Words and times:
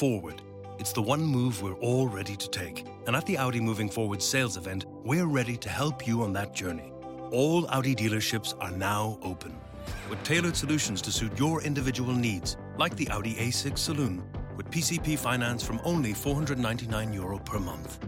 forward. 0.00 0.40
It's 0.78 0.94
the 0.94 1.02
one 1.02 1.20
move 1.20 1.60
we're 1.60 1.74
all 1.74 2.08
ready 2.08 2.34
to 2.34 2.48
take. 2.48 2.86
And 3.06 3.14
at 3.14 3.26
the 3.26 3.36
Audi 3.36 3.60
Moving 3.60 3.90
Forward 3.90 4.22
sales 4.22 4.56
event, 4.56 4.86
we're 5.04 5.26
ready 5.26 5.58
to 5.58 5.68
help 5.68 6.06
you 6.06 6.22
on 6.22 6.32
that 6.32 6.54
journey. 6.54 6.90
All 7.30 7.68
Audi 7.68 7.94
dealerships 7.94 8.54
are 8.60 8.70
now 8.70 9.18
open 9.20 9.54
with 10.08 10.22
tailored 10.22 10.56
solutions 10.56 11.02
to 11.02 11.12
suit 11.12 11.38
your 11.38 11.62
individual 11.62 12.14
needs, 12.14 12.56
like 12.78 12.96
the 12.96 13.10
Audi 13.10 13.34
A6 13.34 13.76
Saloon, 13.76 14.22
with 14.56 14.70
PCP 14.70 15.18
finance 15.18 15.62
from 15.62 15.82
only 15.84 16.14
499 16.14 17.12
euro 17.12 17.38
per 17.38 17.58
month. 17.58 17.98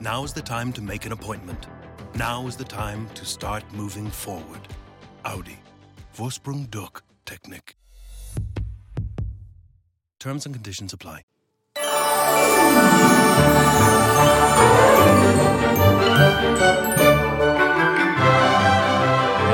Now 0.00 0.22
is 0.22 0.32
the 0.32 0.42
time 0.42 0.72
to 0.74 0.80
make 0.80 1.06
an 1.06 1.12
appointment. 1.12 1.66
Now 2.14 2.46
is 2.46 2.56
the 2.56 2.70
time 2.82 3.08
to 3.14 3.24
start 3.24 3.64
moving 3.72 4.08
forward. 4.08 4.60
Audi. 5.24 5.58
Vorsprung 6.16 6.70
durch 6.70 7.02
Technik. 7.26 7.74
Terms 10.20 10.46
and 10.46 10.54
conditions 10.54 10.92
apply. 10.92 11.22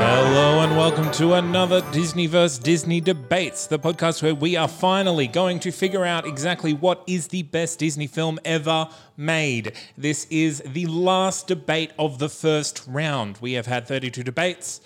Hello 0.01 0.61
and 0.61 0.75
welcome 0.77 1.11
to 1.11 1.33
another 1.33 1.81
Disney 1.91 2.27
vs. 2.27 2.59
Disney 2.59 3.01
Debates, 3.01 3.67
the 3.67 3.79
podcast 3.79 4.21
where 4.21 4.35
we 4.35 4.55
are 4.55 4.67
finally 4.67 5.27
going 5.27 5.59
to 5.61 5.71
figure 5.71 6.05
out 6.05 6.25
exactly 6.25 6.73
what 6.73 7.03
is 7.07 7.27
the 7.27 7.43
best 7.43 7.79
Disney 7.79 8.07
film 8.07 8.39
ever 8.45 8.89
made. 9.17 9.73
This 9.97 10.25
is 10.29 10.61
the 10.65 10.85
last 10.87 11.47
debate 11.47 11.91
of 11.97 12.19
the 12.19 12.29
first 12.29 12.83
round. 12.87 13.37
We 13.41 13.53
have 13.53 13.65
had 13.65 13.87
32 13.87 14.23
debates, 14.23 14.81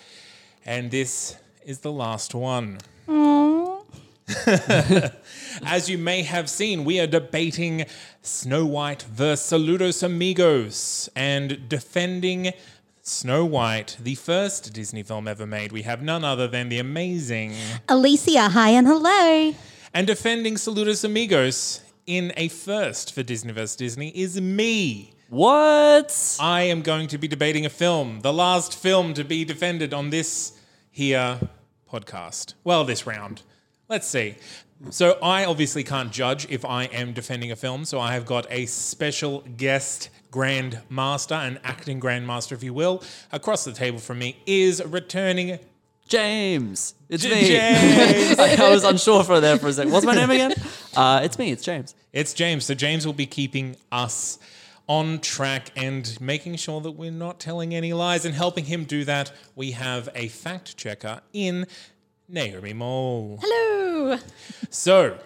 and 0.64 0.90
this 0.90 1.36
is 1.64 1.80
the 1.80 1.92
last 1.92 2.34
one. 2.34 2.78
As 5.66 5.90
you 5.90 5.98
may 5.98 6.22
have 6.22 6.48
seen, 6.48 6.84
we 6.84 6.98
are 6.98 7.06
debating 7.06 7.84
Snow 8.22 8.64
White 8.64 9.02
versus 9.02 9.46
Saludos 9.52 10.02
Amigos 10.02 11.10
and 11.14 11.68
defending 11.68 12.52
Snow 13.02 13.44
White, 13.44 13.98
the 14.00 14.14
first 14.14 14.72
Disney 14.72 15.02
film 15.02 15.28
ever 15.28 15.46
made. 15.46 15.72
We 15.72 15.82
have 15.82 16.02
none 16.02 16.24
other 16.24 16.48
than 16.48 16.70
the 16.70 16.78
amazing. 16.78 17.52
Alicia, 17.86 18.48
hi 18.48 18.70
and 18.70 18.86
hello. 18.86 19.54
And 19.92 20.06
defending 20.06 20.54
Saludos 20.54 21.04
Amigos 21.04 21.82
in 22.06 22.32
a 22.38 22.48
first 22.48 23.14
for 23.14 23.22
Disney 23.22 23.52
vs. 23.52 23.76
Disney 23.76 24.08
is 24.08 24.40
me. 24.40 25.12
What? 25.28 26.38
I 26.40 26.62
am 26.62 26.80
going 26.80 27.08
to 27.08 27.18
be 27.18 27.28
debating 27.28 27.66
a 27.66 27.70
film, 27.70 28.20
the 28.22 28.32
last 28.32 28.74
film 28.74 29.12
to 29.14 29.24
be 29.24 29.44
defended 29.44 29.92
on 29.92 30.08
this 30.08 30.58
here 30.90 31.40
podcast. 31.92 32.54
Well, 32.64 32.84
this 32.84 33.06
round. 33.06 33.42
Let's 33.88 34.06
see. 34.06 34.36
So, 34.90 35.18
I 35.22 35.44
obviously 35.44 35.84
can't 35.84 36.12
judge 36.12 36.46
if 36.50 36.64
I 36.64 36.84
am 36.84 37.12
defending 37.12 37.50
a 37.52 37.56
film, 37.56 37.84
so 37.84 38.00
I 38.00 38.12
have 38.12 38.26
got 38.26 38.46
a 38.50 38.66
special 38.66 39.44
guest 39.56 40.10
grandmaster, 40.30 41.36
an 41.36 41.58
acting 41.62 42.00
grandmaster, 42.00 42.52
if 42.52 42.62
you 42.62 42.74
will. 42.74 43.02
Across 43.30 43.64
the 43.64 43.72
table 43.72 43.98
from 43.98 44.18
me 44.18 44.36
is 44.46 44.84
returning 44.84 45.58
James. 46.08 46.94
It's 47.08 47.22
J- 47.22 47.30
me. 47.30 47.46
James. 47.46 48.38
I, 48.60 48.66
I 48.66 48.70
was 48.70 48.84
unsure 48.84 49.22
for 49.24 49.40
there 49.40 49.58
for 49.58 49.68
a 49.68 49.72
second. 49.72 49.92
What's 49.92 50.04
my 50.04 50.14
name 50.14 50.30
again? 50.30 50.54
Uh, 50.94 51.20
it's 51.22 51.38
me. 51.38 51.50
It's 51.52 51.64
James. 51.64 51.94
It's 52.12 52.34
James. 52.34 52.64
So 52.66 52.74
James 52.74 53.06
will 53.06 53.14
be 53.14 53.26
keeping 53.26 53.76
us 53.90 54.38
on 54.86 55.18
track 55.20 55.70
and 55.76 56.20
making 56.20 56.56
sure 56.56 56.80
that 56.80 56.92
we're 56.92 57.10
not 57.10 57.40
telling 57.40 57.74
any 57.74 57.92
lies. 57.92 58.24
And 58.24 58.34
helping 58.34 58.66
him 58.66 58.84
do 58.84 59.04
that, 59.04 59.32
we 59.54 59.70
have 59.72 60.08
a 60.14 60.28
fact 60.28 60.76
checker 60.76 61.20
in 61.32 61.66
Naomi 62.28 62.72
Mole. 62.72 63.38
Hello. 63.42 64.18
So 64.70 65.18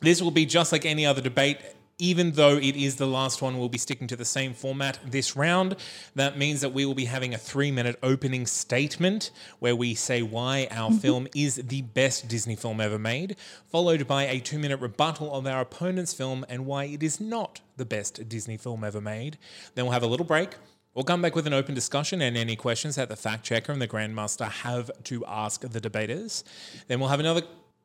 this 0.00 0.20
will 0.20 0.30
be 0.30 0.46
just 0.46 0.72
like 0.72 0.84
any 0.84 1.06
other 1.06 1.22
debate. 1.22 1.58
Even 1.98 2.32
though 2.32 2.58
it 2.58 2.76
is 2.76 2.96
the 2.96 3.06
last 3.06 3.40
one, 3.40 3.58
we'll 3.58 3.70
be 3.70 3.78
sticking 3.78 4.06
to 4.08 4.16
the 4.16 4.24
same 4.26 4.52
format 4.52 4.98
this 5.02 5.34
round. 5.34 5.76
That 6.14 6.36
means 6.36 6.60
that 6.60 6.74
we 6.74 6.84
will 6.84 6.94
be 6.94 7.06
having 7.06 7.32
a 7.32 7.38
three 7.38 7.70
minute 7.70 7.98
opening 8.02 8.46
statement 8.46 9.30
where 9.60 9.74
we 9.74 9.94
say 9.94 10.20
why 10.20 10.68
our 10.70 10.90
mm-hmm. 10.90 10.98
film 10.98 11.28
is 11.34 11.54
the 11.56 11.80
best 11.80 12.28
Disney 12.28 12.54
film 12.54 12.82
ever 12.82 12.98
made, 12.98 13.36
followed 13.72 14.06
by 14.06 14.24
a 14.24 14.40
two 14.40 14.58
minute 14.58 14.78
rebuttal 14.78 15.32
of 15.32 15.46
our 15.46 15.62
opponent's 15.62 16.12
film 16.12 16.44
and 16.50 16.66
why 16.66 16.84
it 16.84 17.02
is 17.02 17.18
not 17.18 17.60
the 17.78 17.86
best 17.86 18.28
Disney 18.28 18.58
film 18.58 18.84
ever 18.84 19.00
made. 19.00 19.38
Then 19.74 19.86
we'll 19.86 19.92
have 19.92 20.02
a 20.02 20.06
little 20.06 20.26
break. 20.26 20.50
We'll 20.96 21.04
come 21.04 21.20
back 21.20 21.36
with 21.36 21.46
an 21.46 21.52
open 21.52 21.74
discussion 21.74 22.22
and 22.22 22.38
any 22.38 22.56
questions 22.56 22.96
that 22.96 23.10
the 23.10 23.16
fact 23.16 23.44
checker 23.44 23.70
and 23.70 23.82
the 23.82 23.86
grandmaster 23.86 24.50
have 24.50 24.90
to 25.04 25.26
ask 25.26 25.60
the 25.60 25.78
debaters. 25.78 26.42
Then 26.88 27.00
we'll 27.00 27.10
have 27.10 27.20
another 27.20 27.42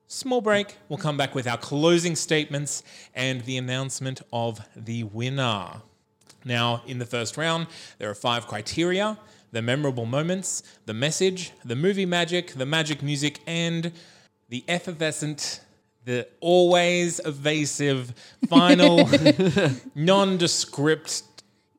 small 0.08 0.40
break. 0.40 0.78
We'll 0.88 0.98
come 0.98 1.18
back 1.18 1.36
with 1.36 1.46
our 1.46 1.58
closing 1.58 2.16
statements 2.16 2.84
and 3.14 3.42
the 3.42 3.58
announcement 3.58 4.22
of 4.32 4.66
the 4.78 5.04
winner. 5.04 5.82
Now, 6.46 6.84
in 6.88 7.00
the 7.00 7.06
first 7.06 7.36
round, 7.36 7.68
there 7.98 8.10
are 8.10 8.16
five 8.16 8.48
criteria 8.48 9.18
the 9.52 9.62
memorable 9.62 10.06
moments, 10.06 10.64
the 10.86 10.94
message, 10.94 11.52
the 11.66 11.76
movie 11.76 12.06
magic, 12.06 12.54
the 12.54 12.66
magic 12.66 13.04
music, 13.04 13.42
and 13.46 13.92
the 14.48 14.64
effervescent, 14.70 15.60
the 16.06 16.26
always 16.40 17.20
evasive 17.26 18.14
final 18.48 19.10
nondescript 19.96 21.24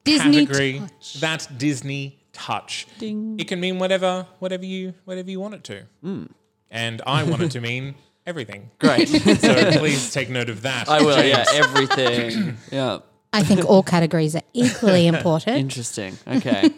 Disney 0.05 0.47
category 0.47 0.79
touch. 0.81 1.21
that 1.21 1.49
Disney 1.59 2.19
touch. 2.33 2.87
It 3.01 3.47
can 3.49 3.61
mean 3.61 3.79
whatever, 3.79 4.27
whatever 4.39 4.65
you, 4.65 4.95
whatever 5.05 5.31
you 5.31 5.41
want 5.41 5.55
it 5.55 5.65
to, 5.65 6.29
and 6.71 7.03
I 7.07 7.23
want 7.25 7.43
it 7.43 7.51
to 7.53 7.61
mean 7.61 7.95
everything. 8.27 8.71
Great. 8.79 9.09
So 9.09 9.71
please 9.79 10.13
take 10.13 10.31
note 10.31 10.49
of 10.49 10.63
that. 10.63 10.89
I 10.89 11.03
will. 11.03 11.23
Yeah. 11.25 11.45
Everything. 11.53 12.57
Yeah. 12.73 12.99
I 13.35 13.43
think 13.43 13.65
all 13.65 13.83
categories 13.83 14.37
are 14.37 14.43
equally 14.53 15.07
important. 15.15 15.57
Interesting. 15.57 16.19
Okay. 16.27 16.69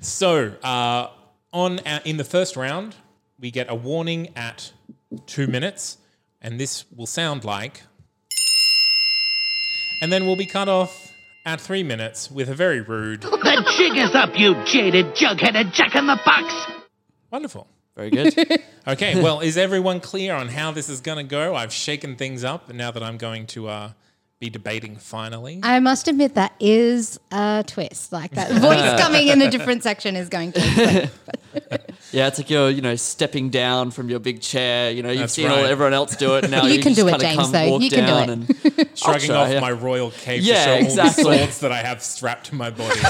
So 0.00 0.48
uh, 0.64 1.10
on 1.52 1.78
our, 1.86 2.00
in 2.04 2.16
the 2.16 2.24
first 2.24 2.56
round, 2.56 2.96
we 3.38 3.52
get 3.52 3.70
a 3.70 3.74
warning 3.76 4.30
at 4.34 4.72
two 5.26 5.46
minutes, 5.46 5.98
and 6.40 6.58
this 6.58 6.84
will 6.96 7.06
sound 7.06 7.44
like, 7.44 7.82
and 10.00 10.12
then 10.12 10.26
we'll 10.26 10.34
be 10.36 10.46
cut 10.46 10.68
off 10.68 11.11
at 11.44 11.60
three 11.60 11.82
minutes 11.82 12.30
with 12.30 12.48
a 12.48 12.54
very 12.54 12.80
rude, 12.80 13.22
The 13.22 13.74
jig 13.76 13.96
is 13.96 14.14
up, 14.14 14.38
you 14.38 14.54
jaded, 14.64 15.14
jug-headed 15.16 15.72
jack 15.72 15.94
in 15.94 16.06
the 16.06 16.18
box! 16.24 16.72
wonderful. 17.30 17.66
Very 17.96 18.10
good. 18.10 18.34
Okay, 18.84 19.22
well, 19.22 19.38
is 19.38 19.56
everyone 19.56 20.00
clear 20.00 20.34
on 20.34 20.48
how 20.48 20.72
this 20.72 20.88
is 20.88 21.00
going 21.00 21.18
to 21.18 21.22
go? 21.22 21.54
I've 21.54 21.72
shaken 21.72 22.16
things 22.16 22.42
up, 22.42 22.68
now 22.74 22.90
that 22.90 23.00
I'm 23.00 23.16
going 23.16 23.46
to 23.46 23.68
uh, 23.68 23.90
be 24.42 24.50
debating 24.50 24.96
finally. 24.96 25.60
I 25.62 25.78
must 25.78 26.08
admit 26.08 26.34
that 26.34 26.52
is 26.58 27.20
a 27.30 27.62
twist. 27.64 28.12
Like 28.12 28.32
that 28.32 28.50
voice 28.50 29.00
coming 29.00 29.28
in 29.28 29.40
a 29.40 29.48
different 29.48 29.84
section 29.84 30.16
is 30.16 30.28
going 30.28 30.52
to. 30.52 31.10
Yeah. 32.12 32.26
It's 32.28 32.38
like 32.38 32.50
you're, 32.50 32.68
you 32.68 32.82
know, 32.82 32.94
stepping 32.96 33.48
down 33.48 33.90
from 33.90 34.10
your 34.10 34.18
big 34.18 34.42
chair. 34.42 34.90
You 34.90 35.02
know, 35.02 35.10
you've 35.10 35.20
That's 35.20 35.32
seen 35.32 35.48
all 35.50 35.56
right. 35.56 35.70
everyone 35.70 35.94
else 35.94 36.14
do 36.16 36.36
it. 36.36 36.50
Now 36.50 36.64
You 36.64 36.74
you, 36.74 36.82
can 36.82 36.92
just 36.94 37.06
do 37.06 37.14
it, 37.14 37.20
James, 37.20 37.50
though. 37.50 37.78
You 37.78 37.88
can 37.90 38.06
do 38.06 38.16
it. 38.16 38.28
And 38.28 38.88
Shrugging 38.98 39.28
try, 39.28 39.36
off 39.36 39.50
yeah. 39.50 39.60
my 39.60 39.72
royal 39.72 40.10
cape 40.10 40.42
Yeah, 40.42 40.54
to 40.54 40.62
show 40.64 40.84
exactly. 40.86 41.24
all 41.24 41.30
the 41.30 41.36
swords 41.38 41.60
that 41.60 41.72
I 41.72 41.78
have 41.78 42.02
strapped 42.02 42.46
to 42.46 42.54
my 42.54 42.68
body. 42.70 43.00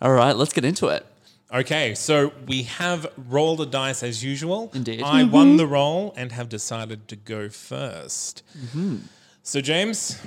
all 0.00 0.12
right, 0.12 0.36
let's 0.36 0.52
get 0.52 0.64
into 0.64 0.86
it. 0.88 1.04
Okay, 1.52 1.94
so 1.94 2.32
we 2.46 2.62
have 2.62 3.06
rolled 3.28 3.60
a 3.60 3.66
dice 3.66 4.02
as 4.02 4.24
usual. 4.24 4.70
Indeed. 4.74 5.02
I 5.02 5.24
won 5.24 5.58
the 5.58 5.66
roll 5.66 6.14
and 6.16 6.32
have 6.32 6.48
decided 6.48 7.08
to 7.08 7.16
go 7.16 7.48
1st 7.48 8.42
So, 9.42 9.60
James, 9.60 10.18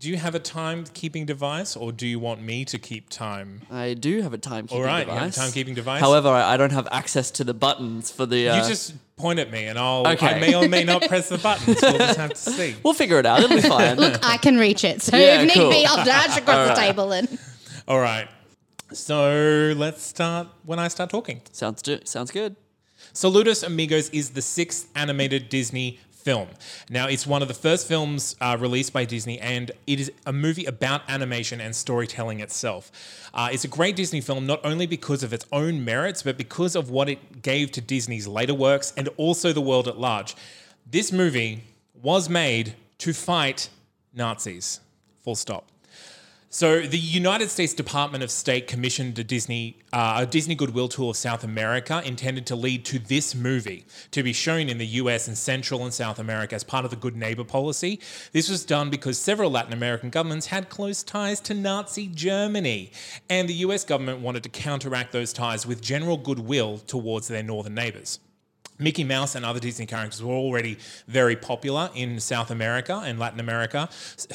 do 0.00 0.10
you 0.10 0.18
have 0.18 0.34
a 0.34 0.40
timekeeping 0.40 1.24
device 1.24 1.76
or 1.76 1.92
do 1.92 2.06
you 2.06 2.18
want 2.18 2.42
me 2.42 2.66
to 2.66 2.78
keep 2.78 3.08
time? 3.08 3.62
I 3.70 3.94
do 3.94 4.20
have 4.20 4.34
a 4.34 4.38
timekeeping 4.38 4.68
device. 4.68 4.72
All 4.72 4.82
right, 4.82 5.06
you 5.06 5.12
have 5.14 5.22
a 5.22 5.30
device. 5.30 5.38
timekeeping 5.54 5.74
device? 5.74 6.00
However, 6.00 6.28
I, 6.28 6.52
I 6.54 6.56
don't 6.58 6.72
have 6.72 6.88
access 6.90 7.30
to 7.32 7.44
the 7.44 7.54
buttons 7.54 8.10
for 8.10 8.26
the. 8.26 8.50
Uh, 8.50 8.56
You 8.62 8.68
just 8.68 8.92
point 9.16 9.38
at 9.38 9.50
me 9.50 9.64
and 9.64 9.78
I'll, 9.78 10.06
Okay. 10.06 10.26
I 10.34 10.38
may 10.40 10.54
or 10.54 10.68
may 10.68 10.84
not 10.84 11.00
press 11.08 11.30
the 11.30 11.38
buttons. 11.38 11.78
We'll 11.80 11.96
just 11.96 12.18
have 12.18 12.30
to 12.34 12.36
see. 12.36 12.74
We'll 12.82 12.92
figure 12.92 13.18
it 13.18 13.24
out. 13.24 13.40
It'll 13.42 13.56
be 13.56 13.62
fine. 13.62 13.96
Look, 13.96 14.22
I 14.22 14.36
can 14.36 14.58
reach 14.58 14.84
it. 14.84 15.00
So 15.00 15.16
Yeah, 15.16 15.40
if 15.40 15.46
need 15.48 15.54
cool. 15.54 15.70
be, 15.70 15.86
I'll 15.86 16.04
dash 16.04 16.36
across 16.36 16.68
the 16.68 16.74
table 16.74 17.12
and. 17.12 17.38
All 17.88 17.98
right. 17.98 18.28
So 18.92 19.74
let's 19.76 20.02
start 20.02 20.48
when 20.64 20.78
I 20.78 20.88
start 20.88 21.10
talking. 21.10 21.42
sounds 21.52 21.82
do- 21.82 22.00
sounds 22.04 22.30
good. 22.30 22.56
Saludos 23.12 23.64
Amigos 23.64 24.08
is 24.10 24.30
the 24.30 24.42
sixth 24.42 24.88
animated 24.94 25.48
Disney 25.48 25.98
film. 26.10 26.48
Now, 26.90 27.06
it's 27.06 27.26
one 27.26 27.40
of 27.40 27.48
the 27.48 27.54
first 27.54 27.86
films 27.86 28.34
uh, 28.40 28.56
released 28.58 28.92
by 28.92 29.04
Disney, 29.04 29.38
and 29.38 29.70
it 29.86 30.00
is 30.00 30.10
a 30.26 30.32
movie 30.32 30.64
about 30.64 31.02
animation 31.08 31.60
and 31.60 31.74
storytelling 31.74 32.40
itself. 32.40 32.90
Uh, 33.32 33.48
it's 33.52 33.64
a 33.64 33.68
great 33.68 33.94
Disney 33.94 34.20
film, 34.20 34.44
not 34.44 34.60
only 34.64 34.86
because 34.86 35.22
of 35.22 35.32
its 35.32 35.46
own 35.52 35.84
merits, 35.84 36.24
but 36.24 36.36
because 36.36 36.74
of 36.74 36.90
what 36.90 37.08
it 37.08 37.42
gave 37.42 37.70
to 37.72 37.80
Disney's 37.80 38.26
later 38.26 38.54
works 38.54 38.92
and 38.96 39.08
also 39.16 39.52
the 39.52 39.60
world 39.60 39.86
at 39.86 39.98
large. 39.98 40.34
This 40.90 41.12
movie 41.12 41.62
was 42.02 42.28
made 42.28 42.74
to 42.98 43.12
fight 43.12 43.68
Nazis. 44.12 44.80
Full 45.22 45.36
stop. 45.36 45.70
So 46.56 46.80
the 46.80 46.96
United 46.96 47.50
States 47.50 47.74
Department 47.74 48.24
of 48.24 48.30
State 48.30 48.66
commissioned 48.66 49.18
a 49.18 49.24
Disney 49.24 49.76
uh, 49.92 50.20
a 50.22 50.26
Disney 50.26 50.54
Goodwill 50.54 50.88
Tour 50.88 51.10
of 51.10 51.16
South 51.18 51.44
America 51.44 52.00
intended 52.02 52.46
to 52.46 52.56
lead 52.56 52.86
to 52.86 52.98
this 52.98 53.34
movie 53.34 53.84
to 54.10 54.22
be 54.22 54.32
shown 54.32 54.70
in 54.70 54.78
the 54.78 54.86
US 55.02 55.28
and 55.28 55.36
Central 55.36 55.84
and 55.84 55.92
South 55.92 56.18
America 56.18 56.54
as 56.54 56.64
part 56.64 56.86
of 56.86 56.90
the 56.90 56.96
Good 56.96 57.14
Neighbor 57.14 57.44
policy. 57.44 58.00
This 58.32 58.48
was 58.48 58.64
done 58.64 58.88
because 58.88 59.18
several 59.18 59.50
Latin 59.50 59.74
American 59.74 60.08
governments 60.08 60.46
had 60.46 60.70
close 60.70 61.02
ties 61.02 61.40
to 61.40 61.52
Nazi 61.52 62.06
Germany, 62.06 62.90
and 63.28 63.46
the 63.50 63.54
US 63.66 63.84
government 63.84 64.20
wanted 64.20 64.42
to 64.44 64.48
counteract 64.48 65.12
those 65.12 65.34
ties 65.34 65.66
with 65.66 65.82
general 65.82 66.16
goodwill 66.16 66.78
towards 66.78 67.28
their 67.28 67.42
northern 67.42 67.74
neighbors. 67.74 68.18
Mickey 68.78 69.04
Mouse 69.04 69.34
and 69.34 69.44
other 69.44 69.60
Disney 69.60 69.86
characters 69.86 70.22
were 70.22 70.34
already 70.34 70.78
very 71.08 71.36
popular 71.36 71.90
in 71.94 72.20
South 72.20 72.50
America 72.50 73.02
and 73.04 73.18
Latin 73.18 73.40
America, 73.40 73.88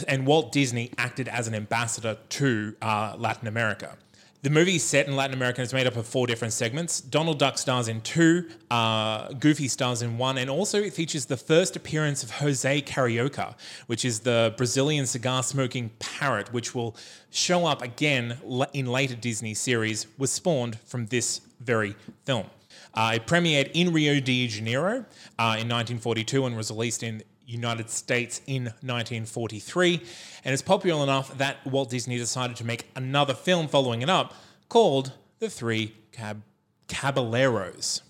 and 0.08 0.26
Walt 0.26 0.52
Disney 0.52 0.92
acted 0.98 1.28
as 1.28 1.48
an 1.48 1.56
ambassador 1.56 2.18
to 2.30 2.76
uh, 2.82 3.16
Latin 3.18 3.48
America. 3.48 3.98
The 4.44 4.50
movie 4.50 4.78
is 4.78 4.84
set 4.84 5.06
in 5.06 5.16
Latin 5.16 5.36
America 5.36 5.62
and 5.62 5.66
it's 5.66 5.74
made 5.74 5.86
up 5.86 5.96
of 5.98 6.08
four 6.08 6.26
different 6.26 6.52
segments. 6.52 7.00
Donald 7.00 7.38
Duck 7.38 7.60
stars 7.60 7.88
in 7.88 8.02
two, 8.02 8.50
uh, 8.72 9.32
Goofy 9.34 9.68
stars 9.68 10.02
in 10.02 10.18
one, 10.18 10.40
and 10.40 10.50
also 10.50 10.82
it 10.82 10.94
features 10.94 11.28
the 11.28 11.38
first 11.38 11.76
appearance 11.76 12.24
of 12.24 12.32
Jose 12.32 12.82
Carioca, 12.82 13.54
which 13.86 14.04
is 14.04 14.22
the 14.22 14.56
Brazilian 14.58 15.06
cigar 15.06 15.44
smoking 15.44 15.92
parrot, 16.00 16.52
which 16.52 16.74
will 16.74 16.96
show 17.30 17.68
up 17.68 17.84
again 17.84 18.40
in 18.74 18.88
later 18.88 19.14
Disney 19.14 19.54
series, 19.54 20.08
was 20.18 20.32
spawned 20.32 20.80
from 20.86 21.06
this 21.06 21.42
very 21.60 21.96
film. 22.26 22.48
Uh, 22.94 23.14
it 23.16 23.26
premiered 23.26 23.72
in 23.74 23.94
Rio 23.94 24.20
de 24.20 24.48
Janeiro 24.48 25.06
uh, 25.40 25.58
in 25.60 25.70
1942 25.70 26.46
and 26.46 26.58
was 26.58 26.70
released 26.72 27.04
in 27.04 27.24
United 27.46 27.90
States 27.90 28.42
in 28.48 28.66
1943. 28.66 30.02
And 30.44 30.54
it's 30.54 30.62
popular 30.62 31.04
enough 31.04 31.38
that 31.38 31.66
Walt 31.66 31.90
Disney 31.90 32.18
decided 32.18 32.56
to 32.58 32.66
make 32.66 32.90
another 32.96 33.34
film 33.34 33.68
following 33.68 34.02
it 34.02 34.10
up 34.10 34.34
called 34.70 35.14
The 35.40 35.50
Three 35.50 35.96
Cab- 36.12 36.44
Caballeros. 36.88 38.02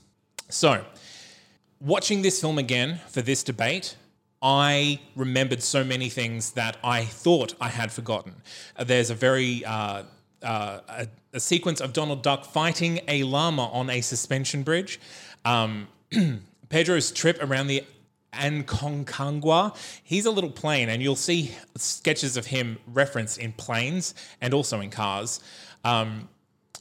So, 0.50 0.86
watching 1.80 2.22
this 2.22 2.42
film 2.42 2.57
again 2.57 3.01
for 3.07 3.22
this 3.22 3.44
debate, 3.44 3.95
I 4.42 5.00
remembered 5.16 5.62
so 5.62 5.83
many 5.83 6.10
things 6.10 6.51
that 6.54 6.78
I 6.83 7.06
thought 7.06 7.54
I 7.62 7.69
had 7.69 7.92
forgotten. 7.92 8.42
Uh, 8.75 8.83
there's 8.83 9.10
a 9.10 9.16
very 9.16 9.63
uh, 9.66 10.04
uh, 10.44 10.80
a, 10.88 11.08
a 11.34 11.40
sequence 11.40 11.82
of 11.82 11.94
Donald 11.94 12.24
Duck 12.24 12.46
fighting 12.46 13.00
a 13.08 13.24
llama 13.24 13.68
on 13.68 13.90
a 13.90 14.02
suspension 14.02 14.64
bridge. 14.64 15.00
Um, 15.46 15.88
Pedro's 16.70 17.12
trip 17.12 17.38
around 17.42 17.68
the 17.68 17.84
Aconcagua, 18.34 19.76
he's 20.04 20.26
a 20.26 20.32
little 20.32 20.50
plane, 20.50 20.90
and 20.90 21.02
you'll 21.02 21.16
see 21.16 21.52
sketches 21.76 22.38
of 22.38 22.46
him 22.48 22.78
referenced 22.88 23.38
in 23.38 23.52
planes 23.54 24.14
and 24.40 24.54
also 24.54 24.80
in 24.80 24.90
cars. 24.90 25.42
Um, 25.84 26.30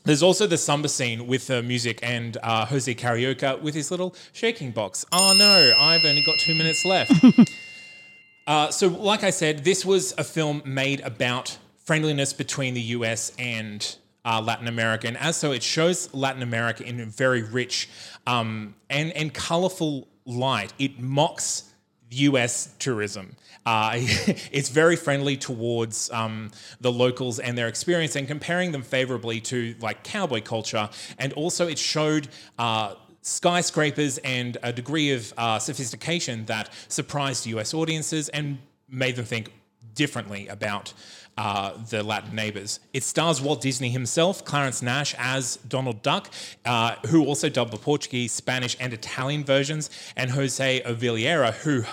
there's 0.04 0.22
also 0.22 0.46
the 0.46 0.56
samba 0.56 0.88
scene 0.88 1.26
with 1.26 1.48
the 1.48 1.62
music 1.62 1.98
and 2.02 2.38
uh, 2.42 2.66
Jose 2.66 2.94
Carioca 2.94 3.60
with 3.60 3.74
his 3.74 3.90
little 3.90 4.14
shaking 4.32 4.70
box. 4.70 5.04
Oh 5.12 5.34
no, 5.36 5.74
I've 5.78 6.04
only 6.04 6.22
got 6.22 6.38
two 6.38 6.54
minutes 6.54 6.84
left. 6.84 7.12
uh, 8.46 8.70
so, 8.70 8.88
like 8.88 9.24
I 9.24 9.30
said, 9.30 9.64
this 9.64 9.84
was 9.84 10.14
a 10.16 10.24
film 10.24 10.62
made 10.64 11.00
about 11.00 11.58
friendliness 11.84 12.32
between 12.32 12.74
the 12.74 12.80
US 12.80 13.32
and 13.38 13.96
uh, 14.24 14.40
Latin 14.40 14.68
America, 14.68 15.06
and 15.08 15.16
as 15.16 15.36
so, 15.36 15.52
it 15.52 15.62
shows 15.62 16.12
Latin 16.12 16.42
America 16.42 16.84
in 16.84 17.00
a 17.00 17.06
very 17.06 17.42
rich 17.42 17.88
um, 18.26 18.74
and 18.88 19.12
and 19.12 19.32
colorful 19.32 20.08
light. 20.26 20.72
It 20.78 21.00
mocks 21.00 21.64
US 22.10 22.74
tourism. 22.78 23.36
Uh, 23.64 23.92
it's 23.96 24.68
very 24.68 24.96
friendly 24.96 25.36
towards 25.36 26.10
um, 26.10 26.50
the 26.80 26.90
locals 26.90 27.38
and 27.38 27.56
their 27.56 27.68
experience 27.68 28.16
and 28.16 28.26
comparing 28.26 28.72
them 28.72 28.82
favorably 28.82 29.40
to 29.40 29.74
like 29.80 30.02
cowboy 30.02 30.42
culture. 30.42 30.88
And 31.18 31.32
also, 31.34 31.66
it 31.66 31.78
showed. 31.78 32.28
Uh, 32.58 32.94
skyscrapers 33.22 34.16
and 34.24 34.56
a 34.62 34.72
degree 34.72 35.12
of 35.12 35.34
uh, 35.36 35.58
sophistication 35.58 36.46
that 36.46 36.70
surprised 36.88 37.44
US 37.44 37.74
audiences 37.74 38.30
and 38.30 38.56
made 38.88 39.14
them 39.16 39.26
think 39.26 39.52
differently 39.94 40.48
about 40.48 40.94
uh, 41.42 41.72
the 41.88 42.02
Latin 42.02 42.34
neighbors. 42.34 42.80
It 42.92 43.02
stars 43.02 43.40
Walt 43.40 43.62
Disney 43.62 43.88
himself, 43.88 44.44
Clarence 44.44 44.82
Nash 44.82 45.14
as 45.18 45.56
Donald 45.68 46.02
Duck, 46.02 46.30
uh, 46.66 46.96
who 47.08 47.24
also 47.24 47.48
dubbed 47.48 47.72
the 47.72 47.78
Portuguese, 47.78 48.30
Spanish, 48.32 48.76
and 48.78 48.92
Italian 48.92 49.42
versions, 49.44 49.88
and 50.16 50.30
Jose 50.32 50.82
Oliveira, 50.84 51.52
who 51.52 51.84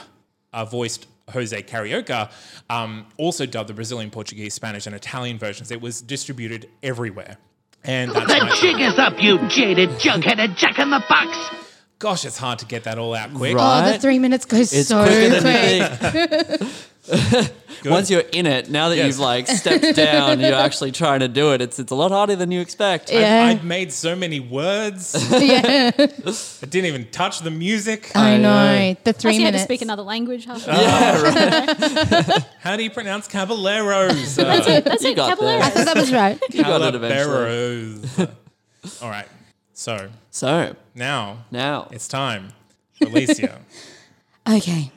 uh, 0.51 0.65
voiced 0.65 1.07
Jose 1.31 1.61
Carioca, 1.63 2.29
um, 2.69 3.05
also 3.17 3.45
dubbed 3.45 3.69
the 3.69 3.73
Brazilian, 3.73 4.09
Portuguese, 4.11 4.53
Spanish, 4.53 4.85
and 4.85 4.94
Italian 4.95 5.38
versions. 5.38 5.71
It 5.71 5.79
was 5.81 6.01
distributed 6.01 6.69
everywhere. 6.83 7.38
And 7.85 8.11
that's 8.11 8.25
The 8.33 8.39
why- 8.45 8.55
jig 8.59 8.79
is 8.81 8.99
up, 8.99 9.13
you 9.21 9.39
jaded 9.47 9.97
jug-headed 9.99 10.57
jack 10.57 10.77
in 10.79 10.89
the 10.89 11.01
box. 11.07 11.38
gosh, 11.99 12.25
it's 12.25 12.38
hard 12.38 12.59
to 12.59 12.65
get 12.65 12.83
that 12.83 12.97
all 12.97 13.15
out 13.15 13.33
quick. 13.33 13.55
Right. 13.55 13.88
Oh, 13.88 13.91
the 13.94 13.99
three 13.99 14.19
minutes 14.19 14.45
goes 14.45 14.73
It's 14.73 14.89
so 14.89 15.03
quicker 15.05 15.39
quick. 15.41 16.61
than 17.07 17.18
you 17.18 17.24
think. 17.44 17.51
Once 17.86 18.09
you're 18.09 18.21
in 18.31 18.45
it, 18.45 18.69
now 18.69 18.89
that 18.89 18.98
Yes. 18.98 19.06
you've 19.07 19.19
like 19.19 19.48
stepped 19.48 19.95
down, 19.95 20.39
you're 20.39 20.54
actually 20.56 20.92
trying 20.92 21.19
to 21.21 21.27
do 21.27 21.54
it. 21.54 21.62
It's 21.62 21.80
it's 21.80 21.92
a 21.92 21.95
lot 21.95 22.12
harder 22.12 22.36
than 22.36 22.51
you 22.51 22.59
expect. 22.59 23.12
Yeah. 23.12 23.45
I'd 23.45 23.63
made 23.63 23.92
so 23.94 24.15
many 24.15 24.39
words. 24.39 25.15
yeah. 25.42 25.92
I 25.95 26.65
didn't 26.65 26.86
even 26.86 27.07
touch 27.12 27.39
the 27.42 27.51
music. 27.51 28.12
I 28.15 28.38
know. 28.38 28.42
know. 28.54 28.94
The 29.04 29.13
Plus, 29.13 29.15
three 29.21 29.36
you 29.36 29.42
had 29.42 29.48
to 29.51 29.51
minutes. 29.54 29.63
speak 29.63 29.81
another 29.81 30.04
language. 30.04 30.45
Half 30.48 30.65
How 32.62 32.75
do 32.75 32.83
you 32.83 32.89
pronounce 32.89 33.27
caballeros? 33.27 34.38
Uh, 34.39 34.44
That's 34.83 35.04
You 35.04 35.12
it, 35.12 35.15
got 35.15 35.30
Caballero. 35.38 35.62
I 35.62 35.69
thought 35.69 35.86
that 35.86 35.95
was 35.98 36.12
right. 36.13 36.39
You 36.51 36.63
got 36.63 36.81
it 36.81 36.95
eventually. 36.95 38.01
Caballeros. 38.09 39.01
All 39.01 39.09
right. 39.09 39.27
So 39.74 40.09
So 40.31 40.75
now 40.95 41.45
now, 41.51 41.88
it's 41.92 42.07
time 42.07 42.54
for 42.94 43.06
Alicia. 43.07 43.59
Okay. 44.50 44.92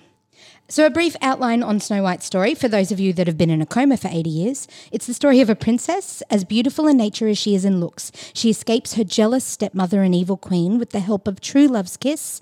So, 0.71 0.87
a 0.87 0.91
brief 0.91 1.17
outline 1.21 1.65
on 1.65 1.81
Snow 1.81 2.05
White's 2.05 2.27
story 2.27 2.55
for 2.55 2.69
those 2.69 2.93
of 2.93 3.01
you 3.01 3.13
that 3.15 3.27
have 3.27 3.37
been 3.37 3.51
in 3.51 3.61
a 3.61 3.67
coma 3.67 3.97
for 3.97 4.07
80 4.07 4.31
years. 4.31 4.69
It's 4.93 5.09
the 5.09 5.15
story 5.15 5.41
of 5.41 5.51
a 5.51 5.57
princess, 5.57 6.23
as 6.31 6.45
beautiful 6.45 6.87
in 6.87 6.97
nature 6.97 7.27
as 7.27 7.39
she 7.39 7.57
is 7.57 7.65
in 7.65 7.81
looks. 7.81 8.13
She 8.35 8.51
escapes 8.51 8.95
her 8.95 9.03
jealous 9.03 9.45
stepmother 9.45 10.05
and 10.05 10.15
evil 10.15 10.37
queen 10.37 10.79
with 10.79 10.91
the 10.91 11.01
help 11.01 11.27
of 11.27 11.41
true 11.41 11.67
love's 11.67 11.97
kiss, 11.97 12.41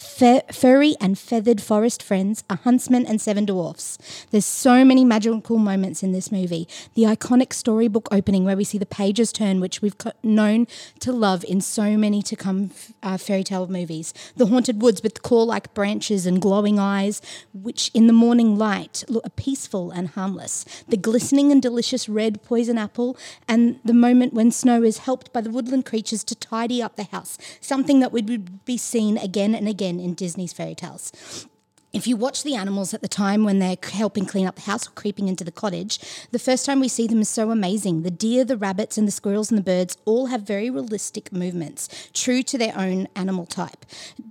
fe- 0.00 0.42
furry 0.50 0.96
and 1.00 1.18
feathered 1.18 1.60
forest 1.60 2.02
friends, 2.02 2.42
a 2.48 2.56
huntsman, 2.56 3.04
and 3.06 3.20
seven 3.20 3.44
dwarfs. 3.44 3.98
There's 4.30 4.46
so 4.46 4.84
many 4.84 5.04
magical 5.04 5.58
moments 5.58 6.02
in 6.02 6.12
this 6.12 6.32
movie. 6.32 6.66
The 6.94 7.02
iconic 7.02 7.52
storybook 7.52 8.08
opening 8.10 8.44
where 8.44 8.56
we 8.56 8.64
see 8.64 8.78
the 8.78 8.86
pages 8.86 9.30
turn, 9.30 9.60
which 9.60 9.82
we've 9.82 9.98
co- 9.98 10.12
known 10.22 10.66
to 11.00 11.12
love 11.12 11.44
in 11.44 11.60
so 11.60 11.96
many 11.98 12.22
to 12.22 12.34
come 12.34 12.70
uh, 13.02 13.18
fairy 13.18 13.44
tale 13.44 13.66
movies. 13.68 14.14
The 14.36 14.46
haunted 14.46 14.80
woods 14.80 15.02
with 15.02 15.22
claw-like 15.22 15.74
branches 15.74 16.24
and 16.24 16.40
glowing 16.40 16.78
eyes, 16.78 17.20
which 17.52 17.90
in 17.92 18.06
the 18.06 18.12
morning 18.12 18.56
light 18.56 19.04
look 19.08 19.36
peaceful 19.36 19.90
and 19.90 20.08
harmless. 20.08 20.64
The 20.88 20.96
glistening 20.96 21.52
and 21.52 21.60
delicious 21.60 22.08
red 22.08 22.42
poison 22.42 22.78
apple, 22.78 23.18
and 23.46 23.78
the 23.84 23.94
moment 23.94 24.32
when 24.32 24.50
Snow 24.50 24.82
is 24.82 24.98
helped 24.98 25.32
by 25.32 25.42
the 25.42 25.50
woodland 25.50 25.84
creatures 25.84 26.24
to 26.24 26.34
tidy 26.34 26.82
up 26.82 26.96
the 26.96 27.04
house, 27.04 27.36
something 27.60 28.00
that 28.00 28.12
would 28.12 28.64
be 28.64 28.78
seen 28.78 29.18
again 29.18 29.54
and 29.54 29.68
again 29.68 29.89
in 29.98 30.14
Disney's 30.14 30.52
fairy 30.52 30.74
tales. 30.74 31.46
If 31.92 32.06
you 32.06 32.16
watch 32.16 32.44
the 32.44 32.54
animals 32.54 32.94
at 32.94 33.02
the 33.02 33.08
time 33.08 33.42
when 33.42 33.58
they're 33.58 33.76
helping 33.82 34.24
clean 34.24 34.46
up 34.46 34.54
the 34.54 34.60
house 34.62 34.86
or 34.86 34.92
creeping 34.92 35.26
into 35.26 35.42
the 35.42 35.50
cottage, 35.50 35.98
the 36.30 36.38
first 36.38 36.64
time 36.64 36.78
we 36.78 36.86
see 36.86 37.08
them 37.08 37.20
is 37.20 37.28
so 37.28 37.50
amazing. 37.50 38.02
The 38.02 38.12
deer, 38.12 38.44
the 38.44 38.56
rabbits, 38.56 38.96
and 38.96 39.08
the 39.08 39.12
squirrels 39.12 39.50
and 39.50 39.58
the 39.58 39.64
birds 39.64 39.96
all 40.04 40.26
have 40.26 40.42
very 40.42 40.70
realistic 40.70 41.32
movements, 41.32 41.88
true 42.14 42.44
to 42.44 42.56
their 42.56 42.78
own 42.78 43.08
animal 43.16 43.44
type. 43.44 43.84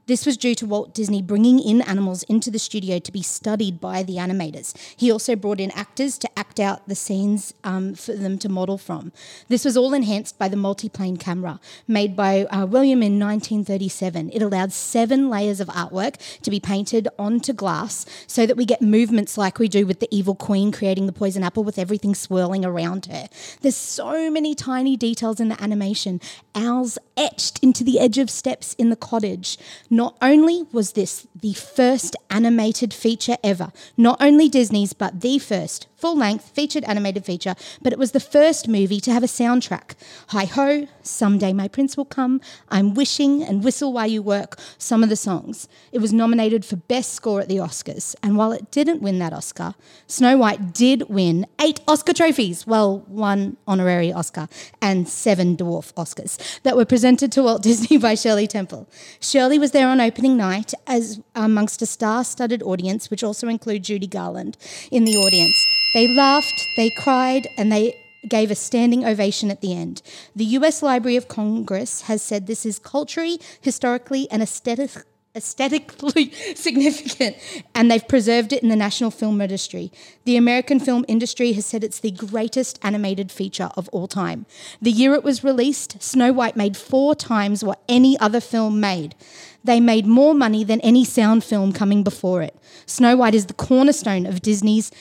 This 0.06 0.26
was 0.26 0.38
due 0.38 0.56
to 0.56 0.66
Walt 0.66 0.94
Disney 0.94 1.22
bringing 1.22 1.60
in 1.60 1.82
animals 1.82 2.24
into 2.24 2.50
the 2.50 2.60
studio 2.60 2.98
to 2.98 3.12
be 3.12 3.22
studied 3.22 3.82
by 3.82 4.04
the 4.04 4.16
animators. 4.16 4.74
He 4.96 5.12
also 5.12 5.36
brought 5.36 5.60
in 5.60 5.72
actors 5.72 6.18
to 6.20 6.40
act 6.40 6.62
out 6.62 6.88
the 6.88 6.96
scenes 6.96 7.54
um, 7.66 7.94
for 7.94 8.14
them 8.14 8.40
to 8.40 8.48
model 8.48 8.78
from. 8.78 9.12
This 9.50 9.66
was 9.66 9.76
all 9.76 9.94
enhanced 9.94 10.40
by 10.40 10.48
the 10.48 10.56
multiplane 10.56 11.20
camera 11.20 11.60
made 11.88 12.16
by 12.16 12.46
uh, 12.46 12.66
William 12.66 13.04
in 13.04 13.20
1937. 13.20 14.30
It 14.32 14.42
allowed 14.42 14.72
seven 14.72 15.30
layers 15.30 15.60
of 15.60 15.68
artwork 15.68 16.16
to 16.42 16.50
be 16.50 16.62
painted 16.62 17.10
onto 17.20 17.49
glass 17.54 18.06
so 18.28 18.46
that 18.46 18.58
we 18.58 18.66
get 18.66 18.82
movements 18.82 19.38
like 19.38 19.60
we 19.60 19.68
do 19.68 19.86
with 19.86 20.00
the 20.00 20.08
evil 20.10 20.36
queen 20.36 20.72
creating 20.72 21.06
the 21.06 21.12
poison 21.12 21.44
apple 21.44 21.64
with 21.64 21.78
everything 21.78 22.16
swirling 22.16 22.64
around 22.64 23.08
her. 23.08 23.28
There's 23.62 23.76
so 23.76 24.32
many 24.32 24.56
tiny 24.56 24.96
details 24.96 25.40
in 25.40 25.50
the 25.50 25.62
animation. 25.62 26.22
Owls 26.56 26.98
etched 27.18 27.60
into 27.60 27.84
the 27.84 28.00
edge 28.00 28.18
of 28.18 28.30
steps 28.30 28.74
in 28.76 28.90
the 28.90 28.96
cottage. 28.96 29.58
Not 29.90 30.16
only 30.22 30.64
was 30.72 30.94
this 30.94 31.28
the 31.36 31.54
first 31.54 32.16
animated 32.30 32.94
feature 32.94 33.38
ever, 33.44 33.72
not 33.98 34.22
only 34.22 34.48
Disney's, 34.48 34.94
but 34.94 35.22
the 35.22 35.40
first 35.40 35.88
full 36.00 36.18
length, 36.18 36.50
featured 36.52 36.84
animated 36.86 37.26
feature, 37.26 37.56
but 37.82 37.92
it 37.92 38.00
was 38.00 38.14
the 38.14 38.20
first 38.20 38.68
movie 38.68 39.02
to 39.02 39.12
have 39.12 39.24
a 39.24 39.28
soundtrack. 39.28 39.96
Hi 40.30 40.46
Ho, 40.46 40.88
Someday 41.04 41.52
My 41.52 41.68
Prince 41.68 41.98
Will 41.98 42.06
Come, 42.06 42.40
I'm 42.70 42.94
Wishing, 42.94 43.44
and 43.44 43.64
Whistle 43.64 43.92
While 43.92 44.08
You 44.08 44.22
Work, 44.22 44.58
some 44.78 45.04
of 45.04 45.10
the 45.10 45.18
songs. 45.18 45.68
It 45.92 46.00
was 46.00 46.14
nominated 46.14 46.64
for 46.64 46.78
Best 46.78 47.14
Score 47.14 47.42
at 47.42 47.50
the 47.50 47.58
Oscars, 47.58 48.16
and 48.24 48.38
while 48.38 48.54
it 48.54 48.72
didn't 48.72 49.02
win 49.02 49.20
that 49.20 49.34
Oscar, 49.34 49.76
Snow 50.08 50.38
White 50.38 50.74
did 50.74 51.10
win 51.10 51.46
eight 51.60 51.82
Oscar 51.88 52.14
trophies, 52.14 52.66
well, 52.66 53.00
one 53.08 53.58
honorary 53.68 54.14
Oscar, 54.14 54.48
and 54.82 55.08
seven 55.10 55.58
dwarf 55.58 55.94
Oscars 55.96 56.62
that 56.62 56.78
were 56.78 56.86
presented 56.86 57.32
to 57.34 57.44
Walt 57.44 57.62
Disney 57.70 57.98
by 57.98 58.16
Shirley 58.16 58.48
Temple. 58.48 58.88
Shirley 59.20 59.60
was 59.60 59.72
there 59.72 59.88
on 59.88 60.00
opening 60.00 60.38
night 60.38 60.74
as 60.88 61.20
amongst 61.36 61.82
a 61.82 61.86
star-studded 61.86 62.64
audience, 62.64 63.12
which 63.12 63.24
also 63.24 63.50
include 63.50 63.84
Judy 63.84 64.08
Garland 64.08 64.58
in 64.92 65.04
the 65.04 65.18
audience. 65.18 65.79
They 65.94 66.08
laughed, 66.08 66.68
they 66.76 66.90
cried, 66.92 67.48
and 67.58 67.72
they 67.72 67.96
gave 68.28 68.52
a 68.52 68.56
standing 68.56 69.06
ovation 69.06 69.50
at 69.50 69.62
the 69.62 69.74
end. 69.74 70.02
The 70.36 70.46
US 70.46 70.84
Library 70.84 71.16
of 71.16 71.28
Congress 71.28 72.02
has 72.04 72.22
said 72.22 72.48
this 72.48 72.66
is 72.66 72.80
culturally, 72.80 73.40
historically, 73.62 74.30
and 74.30 74.44
aesthetic, 74.44 74.92
aesthetically 75.36 76.32
significant, 76.56 77.38
and 77.74 77.90
they've 77.90 78.08
preserved 78.08 78.54
it 78.54 78.62
in 78.62 78.70
the 78.70 78.76
National 78.76 79.10
Film 79.10 79.40
Registry. 79.40 79.92
The 80.26 80.36
American 80.36 80.80
film 80.80 81.06
industry 81.08 81.54
has 81.54 81.66
said 81.66 81.84
it's 81.84 82.00
the 82.00 82.12
greatest 82.12 82.78
animated 82.84 83.32
feature 83.32 83.72
of 83.78 83.90
all 83.90 84.08
time. 84.08 84.46
The 84.82 84.92
year 84.92 85.14
it 85.14 85.24
was 85.24 85.44
released, 85.44 86.02
Snow 86.02 86.34
White 86.34 86.58
made 86.58 86.78
four 86.78 87.16
times 87.16 87.64
what 87.64 87.82
any 87.88 88.18
other 88.20 88.42
film 88.42 88.80
made. 88.80 89.16
They 89.64 89.80
made 89.80 90.06
more 90.06 90.34
money 90.34 90.64
than 90.64 90.82
any 90.82 91.04
sound 91.04 91.44
film 91.44 91.74
coming 91.74 92.04
before 92.04 92.42
it. 92.42 92.56
Snow 92.86 93.18
White 93.18 93.36
is 93.36 93.46
the 93.48 93.54
cornerstone 93.54 94.26
of 94.26 94.42
Disney's 94.42 94.92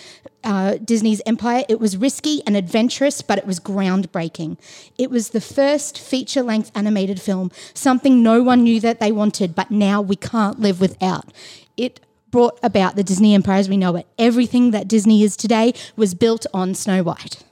uh, 0.45 0.77
Disney's 0.85 1.21
empire. 1.27 1.65
It 1.69 1.81
was 1.81 1.97
risky 1.97 2.43
and 2.47 2.57
adventurous, 2.57 3.23
but 3.23 3.39
it 3.39 3.47
was 3.47 3.59
groundbreaking. 3.61 4.57
It 4.97 5.11
was 5.11 5.31
the 5.31 5.41
first 5.41 5.99
feature 5.99 6.43
length 6.43 6.71
animated 6.75 7.21
film, 7.21 7.51
something 7.75 8.23
no 8.23 8.43
one 8.43 8.63
knew 8.63 8.81
that 8.81 9.01
they 9.01 9.13
wanted, 9.13 9.55
but 9.55 9.71
now 9.71 10.01
we 10.01 10.17
can't 10.17 10.61
live 10.61 10.81
without. 10.81 11.33
It 11.77 12.01
brought 12.31 12.59
about 12.63 12.97
the 12.97 13.03
Disney 13.03 13.35
empire 13.35 13.59
as 13.59 13.69
we 13.69 13.77
know 13.77 13.97
it. 13.97 14.07
Everything 14.19 14.71
that 14.71 14.87
Disney 14.87 15.23
is 15.23 15.37
today 15.37 15.73
was 15.97 16.15
built 16.15 16.47
on 16.55 16.75
Snow 16.75 17.03
White. 17.03 17.43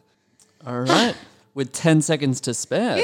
All 0.66 0.80
right. 0.80 1.14
With 1.54 1.72
10 1.72 2.02
seconds 2.02 2.40
to 2.42 2.52
spare. 2.54 2.98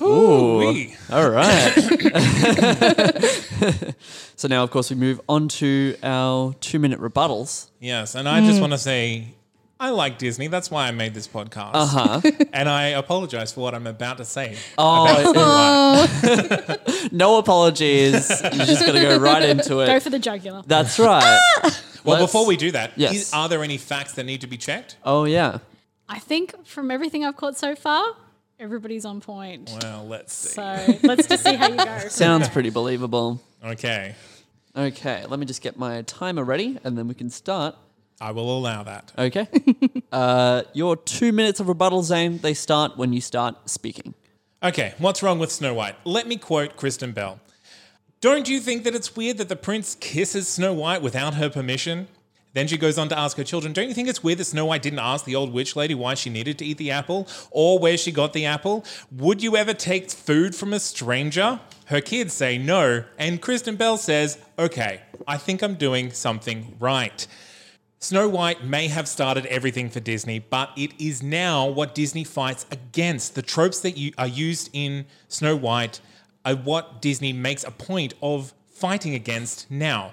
Very 0.00 0.10
good. 0.10 0.66
Ooh-wee. 0.66 0.96
All 1.10 1.30
right. 1.30 1.72
so 4.36 4.48
now, 4.48 4.62
of 4.64 4.70
course, 4.70 4.90
we 4.90 4.96
move 4.96 5.20
on 5.28 5.48
to 5.48 5.96
our 6.02 6.54
two 6.54 6.78
minute 6.78 7.00
rebuttals. 7.00 7.68
Yes, 7.80 8.14
and 8.14 8.26
I 8.28 8.40
just 8.46 8.60
want 8.60 8.72
to 8.72 8.78
say 8.78 9.34
I 9.80 9.88
like 9.90 10.18
Disney. 10.18 10.48
That's 10.48 10.70
why 10.70 10.88
I 10.88 10.90
made 10.90 11.14
this 11.14 11.26
podcast. 11.26 11.70
Uh 11.72 11.86
huh. 11.86 12.20
And 12.52 12.68
I 12.68 12.88
apologize 12.88 13.52
for 13.52 13.62
what 13.62 13.74
I'm 13.74 13.86
about 13.86 14.18
to 14.18 14.24
say. 14.26 14.58
Oh, 14.76 15.30
about 15.30 16.08
Snow 16.90 17.08
no 17.12 17.38
apologies. 17.38 18.28
You're 18.42 18.66
just 18.66 18.84
going 18.84 19.00
to 19.00 19.00
go 19.00 19.16
right 19.18 19.42
into 19.42 19.80
it. 19.80 19.86
Go 19.86 19.98
for 19.98 20.10
the 20.10 20.18
jugular. 20.18 20.62
That's 20.66 20.98
right. 20.98 21.40
Well, 22.04 22.18
Let's- 22.18 22.22
before 22.24 22.46
we 22.46 22.56
do 22.58 22.70
that, 22.72 22.92
Yes. 22.96 23.14
is- 23.14 23.32
are 23.32 23.48
there 23.48 23.62
any 23.62 23.78
facts 23.78 24.12
that 24.14 24.24
need 24.24 24.42
to 24.42 24.46
be 24.46 24.58
checked? 24.58 24.96
Oh, 25.04 25.24
yeah. 25.24 25.58
I 26.08 26.18
think 26.18 26.66
from 26.66 26.90
everything 26.90 27.24
I've 27.24 27.36
caught 27.36 27.56
so 27.56 27.74
far, 27.74 28.14
everybody's 28.60 29.04
on 29.04 29.20
point. 29.20 29.70
Well, 29.82 30.06
let's 30.06 30.32
see. 30.32 30.50
So 30.50 30.98
let's 31.02 31.26
just 31.26 31.44
see 31.44 31.54
how 31.54 31.68
you 31.68 31.76
go. 31.76 31.98
Sounds 32.08 32.48
pretty 32.48 32.70
believable. 32.70 33.40
Okay, 33.64 34.14
Okay, 34.76 35.24
let 35.26 35.40
me 35.40 35.46
just 35.46 35.62
get 35.62 35.76
my 35.76 36.02
timer 36.02 36.44
ready 36.44 36.78
and 36.84 36.96
then 36.96 37.08
we 37.08 37.14
can 37.14 37.28
start. 37.28 37.74
I 38.20 38.30
will 38.32 38.56
allow 38.56 38.82
that. 38.84 39.12
Okay. 39.18 39.48
uh, 40.12 40.62
your 40.74 40.96
two 40.96 41.32
minutes 41.32 41.58
of 41.58 41.68
rebuttal, 41.68 42.02
Zane, 42.02 42.38
they 42.38 42.54
start 42.54 42.96
when 42.96 43.12
you 43.12 43.20
start 43.20 43.68
speaking. 43.68 44.14
Okay, 44.62 44.94
what's 44.98 45.22
wrong 45.22 45.38
with 45.38 45.50
Snow 45.50 45.74
White? 45.74 45.96
Let 46.04 46.28
me 46.28 46.36
quote 46.36 46.76
Kristen 46.76 47.12
Bell. 47.12 47.40
Don't 48.20 48.48
you 48.48 48.60
think 48.60 48.84
that 48.84 48.94
it's 48.94 49.16
weird 49.16 49.38
that 49.38 49.48
the 49.48 49.56
prince 49.56 49.96
kisses 49.98 50.46
Snow 50.46 50.74
White 50.74 51.02
without 51.02 51.34
her 51.34 51.48
permission? 51.48 52.06
Then 52.52 52.66
she 52.66 52.76
goes 52.76 52.98
on 52.98 53.08
to 53.10 53.18
ask 53.18 53.36
her 53.36 53.44
children, 53.44 53.72
Don't 53.72 53.88
you 53.88 53.94
think 53.94 54.08
it's 54.08 54.24
weird 54.24 54.38
that 54.38 54.44
Snow 54.44 54.66
White 54.66 54.82
didn't 54.82 54.98
ask 54.98 55.24
the 55.24 55.36
old 55.36 55.52
witch 55.52 55.76
lady 55.76 55.94
why 55.94 56.14
she 56.14 56.30
needed 56.30 56.58
to 56.58 56.64
eat 56.64 56.78
the 56.78 56.90
apple 56.90 57.28
or 57.50 57.78
where 57.78 57.96
she 57.96 58.10
got 58.10 58.32
the 58.32 58.46
apple? 58.46 58.84
Would 59.12 59.42
you 59.42 59.56
ever 59.56 59.72
take 59.72 60.10
food 60.10 60.54
from 60.54 60.72
a 60.72 60.80
stranger? 60.80 61.60
Her 61.86 62.00
kids 62.00 62.34
say 62.34 62.58
no, 62.58 63.04
and 63.18 63.40
Kristen 63.40 63.76
Bell 63.76 63.96
says, 63.96 64.38
Okay, 64.58 65.00
I 65.28 65.36
think 65.36 65.62
I'm 65.62 65.74
doing 65.74 66.10
something 66.10 66.76
right. 66.80 67.26
Snow 68.02 68.28
White 68.28 68.64
may 68.64 68.88
have 68.88 69.06
started 69.06 69.44
everything 69.46 69.90
for 69.90 70.00
Disney, 70.00 70.38
but 70.38 70.70
it 70.74 70.98
is 70.98 71.22
now 71.22 71.68
what 71.68 71.94
Disney 71.94 72.24
fights 72.24 72.64
against. 72.72 73.34
The 73.34 73.42
tropes 73.42 73.80
that 73.80 73.96
you, 73.98 74.12
are 74.16 74.26
used 74.26 74.70
in 74.72 75.04
Snow 75.28 75.54
White 75.54 76.00
are 76.44 76.54
what 76.56 77.02
Disney 77.02 77.34
makes 77.34 77.62
a 77.62 77.70
point 77.70 78.14
of 78.22 78.54
fighting 78.70 79.14
against 79.14 79.70
now. 79.70 80.12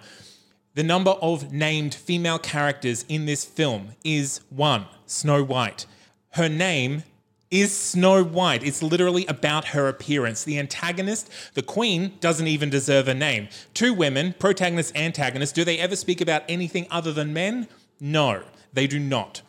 The 0.78 0.84
number 0.84 1.10
of 1.24 1.52
named 1.52 1.96
female 1.96 2.38
characters 2.38 3.04
in 3.10 3.26
this 3.26 3.44
film 3.44 3.94
is 4.04 4.42
one 4.52 4.86
Snow 5.08 5.44
White. 5.44 5.88
Her 6.34 6.48
name 6.48 7.02
is 7.50 7.76
Snow 7.76 8.24
White. 8.24 8.62
It's 8.62 8.84
literally 8.84 9.26
about 9.26 9.70
her 9.70 9.88
appearance. 9.88 10.44
The 10.44 10.60
antagonist, 10.60 11.32
the 11.56 11.64
queen, 11.64 12.14
doesn't 12.20 12.46
even 12.46 12.70
deserve 12.70 13.08
a 13.08 13.16
name. 13.16 13.48
Two 13.74 13.92
women, 13.92 14.36
protagonist, 14.38 14.96
antagonist, 14.96 15.56
do 15.56 15.64
they 15.64 15.80
ever 15.80 15.96
speak 15.96 16.22
about 16.22 16.44
anything 16.48 16.86
other 16.92 17.12
than 17.12 17.34
men? 17.34 17.68
No, 18.00 18.44
they 18.72 18.86
do 18.86 19.00
not. 19.00 19.42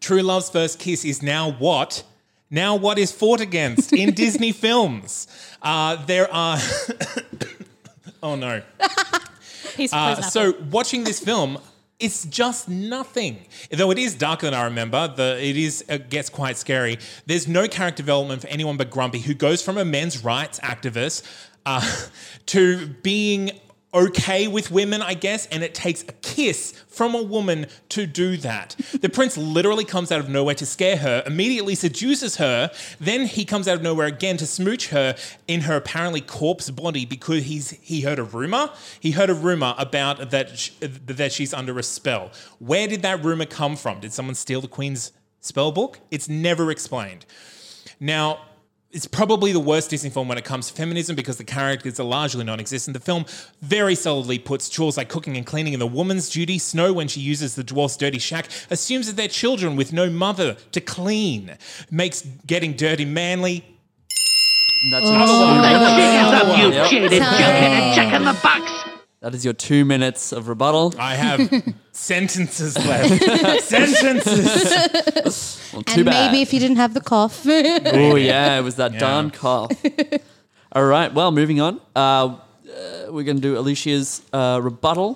True 0.00 0.20
Love's 0.20 0.50
first 0.50 0.80
kiss 0.80 1.04
is 1.04 1.22
now 1.22 1.52
what? 1.52 2.02
Now 2.50 2.74
what 2.74 2.98
is 2.98 3.12
fought 3.12 3.40
against 3.40 3.92
in 3.92 4.14
Disney 4.14 4.50
films? 4.50 5.28
Uh, 5.62 6.04
there 6.06 6.28
are. 6.34 6.58
oh 8.24 8.34
no. 8.34 8.62
Uh, 9.92 10.20
so 10.20 10.54
watching 10.70 11.04
this 11.04 11.20
film, 11.20 11.58
it's 11.98 12.24
just 12.24 12.68
nothing. 12.68 13.46
Though 13.70 13.90
it 13.90 13.98
is 13.98 14.14
darker 14.14 14.46
than 14.46 14.54
I 14.54 14.64
remember, 14.64 15.06
the 15.08 15.38
it 15.42 15.56
is 15.56 15.84
it 15.88 16.08
gets 16.08 16.30
quite 16.30 16.56
scary. 16.56 16.98
There's 17.26 17.46
no 17.46 17.68
character 17.68 18.02
development 18.02 18.42
for 18.42 18.48
anyone 18.48 18.76
but 18.76 18.90
Grumpy, 18.90 19.20
who 19.20 19.34
goes 19.34 19.62
from 19.62 19.76
a 19.78 19.84
men's 19.84 20.24
rights 20.24 20.58
activist 20.60 21.22
uh, 21.66 21.88
to 22.46 22.86
being 23.02 23.50
okay 23.92 24.46
with 24.48 24.70
women, 24.70 25.02
I 25.02 25.14
guess, 25.14 25.46
and 25.46 25.62
it 25.62 25.74
takes 25.74 26.02
a 26.02 26.12
kiss 26.12 26.72
from 26.88 27.14
a 27.14 27.22
woman 27.22 27.66
to 27.90 28.06
do 28.06 28.36
that. 28.38 28.76
The 29.00 29.08
prince 29.08 29.36
literally 29.36 29.84
comes 29.84 30.12
out 30.12 30.20
of 30.20 30.28
nowhere 30.28 30.54
to 30.56 30.66
scare 30.66 30.96
her, 30.98 31.22
immediately 31.26 31.74
seduces 31.74 32.36
her, 32.36 32.70
then 33.00 33.26
he 33.26 33.44
comes 33.44 33.66
out 33.68 33.76
of 33.76 33.82
nowhere 33.82 34.06
again 34.06 34.36
to 34.38 34.46
smooch 34.46 34.88
her 34.88 35.16
in 35.48 35.62
her 35.62 35.76
apparently 35.76 36.20
corpse 36.20 36.70
body 36.70 37.04
because 37.04 37.44
he's 37.44 37.70
he 37.70 38.02
heard 38.02 38.18
a 38.18 38.24
rumor. 38.24 38.70
He 39.00 39.12
heard 39.12 39.30
a 39.30 39.34
rumor 39.34 39.74
about 39.78 40.30
that 40.30 40.58
sh- 40.58 40.70
that 40.80 41.32
she's 41.32 41.52
under 41.52 41.78
a 41.78 41.82
spell. 41.82 42.30
Where 42.58 42.86
did 42.86 43.02
that 43.02 43.24
rumor 43.24 43.46
come 43.46 43.76
from? 43.76 44.00
Did 44.00 44.12
someone 44.12 44.34
steal 44.34 44.60
the 44.60 44.68
queen's 44.68 45.12
spell 45.40 45.72
book? 45.72 46.00
It's 46.10 46.28
never 46.28 46.70
explained. 46.70 47.26
Now, 47.98 48.40
it's 48.92 49.06
probably 49.06 49.52
the 49.52 49.60
worst 49.60 49.90
Disney 49.90 50.10
film 50.10 50.26
when 50.26 50.36
it 50.36 50.44
comes 50.44 50.66
to 50.68 50.74
feminism 50.74 51.14
because 51.14 51.36
the 51.36 51.44
characters 51.44 52.00
are 52.00 52.04
largely 52.04 52.44
non 52.44 52.58
existent. 52.58 52.94
The 52.94 53.00
film 53.02 53.24
very 53.62 53.94
solidly 53.94 54.38
puts 54.38 54.68
chores 54.68 54.96
like 54.96 55.08
cooking 55.08 55.36
and 55.36 55.46
cleaning 55.46 55.72
in 55.74 55.78
the 55.78 55.86
woman's 55.86 56.28
duty. 56.28 56.58
Snow, 56.58 56.92
when 56.92 57.06
she 57.06 57.20
uses 57.20 57.54
the 57.54 57.62
dwarf's 57.62 57.96
dirty 57.96 58.18
shack, 58.18 58.48
assumes 58.68 59.06
that 59.06 59.16
they're 59.16 59.28
children 59.28 59.76
with 59.76 59.92
no 59.92 60.10
mother 60.10 60.56
to 60.72 60.80
clean, 60.80 61.56
makes 61.90 62.22
getting 62.46 62.74
dirty 62.74 63.04
manly. 63.04 63.64
And 64.82 64.92
that's, 64.94 65.06
oh, 65.06 65.62
Hands 65.62 66.42
up, 66.42 66.58
you 66.58 66.72
Yep. 66.72 66.90
jaded 66.90 67.12
jughead, 67.22 67.94
check 67.94 68.14
in 68.14 68.24
the 68.24 68.32
box. 68.42 68.89
That 69.20 69.34
is 69.34 69.44
your 69.44 69.54
two 69.54 69.84
minutes 69.84 70.32
of 70.32 70.48
rebuttal. 70.48 70.94
I 70.98 71.14
have 71.14 71.40
sentences 71.92 72.76
left. 72.76 73.62
sentences. 73.64 75.56
Well, 75.72 75.82
too 75.84 76.00
and 76.00 76.04
bad. 76.06 76.32
maybe 76.32 76.42
if 76.42 76.52
you 76.52 76.58
didn't 76.58 76.78
have 76.78 76.94
the 76.94 77.00
cough. 77.00 77.42
Oh 77.46 78.16
yeah, 78.16 78.58
it 78.58 78.62
was 78.62 78.74
that 78.74 78.98
darn 78.98 79.30
cough. 79.30 79.70
All 80.72 80.84
right, 80.84 81.14
well, 81.14 81.30
moving 81.30 81.60
on. 81.60 81.80
Uh, 81.94 82.00
uh, 82.00 82.36
we're 83.10 83.22
going 83.22 83.36
to 83.36 83.40
do 83.40 83.56
Alicia's 83.56 84.20
uh, 84.32 84.58
rebuttal. 84.60 85.14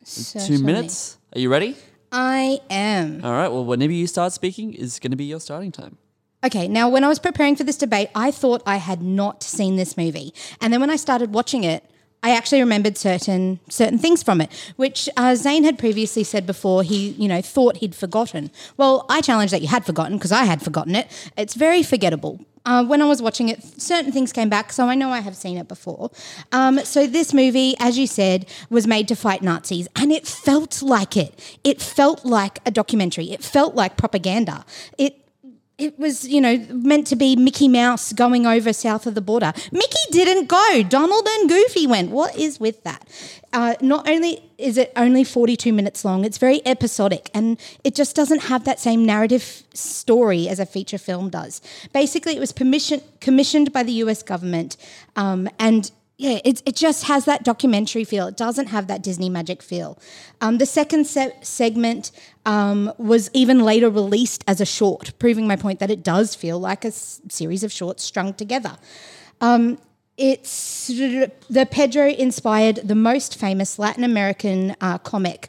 Two 0.00 0.04
Certainly. 0.04 0.62
minutes. 0.64 1.18
Are 1.36 1.38
you 1.38 1.48
ready? 1.52 1.76
I 2.10 2.58
am. 2.68 3.24
All 3.24 3.30
right. 3.30 3.46
Well, 3.46 3.64
whenever 3.64 3.92
you 3.92 4.08
start 4.08 4.32
speaking 4.32 4.74
is 4.74 4.98
going 4.98 5.12
to 5.12 5.16
be 5.16 5.24
your 5.26 5.38
starting 5.38 5.70
time. 5.70 5.98
Okay, 6.44 6.66
now 6.66 6.88
when 6.88 7.04
I 7.04 7.08
was 7.08 7.20
preparing 7.20 7.54
for 7.54 7.62
this 7.62 7.76
debate, 7.78 8.08
I 8.16 8.32
thought 8.32 8.60
I 8.66 8.78
had 8.78 9.02
not 9.02 9.44
seen 9.44 9.76
this 9.76 9.96
movie. 9.96 10.34
And 10.60 10.72
then 10.72 10.80
when 10.80 10.90
I 10.90 10.96
started 10.96 11.32
watching 11.32 11.62
it, 11.62 11.88
I 12.22 12.30
actually 12.36 12.60
remembered 12.60 12.96
certain 12.96 13.58
certain 13.68 13.98
things 13.98 14.22
from 14.22 14.40
it, 14.40 14.50
which 14.76 15.08
uh, 15.16 15.34
Zane 15.34 15.64
had 15.64 15.78
previously 15.78 16.24
said 16.24 16.46
before. 16.46 16.82
He, 16.82 17.10
you 17.10 17.28
know, 17.28 17.42
thought 17.42 17.78
he'd 17.78 17.94
forgotten. 17.94 18.50
Well, 18.76 19.06
I 19.08 19.20
challenge 19.20 19.50
that 19.50 19.62
you 19.62 19.68
had 19.68 19.84
forgotten 19.84 20.16
because 20.18 20.32
I 20.32 20.44
had 20.44 20.62
forgotten 20.62 20.94
it. 20.94 21.08
It's 21.36 21.54
very 21.54 21.82
forgettable. 21.82 22.40
uh, 22.64 22.84
when 22.84 23.02
I 23.02 23.06
was 23.06 23.20
watching 23.20 23.48
it, 23.48 23.62
certain 23.80 24.12
things 24.12 24.32
came 24.32 24.48
back, 24.48 24.72
so 24.72 24.86
I 24.86 24.94
know 24.94 25.10
I 25.10 25.20
have 25.20 25.36
seen 25.36 25.58
it 25.58 25.68
before. 25.68 26.10
Um, 26.52 26.78
so 26.80 27.06
this 27.06 27.34
movie, 27.34 27.74
as 27.78 27.98
you 27.98 28.06
said, 28.06 28.46
was 28.70 28.86
made 28.86 29.08
to 29.08 29.16
fight 29.16 29.42
Nazis, 29.42 29.88
and 29.96 30.12
it 30.12 30.26
felt 30.26 30.82
like 30.82 31.16
it. 31.16 31.58
It 31.64 31.80
felt 31.80 32.24
like 32.24 32.60
a 32.64 32.70
documentary. 32.70 33.32
It 33.32 33.42
felt 33.42 33.74
like 33.74 33.96
propaganda. 33.96 34.64
It 34.98 35.18
it 35.78 35.98
was, 35.98 36.28
you 36.28 36.40
know, 36.40 36.58
meant 36.70 37.06
to 37.08 37.16
be 37.16 37.34
Mickey 37.34 37.66
Mouse 37.66 38.12
going 38.12 38.46
over 38.46 38.72
south 38.72 39.06
of 39.06 39.14
the 39.14 39.20
border. 39.20 39.52
Mickey 39.72 39.98
didn't 40.10 40.46
go. 40.46 40.82
Donald 40.88 41.26
and 41.28 41.48
Goofy 41.48 41.86
went. 41.86 42.10
What 42.10 42.36
is 42.36 42.60
with 42.60 42.82
that? 42.84 43.08
Uh, 43.52 43.74
not 43.80 44.08
only 44.08 44.50
is 44.58 44.78
it 44.78 44.92
only 44.96 45.24
42 45.24 45.72
minutes 45.72 46.04
long, 46.04 46.24
it's 46.24 46.38
very 46.38 46.64
episodic 46.66 47.30
and 47.34 47.58
it 47.84 47.94
just 47.94 48.14
doesn't 48.14 48.44
have 48.44 48.64
that 48.64 48.80
same 48.80 49.04
narrative 49.04 49.62
story 49.74 50.48
as 50.48 50.58
a 50.58 50.66
feature 50.66 50.98
film 50.98 51.30
does. 51.30 51.60
Basically, 51.92 52.36
it 52.36 52.40
was 52.40 52.52
permission, 52.52 53.02
commissioned 53.20 53.72
by 53.72 53.82
the 53.82 53.92
US 53.92 54.22
government 54.22 54.76
um, 55.16 55.48
and 55.58 55.90
yeah, 56.22 56.38
it, 56.44 56.62
it 56.64 56.76
just 56.76 57.04
has 57.04 57.24
that 57.24 57.42
documentary 57.42 58.04
feel. 58.04 58.28
It 58.28 58.36
doesn't 58.36 58.68
have 58.68 58.86
that 58.86 59.02
Disney 59.02 59.28
magic 59.28 59.60
feel. 59.60 59.98
Um, 60.40 60.58
the 60.58 60.66
second 60.66 61.08
se- 61.08 61.34
segment 61.42 62.12
um, 62.46 62.92
was 62.96 63.28
even 63.32 63.58
later 63.64 63.90
released 63.90 64.44
as 64.46 64.60
a 64.60 64.64
short, 64.64 65.18
proving 65.18 65.48
my 65.48 65.56
point 65.56 65.80
that 65.80 65.90
it 65.90 66.04
does 66.04 66.36
feel 66.36 66.60
like 66.60 66.84
a 66.84 66.88
s- 66.88 67.20
series 67.28 67.64
of 67.64 67.72
shorts 67.72 68.04
strung 68.04 68.34
together. 68.34 68.76
Um, 69.40 69.78
it's 70.16 70.86
the 70.86 71.66
Pedro 71.68 72.06
inspired 72.06 72.76
the 72.84 72.94
most 72.94 73.36
famous 73.36 73.76
Latin 73.76 74.04
American 74.04 74.76
uh, 74.80 74.98
comic, 74.98 75.48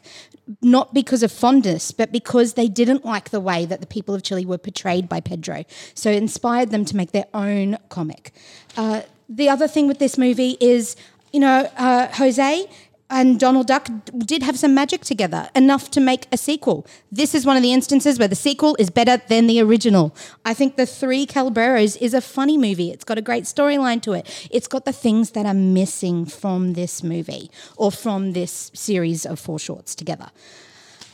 not 0.60 0.92
because 0.92 1.22
of 1.22 1.30
fondness, 1.30 1.92
but 1.92 2.10
because 2.10 2.54
they 2.54 2.66
didn't 2.66 3.04
like 3.04 3.30
the 3.30 3.38
way 3.38 3.64
that 3.64 3.80
the 3.80 3.86
people 3.86 4.12
of 4.12 4.24
Chile 4.24 4.44
were 4.44 4.58
portrayed 4.58 5.08
by 5.08 5.20
Pedro. 5.20 5.62
So 5.94 6.10
it 6.10 6.16
inspired 6.16 6.70
them 6.70 6.84
to 6.86 6.96
make 6.96 7.12
their 7.12 7.26
own 7.32 7.78
comic. 7.90 8.32
Uh, 8.76 9.02
the 9.28 9.48
other 9.48 9.68
thing 9.68 9.88
with 9.88 9.98
this 9.98 10.18
movie 10.18 10.56
is, 10.60 10.96
you 11.32 11.40
know, 11.40 11.70
uh, 11.76 12.08
Jose 12.14 12.68
and 13.10 13.38
Donald 13.38 13.66
Duck 13.66 13.88
did 14.18 14.42
have 14.42 14.58
some 14.58 14.74
magic 14.74 15.02
together, 15.02 15.48
enough 15.54 15.90
to 15.92 16.00
make 16.00 16.26
a 16.32 16.36
sequel. 16.36 16.86
This 17.12 17.34
is 17.34 17.44
one 17.44 17.56
of 17.56 17.62
the 17.62 17.72
instances 17.72 18.18
where 18.18 18.28
the 18.28 18.34
sequel 18.34 18.76
is 18.78 18.90
better 18.90 19.22
than 19.28 19.46
the 19.46 19.60
original. 19.60 20.14
I 20.44 20.54
think 20.54 20.76
The 20.76 20.86
Three 20.86 21.26
Calabreros 21.26 21.96
is 22.00 22.14
a 22.14 22.20
funny 22.20 22.56
movie. 22.56 22.90
It's 22.90 23.04
got 23.04 23.18
a 23.18 23.22
great 23.22 23.44
storyline 23.44 24.00
to 24.02 24.12
it. 24.14 24.48
It's 24.50 24.66
got 24.66 24.84
the 24.84 24.92
things 24.92 25.32
that 25.32 25.46
are 25.46 25.54
missing 25.54 26.24
from 26.24 26.72
this 26.72 27.02
movie 27.02 27.50
or 27.76 27.92
from 27.92 28.32
this 28.32 28.70
series 28.74 29.26
of 29.26 29.38
four 29.38 29.58
shorts 29.58 29.94
together. 29.94 30.30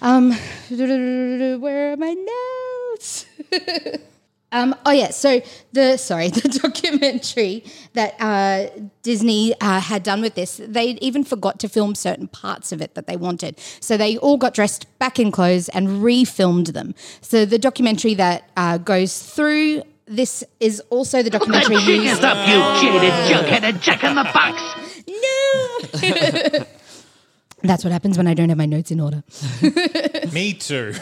Um, 0.00 0.33
where 0.71 1.93
are 1.93 1.97
my 1.97 2.14
notes? 2.95 3.26
Um, 4.52 4.75
oh 4.85 4.90
yeah, 4.90 5.11
so 5.11 5.40
the 5.73 5.97
sorry, 5.97 6.28
the 6.30 6.61
documentary 6.62 7.64
that 7.95 8.14
uh, 8.21 8.66
Disney 9.02 9.54
uh, 9.61 9.80
had 9.80 10.02
done 10.02 10.21
with 10.21 10.35
this, 10.35 10.61
they 10.62 10.99
even 11.00 11.25
forgot 11.25 11.61
to 11.61 11.69
film 11.69 11.95
certain 11.95 12.28
parts 12.28 12.73
of 12.73 12.83
it 12.83 12.95
that 12.95 13.07
they 13.07 13.16
wanted. 13.16 13.59
So 13.80 13.97
they 13.97 14.16
all 14.19 14.37
got 14.37 14.54
dressed 14.54 14.87
back 14.99 15.19
in 15.19 15.30
clothes 15.30 15.69
and 15.69 16.02
refilmed 16.02 16.73
them. 16.73 16.95
So 17.21 17.45
the 17.45 17.59
documentary 17.59 18.14
that 18.14 18.50
uh, 18.57 18.78
goes 18.78 19.23
through 19.23 19.83
this 20.07 20.42
is 20.59 20.83
also 20.90 21.23
the 21.23 21.30
documentary 21.30 21.76
used. 21.76 22.16
Stop, 22.16 22.49
you 22.49 22.59
jaded 22.80 23.12
jugheaded 23.30 23.80
jack 23.80 24.02
in 24.02 24.16
the 24.16 24.25
box! 24.25 24.61
No. 25.07 26.64
That's 27.62 27.85
what 27.85 27.92
happens 27.92 28.16
when 28.16 28.26
I 28.26 28.35
don't 28.35 28.49
have 28.49 28.59
my 28.59 28.66
notes 28.66 28.90
in 28.90 29.00
order. 29.00 29.23
Me 30.33 30.54
too. 30.54 30.95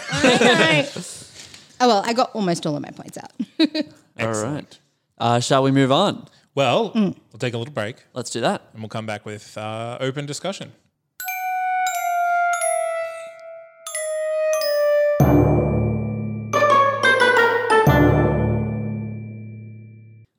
Oh 1.80 1.88
well, 1.88 2.02
I 2.04 2.12
got 2.12 2.30
almost 2.34 2.66
all 2.66 2.76
of 2.76 2.82
my 2.82 2.90
points 2.90 3.18
out. 3.18 3.32
All 4.20 4.32
right. 4.42 4.78
Uh, 5.16 5.40
shall 5.40 5.62
we 5.62 5.70
move 5.70 5.92
on? 5.92 6.26
Well, 6.54 6.90
we'll 6.94 7.14
take 7.38 7.54
a 7.54 7.58
little 7.58 7.72
break 7.74 7.96
Let's 8.14 8.30
do 8.30 8.40
that. 8.40 8.62
and 8.72 8.82
we'll 8.82 8.88
come 8.88 9.06
back 9.06 9.24
with 9.24 9.56
uh, 9.56 9.96
open 10.00 10.26
discussion. 10.26 10.72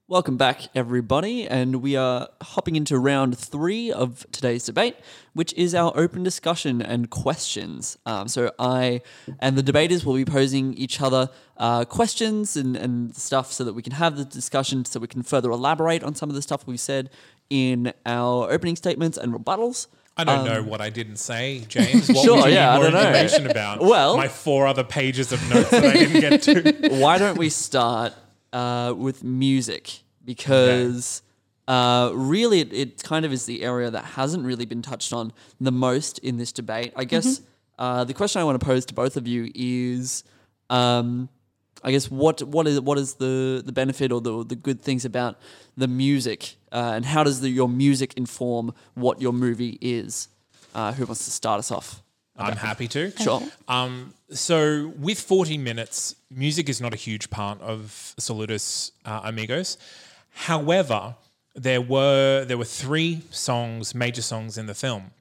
Welcome 0.09 0.37
back, 0.37 0.69
everybody, 0.73 1.47
and 1.47 1.83
we 1.83 1.95
are 1.95 2.29
hopping 2.41 2.75
into 2.75 2.97
round 2.97 3.37
three 3.37 3.91
of 3.91 4.25
today's 4.31 4.65
debate, 4.65 4.95
which 5.33 5.53
is 5.53 5.75
our 5.75 5.91
open 5.95 6.23
discussion 6.23 6.81
and 6.81 7.11
questions. 7.11 7.95
Um, 8.07 8.27
so 8.27 8.51
I 8.57 9.01
and 9.37 9.55
the 9.55 9.61
debaters 9.61 10.03
will 10.03 10.15
be 10.15 10.25
posing 10.25 10.73
each 10.73 10.99
other 10.99 11.29
uh, 11.57 11.85
questions 11.85 12.57
and, 12.57 12.75
and 12.75 13.15
stuff 13.15 13.51
so 13.51 13.63
that 13.63 13.73
we 13.73 13.83
can 13.83 13.93
have 13.93 14.17
the 14.17 14.25
discussion, 14.25 14.83
so 14.83 14.99
we 14.99 15.05
can 15.05 15.21
further 15.21 15.51
elaborate 15.51 16.03
on 16.03 16.15
some 16.15 16.27
of 16.27 16.33
the 16.35 16.41
stuff 16.41 16.65
we've 16.65 16.79
said 16.79 17.11
in 17.51 17.93
our 18.07 18.51
opening 18.51 18.75
statements 18.75 19.15
and 19.15 19.31
rebuttals. 19.31 19.85
I 20.17 20.23
don't 20.23 20.43
know 20.43 20.63
what 20.63 20.81
I 20.81 20.89
didn't 20.89 21.17
say, 21.17 21.59
James. 21.67 22.09
What 22.09 22.17
Um, 22.17 22.23
Sure, 22.25 22.35
would 22.37 22.45
you 22.49 22.53
yeah, 22.55 22.71
I 22.71 22.77
need 22.77 22.81
more 22.81 22.91
don't 22.91 22.93
know. 23.03 23.09
information 23.21 23.47
about? 23.51 23.79
Well- 23.83 24.17
my 24.17 24.27
four 24.27 24.65
other 24.65 24.83
pages 24.83 25.31
of 25.31 25.39
notes 25.51 25.69
that 25.69 25.85
I 25.85 25.93
didn't 25.93 26.19
get 26.21 26.41
to. 26.43 26.89
why 26.99 27.19
don't 27.19 27.37
we 27.37 27.49
start 27.49 28.13
uh, 28.51 28.95
with 28.97 29.23
music? 29.23 29.99
Because 30.29 31.23
uh, 31.67 32.11
really, 32.13 32.59
it, 32.59 32.71
it 32.71 33.03
kind 33.03 33.25
of 33.25 33.33
is 33.33 33.45
the 33.47 33.63
area 33.63 33.89
that 33.89 34.05
hasn't 34.05 34.45
really 34.45 34.65
been 34.65 34.83
touched 34.83 35.11
on 35.11 35.33
the 35.59 35.71
most 35.71 36.19
in 36.19 36.37
this 36.37 36.51
debate. 36.51 36.93
I 36.95 37.03
guess 37.03 37.41
uh, 37.79 38.03
the 38.03 38.13
question 38.13 38.39
I 38.39 38.43
want 38.43 38.59
to 38.59 38.65
pose 38.65 38.85
to 38.87 38.93
both 38.93 39.17
of 39.17 39.27
you 39.27 39.51
is, 39.55 40.23
um, 40.69 41.29
I 41.83 41.91
guess 41.91 42.11
what 42.11 42.43
what 42.43 42.67
is 42.67 42.79
what 42.79 42.99
is 42.99 43.15
the 43.15 43.63
the 43.65 43.71
benefit 43.71 44.11
or 44.11 44.21
the 44.21 44.43
the 44.43 44.55
good 44.55 44.81
things 44.81 45.03
about 45.03 45.39
the 45.75 45.87
music, 45.87 46.57
uh, 46.71 46.93
and 46.95 47.05
how 47.05 47.23
does 47.23 47.41
the, 47.41 47.49
your 47.49 47.69
music 47.69 48.13
inform 48.15 48.73
what 48.93 49.19
your 49.19 49.33
movie 49.33 49.79
is? 49.81 50.27
Uh, 50.75 50.93
who 50.93 51.05
wants 51.05 51.25
to 51.25 51.31
start 51.31 51.57
us 51.57 51.71
off? 51.71 52.03
I'm 52.37 52.57
happy 52.57 52.87
to. 52.89 53.11
Sure. 53.17 53.41
Um, 53.67 54.13
so 54.31 54.93
with 54.97 55.19
40 55.19 55.57
minutes, 55.57 56.15
music 56.31 56.69
is 56.69 56.79
not 56.79 56.93
a 56.93 56.95
huge 56.95 57.29
part 57.29 57.59
of 57.61 58.13
Saludos 58.19 58.91
uh, 59.05 59.21
Amigos. 59.25 59.77
However, 60.31 61.15
there 61.55 61.81
were 61.81 62.45
there 62.45 62.57
were 62.57 62.65
three 62.65 63.21
songs, 63.31 63.93
major 63.93 64.21
songs 64.21 64.57
in 64.57 64.65
the 64.65 64.73
film, 64.73 65.11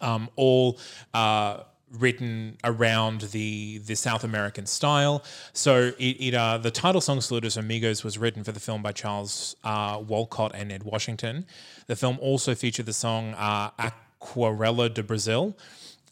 um, 0.00 0.28
all 0.36 0.78
uh, 1.14 1.58
written 1.92 2.56
around 2.64 3.22
the 3.32 3.78
the 3.78 3.94
South 3.94 4.24
American 4.24 4.66
style. 4.66 5.22
So 5.52 5.92
it, 5.98 6.16
it 6.20 6.34
uh, 6.34 6.58
the 6.58 6.70
title 6.70 7.00
song 7.00 7.18
"Saludos 7.18 7.56
Amigos" 7.56 8.02
was 8.02 8.18
written 8.18 8.42
for 8.44 8.52
the 8.52 8.60
film 8.60 8.82
by 8.82 8.92
Charles 8.92 9.56
uh, 9.64 10.02
Wolcott 10.06 10.52
and 10.54 10.70
Ned 10.70 10.82
Washington. 10.82 11.46
The 11.86 11.96
film 11.96 12.18
also 12.20 12.54
featured 12.54 12.86
the 12.86 12.92
song 12.92 13.34
uh, 13.34 13.70
"Aquarela 13.78 14.92
de 14.92 15.02
Brazil," 15.02 15.56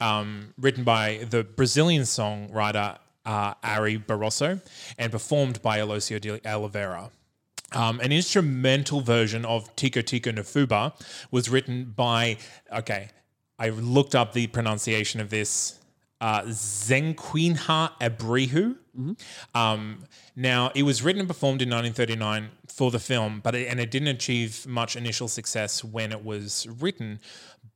um, 0.00 0.54
written 0.58 0.84
by 0.84 1.26
the 1.28 1.42
Brazilian 1.42 2.02
songwriter 2.02 2.98
uh, 3.26 3.54
Ari 3.62 3.98
Barroso 3.98 4.60
and 4.98 5.10
performed 5.10 5.62
by 5.62 5.78
Aloysio 5.78 6.20
de 6.20 6.40
Oliveira. 6.46 7.10
Um, 7.74 7.98
an 8.00 8.12
instrumental 8.12 9.00
version 9.00 9.44
of 9.44 9.74
Tico 9.74 10.00
Tico 10.00 10.30
no 10.30 10.42
Fubá 10.42 10.92
was 11.32 11.50
written 11.50 11.92
by, 11.96 12.36
okay, 12.72 13.08
I 13.58 13.70
looked 13.70 14.14
up 14.14 14.32
the 14.32 14.46
pronunciation 14.46 15.20
of 15.20 15.30
this, 15.30 15.80
uh, 16.24 16.40
Zequinha 16.44 17.90
Abreu. 18.00 18.76
Um, 19.54 20.04
now, 20.34 20.70
it 20.74 20.84
was 20.84 21.02
written 21.02 21.20
and 21.20 21.28
performed 21.28 21.60
in 21.60 21.68
1939 21.68 22.48
for 22.66 22.90
the 22.90 22.98
film, 22.98 23.40
but 23.44 23.54
it, 23.54 23.68
and 23.68 23.78
it 23.78 23.90
didn't 23.90 24.08
achieve 24.08 24.66
much 24.66 24.96
initial 24.96 25.28
success 25.28 25.84
when 25.84 26.12
it 26.12 26.24
was 26.24 26.66
written. 26.80 27.20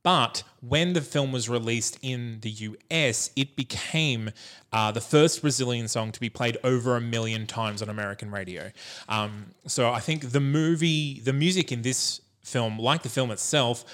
But 0.01 0.41
when 0.61 0.93
the 0.93 1.01
film 1.01 1.31
was 1.31 1.47
released 1.47 1.99
in 2.01 2.39
the 2.39 2.49
US, 2.49 3.29
it 3.35 3.55
became 3.55 4.31
uh, 4.73 4.91
the 4.93 5.01
first 5.01 5.43
Brazilian 5.43 5.87
song 5.87 6.11
to 6.11 6.19
be 6.19 6.29
played 6.29 6.57
over 6.63 6.95
a 6.95 7.01
million 7.01 7.45
times 7.45 7.83
on 7.83 7.89
American 7.89 8.31
radio. 8.31 8.71
Um, 9.07 9.51
so 9.67 9.91
I 9.91 9.99
think 9.99 10.31
the 10.31 10.39
movie, 10.39 11.19
the 11.19 11.33
music 11.33 11.71
in 11.71 11.83
this 11.83 12.21
film, 12.41 12.79
like 12.79 13.03
the 13.03 13.09
film 13.09 13.29
itself, 13.29 13.85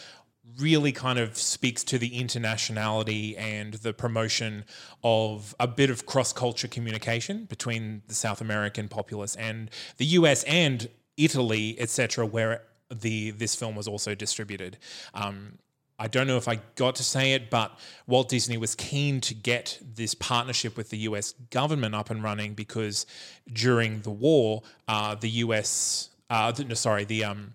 really 0.60 0.92
kind 0.92 1.20
of 1.20 1.38
speaks 1.38 1.84
to 1.84 1.98
the 1.98 2.10
internationality 2.12 3.38
and 3.38 3.76
the 3.76 3.94
promotion 3.94 4.66
of 5.04 5.56
a 5.60 5.68
bit 5.68 5.90
of 5.90 6.06
cross 6.06 6.32
culture 6.34 6.68
communication 6.68 7.46
between 7.46 8.02
the 8.08 8.16
South 8.16 8.42
American 8.42 8.88
populace 8.88 9.36
and 9.36 9.70
the 9.98 10.06
US 10.06 10.44
and 10.44 10.90
Italy, 11.18 11.76
etc., 11.80 12.26
where 12.26 12.64
the 12.90 13.32
this 13.32 13.56
film 13.56 13.76
was 13.76 13.88
also 13.88 14.16
distributed. 14.16 14.78
Um, 15.14 15.58
I 15.98 16.08
don't 16.08 16.28
know 16.28 16.36
if 16.36 16.48
I 16.48 16.60
got 16.76 16.96
to 16.96 17.04
say 17.04 17.34
it, 17.34 17.50
but 17.50 17.78
Walt 18.06 18.28
Disney 18.28 18.58
was 18.58 18.76
keen 18.76 19.22
to 19.22 19.34
get 19.34 19.80
this 19.82 20.14
partnership 20.14 20.76
with 20.76 20.90
the 20.90 20.98
US 21.00 21.34
government 21.52 21.96
up 21.96 22.10
and 22.10 22.22
running 22.22 22.54
because 22.54 23.06
during 23.52 24.02
the 24.02 24.12
war, 24.12 24.64
uh, 24.90 25.16
the 25.16 25.30
US, 25.30 26.10
uh, 26.30 26.52
th- 26.52 26.68
no, 26.68 26.76
sorry, 26.76 27.06
the 27.06 27.24
um, 27.24 27.54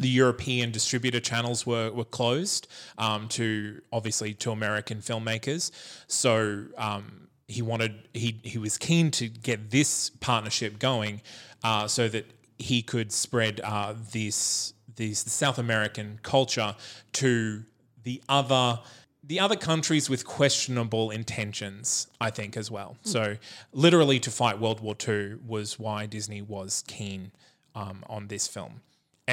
the 0.00 0.08
European 0.08 0.72
distributor 0.72 1.20
channels 1.20 1.66
were 1.66 1.92
were 1.92 2.04
closed 2.04 2.66
um, 2.98 3.28
to 3.28 3.80
obviously 3.92 4.34
to 4.34 4.50
American 4.50 4.98
filmmakers. 4.98 5.70
So 6.06 6.64
um, 6.76 7.28
he 7.46 7.62
wanted 7.62 8.08
he 8.14 8.40
he 8.42 8.58
was 8.58 8.78
keen 8.78 9.10
to 9.12 9.28
get 9.28 9.70
this 9.70 10.10
partnership 10.10 10.78
going 10.78 11.20
uh, 11.62 11.86
so 11.86 12.08
that 12.08 12.26
he 12.58 12.82
could 12.82 13.12
spread 13.12 13.60
uh, 13.62 13.94
this 14.12 14.72
this 14.96 15.20
South 15.20 15.58
American 15.58 16.18
culture 16.22 16.74
to 17.12 17.64
the 18.02 18.22
other 18.28 18.80
the 19.22 19.38
other 19.38 19.56
countries 19.56 20.10
with 20.10 20.24
questionable 20.24 21.10
intentions, 21.10 22.08
I 22.20 22.30
think, 22.30 22.56
as 22.56 22.68
well. 22.68 22.96
So, 23.02 23.36
literally, 23.72 24.18
to 24.20 24.30
fight 24.30 24.58
World 24.58 24.80
War 24.80 24.96
II 25.08 25.36
was 25.46 25.78
why 25.78 26.06
Disney 26.06 26.42
was 26.42 26.82
keen 26.88 27.30
um, 27.74 28.02
on 28.08 28.26
this 28.26 28.48
film. 28.48 28.80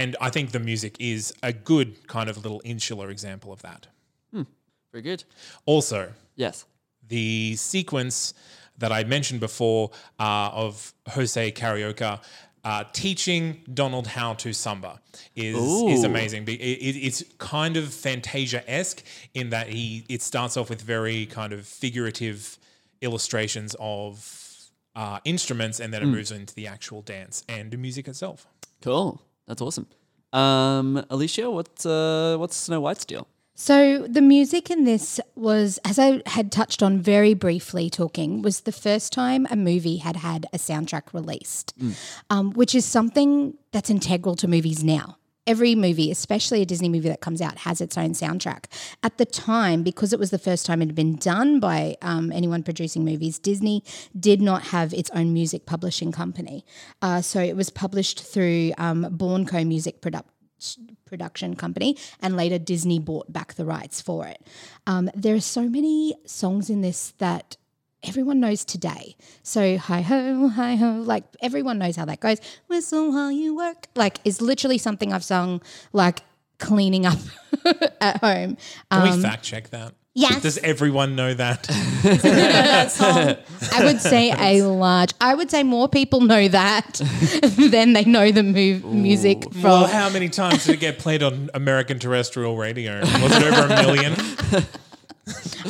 And 0.02 0.16
I 0.22 0.30
think 0.30 0.52
the 0.52 0.60
music 0.60 0.96
is 1.00 1.34
a 1.42 1.52
good 1.72 1.90
kind 2.08 2.30
of 2.30 2.36
little 2.44 2.62
insular 2.64 3.10
example 3.10 3.52
of 3.52 3.62
that. 3.62 3.88
Very 4.94 5.02
good. 5.04 5.24
Also, 5.66 6.14
Yes. 6.36 6.66
the 7.08 7.56
sequence 7.58 8.34
that 8.78 8.92
I 8.92 9.04
mentioned 9.04 9.40
before 9.42 9.92
uh, 10.20 10.50
of 10.64 10.94
Jose 11.10 11.52
Carioca 11.52 12.22
uh, 12.64 12.84
teaching 12.94 13.62
Donald 13.74 14.08
how 14.08 14.34
to 14.36 14.54
samba 14.54 15.00
is 15.36 15.58
is 15.94 16.04
amazing. 16.04 16.44
It, 16.48 16.62
it, 16.90 16.96
it's 17.08 17.24
kind 17.38 17.76
of 17.78 17.86
Fantasia 17.94 18.62
esque 18.80 19.04
in 19.34 19.50
that 19.50 19.68
he 19.68 20.06
it 20.10 20.22
starts 20.22 20.58
off 20.58 20.70
with 20.70 20.82
very 20.82 21.26
kind 21.26 21.54
of 21.54 21.66
figurative 21.66 22.58
illustrations 23.02 23.76
of 23.80 24.16
uh, 24.96 25.20
instruments, 25.26 25.80
and 25.80 25.94
then 25.94 26.02
it 26.02 26.08
moves 26.08 26.32
into 26.32 26.54
the 26.56 26.68
actual 26.68 27.02
dance 27.02 27.44
and 27.48 27.72
the 27.72 27.78
music 27.78 28.08
itself. 28.08 28.48
Cool. 28.82 29.22
That's 29.48 29.62
awesome. 29.62 29.88
Um, 30.34 31.06
Alicia, 31.10 31.50
what 31.50 31.86
uh, 31.86 32.38
what's 32.38 32.56
Snow 32.56 32.82
White's 32.82 33.06
deal? 33.06 33.28
So 33.60 34.06
the 34.08 34.22
music 34.22 34.70
in 34.70 34.84
this 34.84 35.20
was, 35.36 35.80
as 35.84 35.98
I 35.98 36.22
had 36.28 36.52
touched 36.52 36.84
on 36.84 37.00
very 37.00 37.34
briefly 37.34 37.90
talking, 37.90 38.44
was 38.44 38.62
the 38.62 38.72
first 38.72 39.12
time 39.12 39.48
a 39.50 39.56
movie 39.56 39.98
had 39.98 40.18
had 40.18 40.46
a 40.54 40.60
soundtrack 40.60 41.12
released, 41.12 41.74
um, 42.30 42.52
which 42.52 42.76
is 42.76 42.86
something 42.86 43.56
that's 43.72 43.90
integral 43.90 44.36
to 44.36 44.48
movies 44.48 44.84
now. 44.84 45.18
Every 45.48 45.74
movie, 45.74 46.12
especially 46.12 46.62
a 46.62 46.66
Disney 46.66 46.90
movie 46.90 47.10
that 47.10 47.22
comes 47.22 47.42
out, 47.42 47.60
has 47.60 47.82
its 47.82 47.98
own 47.98 48.12
soundtrack. 48.12 48.66
At 49.02 49.18
the 49.18 49.26
time, 49.26 49.82
because 49.82 50.14
it 50.14 50.20
was 50.20 50.30
the 50.30 50.38
first 50.38 50.66
time 50.66 50.82
it 50.82 50.88
had 50.88 50.96
been 50.96 51.16
done 51.16 51.60
by 51.60 51.96
um, 52.02 52.32
anyone 52.32 52.62
producing 52.62 53.06
movies, 53.06 53.40
Disney 53.40 53.84
did 54.20 54.42
not 54.42 54.64
have 54.66 54.94
its 54.94 55.10
own 55.12 55.34
music 55.34 55.66
publishing 55.66 56.12
company. 56.12 56.66
Uh, 57.02 57.22
so 57.22 57.40
it 57.40 57.56
was 57.56 57.70
published 57.70 58.22
through 58.24 58.74
um, 58.78 59.08
Bourne 59.12 59.46
Co. 59.46 59.64
Music 59.64 60.02
Production 60.02 60.34
production 61.06 61.56
company, 61.56 61.96
and 62.20 62.36
later 62.36 62.58
Disney 62.58 63.00
bought 63.00 63.32
back 63.32 63.54
the 63.54 63.64
rights 63.66 64.02
for 64.02 64.26
it. 64.26 64.42
Um, 64.88 65.10
there 65.14 65.36
are 65.36 65.40
so 65.40 65.70
many 65.70 66.16
songs 66.26 66.70
in 66.70 66.82
this 66.82 67.14
that 67.20 67.58
everyone 68.04 68.40
knows 68.40 68.66
today. 68.66 69.16
So 69.44 69.78
hi 69.78 70.02
ho, 70.02 70.48
hi 70.50 70.76
ho, 70.76 71.02
like 71.04 71.24
everyone 71.42 71.80
knows 71.80 71.96
how 71.96 72.06
that 72.06 72.20
goes. 72.20 72.38
Whistle 72.68 73.12
while 73.12 73.32
you 73.32 73.56
work, 73.56 73.88
like 73.96 74.20
is 74.26 74.42
literally 74.42 74.78
something 74.78 75.14
I've 75.14 75.24
sung 75.24 75.62
like 75.94 76.22
cleaning 76.60 77.06
up 77.06 77.20
at 78.02 78.18
home. 78.22 78.58
Can 78.92 79.08
Um, 79.08 79.18
we 79.18 79.22
fact 79.22 79.44
check 79.44 79.70
that? 79.72 79.94
yes. 80.14 80.42
Does 80.42 80.58
everyone 80.60 81.16
know 81.16 81.34
that? 81.36 81.68
I 83.74 83.84
would 83.84 84.02
say 84.02 84.32
a 84.38 84.64
large. 84.64 85.14
I 85.22 85.36
would 85.36 85.52
say 85.52 85.64
more 85.64 85.88
people 85.88 86.22
know 86.22 86.48
that 86.48 87.00
than 87.58 87.94
they 87.94 88.06
know 88.06 88.32
the 88.32 88.44
mu- 88.44 88.80
music 88.92 89.44
from. 89.54 89.62
well, 89.62 89.88
how 89.88 90.10
many 90.10 90.30
times 90.30 90.66
did 90.66 90.76
it 90.76 90.80
get 90.80 91.00
played 91.00 91.22
on 91.24 91.50
American 91.54 92.00
terrestrial 92.00 92.58
radio? 92.58 93.00
Was 93.02 93.36
it 93.38 93.44
over 93.44 93.74
a 93.74 93.84
million? 93.84 94.16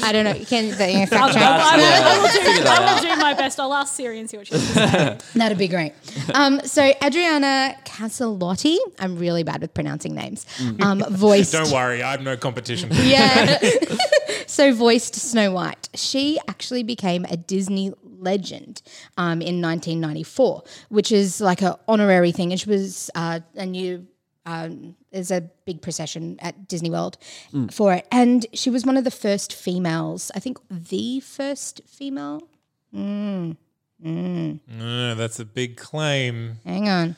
I 0.04 0.12
don't 0.12 0.26
know. 0.26 0.34
Can 0.46 0.78
they 0.78 1.06
fact 1.06 1.34
check? 1.34 1.42
I 1.42 1.78
will, 1.78 1.84
I 1.84 2.18
will, 2.20 2.30
Figure 2.30 2.54
do, 2.54 2.64
that 2.64 2.82
I 2.82 2.94
will 2.94 3.16
do 3.16 3.22
my 3.22 3.34
best. 3.34 3.60
I'll 3.60 3.74
ask 3.74 3.96
Siri 3.96 4.20
and 4.20 4.30
see 4.30 4.38
what 4.38 4.48
she 4.48 4.58
says. 4.58 5.24
That'd 5.36 5.58
be 5.58 5.68
great. 5.68 5.94
Um, 6.34 6.60
so 6.62 6.94
Adriana 7.04 7.76
Caselotti, 7.86 8.78
I'm 9.00 9.18
really 9.18 9.44
bad 9.44 9.62
with 9.62 9.74
pronouncing 9.74 10.14
names. 10.14 10.46
Um, 10.82 11.04
voiced. 11.10 11.54
Don't 11.54 11.72
worry, 11.72 12.04
I 12.04 12.12
have 12.12 12.22
no 12.22 12.38
competition. 12.38 12.90
Yeah. 12.94 13.58
so 14.48 14.74
voiced 14.74 15.16
Snow 15.16 15.52
White. 15.52 15.90
She 15.94 16.40
actually 16.48 16.84
became 16.84 17.26
a 17.26 17.38
Disney 17.38 17.94
legend 18.20 18.82
um, 19.18 19.42
in 19.42 19.62
1994, 19.62 20.64
which 20.90 21.12
is 21.12 21.42
like 21.42 21.62
an 21.62 21.74
honorary 21.88 22.32
thing. 22.32 22.52
And 22.52 22.60
she 22.60 22.70
was 22.70 23.10
uh, 23.16 23.40
a 23.56 23.66
new. 23.66 24.08
Um, 24.48 24.96
there's 25.12 25.30
a 25.30 25.42
big 25.66 25.82
procession 25.82 26.38
at 26.40 26.70
Disney 26.70 26.90
World 26.90 27.18
for 27.70 27.94
it, 27.94 28.08
and 28.14 28.46
she 28.54 28.70
was 28.70 28.86
one 28.86 28.96
of 28.96 29.04
the 29.04 29.12
first 29.12 29.52
females. 29.52 30.32
I 30.34 30.40
think 30.40 30.58
the 30.72 31.20
first 31.20 31.82
female. 31.86 32.48
Uh, 34.02 35.16
that's 35.16 35.42
a 35.42 35.46
big 35.46 35.76
claim. 35.76 36.60
Hang 36.64 36.88
on, 36.88 37.18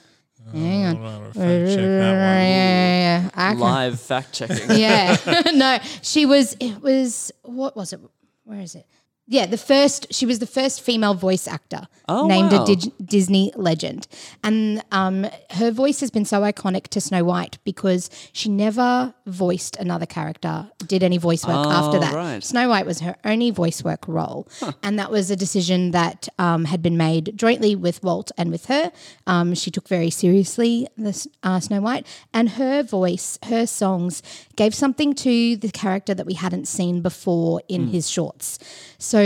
hang 0.52 0.86
on. 0.86 0.98
On, 0.98 1.34
fact 1.34 1.36
check 1.36 1.76
that 1.76 2.14
Yeah, 2.18 2.48
yeah, 2.48 3.30
yeah. 3.38 3.54
Live 3.60 4.00
fact 4.00 4.34
checking. 4.34 4.72
yeah. 4.80 5.16
no, 5.54 5.78
she 6.02 6.26
was, 6.26 6.58
it 6.60 6.82
was, 6.82 7.32
what 7.44 7.76
was 7.76 7.94
it? 7.94 8.00
Where 8.44 8.62
is 8.62 8.74
it? 8.74 8.88
Yeah, 9.32 9.46
the 9.46 9.58
first, 9.60 10.12
she 10.12 10.26
was 10.26 10.40
the 10.40 10.48
first 10.48 10.82
female 10.82 11.14
voice 11.14 11.48
actor 11.48 11.88
Oh, 12.12 12.26
named 12.26 12.52
wow. 12.52 12.64
a 12.64 12.66
Dig- 12.66 12.92
Disney 13.06 13.54
legend. 13.56 14.08
And 14.44 14.84
um, 14.92 15.28
her 15.52 15.70
voice 15.70 16.00
has 16.00 16.10
been 16.10 16.26
so 16.26 16.42
iconic 16.42 16.88
to 16.88 17.00
Snow 17.00 17.24
White 17.24 17.60
because 17.64 18.10
she 18.34 18.50
never 18.50 19.14
voiced 19.28 19.76
another 19.76 20.08
character, 20.08 20.72
did 20.88 21.04
any 21.04 21.20
voice 21.20 21.46
work 21.46 21.68
after 21.68 21.98
Oh, 21.98 22.00
that. 22.00 22.14
right. 22.16 22.44
Snow 22.44 22.70
White 22.70 22.88
was 22.88 23.02
her 23.02 23.16
only 23.24 23.52
voice 23.52 23.84
work 23.84 24.08
role. 24.08 24.48
And 24.82 24.98
that 24.98 25.12
was 25.12 25.30
a 25.30 25.36
decision 25.36 25.92
that 25.92 26.28
um, 26.40 26.66
had 26.66 26.82
been 26.82 26.98
made 26.98 27.34
jointly 27.36 27.76
with 27.76 28.02
Walt 28.02 28.32
and 28.36 28.50
with 28.50 28.66
her. 28.66 28.92
Um, 29.28 29.54
she 29.54 29.70
took 29.70 29.88
very 29.88 30.10
seriously 30.10 30.88
the 30.98 31.14
uh, 31.44 31.60
Snow 31.60 31.82
White. 31.82 32.08
And 32.34 32.50
her 32.62 32.82
voice, 32.82 33.38
her 33.44 33.68
songs, 33.68 34.24
gave 34.56 34.74
something 34.74 35.14
to 35.14 35.56
the 35.58 35.70
character 35.70 36.16
that 36.16 36.26
we 36.26 36.34
hadn't 36.34 36.68
seen 36.68 37.02
before 37.04 37.62
in 37.68 37.90
his 37.90 38.10
shorts. 38.10 38.58
So 38.98 39.19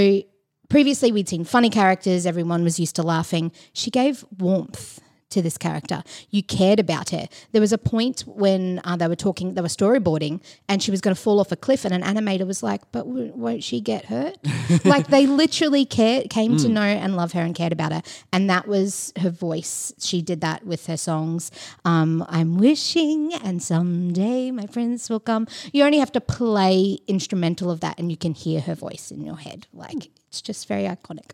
previously 0.69 1.11
we'd 1.11 1.29
seen 1.29 1.43
funny 1.43 1.69
characters, 1.69 2.25
everyone 2.25 2.63
was 2.63 2.79
used 2.79 2.95
to 2.95 3.03
laughing. 3.03 3.51
She 3.73 3.91
gave 3.91 4.25
warmth 4.37 4.99
to 5.33 5.41
this 5.41 5.57
character. 5.57 6.03
You 6.29 6.41
cared 6.43 6.79
about 6.79 7.09
her. 7.09 7.27
There 7.51 7.61
was 7.61 7.73
a 7.73 7.77
point 7.77 8.21
when 8.27 8.79
uh, 8.83 8.95
they 8.95 9.07
were 9.07 9.15
talking, 9.15 9.53
they 9.55 9.61
were 9.61 9.67
storyboarding, 9.67 10.41
and 10.69 10.81
she 10.81 10.91
was 10.91 11.01
going 11.01 11.15
to 11.15 11.21
fall 11.21 11.39
off 11.39 11.51
a 11.51 11.55
cliff, 11.55 11.85
and 11.85 11.93
an 11.93 12.01
animator 12.03 12.47
was 12.47 12.63
like, 12.63 12.81
"But 12.91 13.03
w- 13.05 13.33
won't 13.35 13.63
she 13.63 13.81
get 13.81 14.05
hurt?" 14.05 14.37
like 14.85 15.07
they 15.07 15.25
literally 15.25 15.85
care, 15.85 16.23
came 16.29 16.57
to 16.57 16.69
know 16.69 16.81
and 16.81 17.15
love 17.15 17.33
her 17.33 17.41
and 17.41 17.53
cared 17.55 17.73
about 17.73 17.91
her, 17.91 18.01
and 18.31 18.49
that 18.49 18.67
was 18.67 19.11
her 19.17 19.29
voice. 19.29 19.93
She 19.99 20.21
did 20.21 20.41
that 20.41 20.65
with 20.65 20.85
her 20.87 20.97
songs. 20.97 21.51
Um, 21.85 22.25
I'm 22.29 22.57
wishing, 22.57 23.33
and 23.43 23.61
someday 23.61 24.51
my 24.51 24.67
friends 24.67 25.09
will 25.09 25.19
come. 25.19 25.47
You 25.71 25.83
only 25.83 25.99
have 25.99 26.11
to 26.13 26.21
play 26.21 26.99
instrumental 27.07 27.69
of 27.71 27.79
that, 27.81 27.99
and 27.99 28.09
you 28.11 28.17
can 28.17 28.33
hear 28.33 28.61
her 28.61 28.75
voice 28.75 29.11
in 29.11 29.25
your 29.25 29.37
head. 29.37 29.67
Like 29.73 30.09
it's 30.27 30.41
just 30.41 30.67
very 30.67 30.83
iconic. 30.83 31.31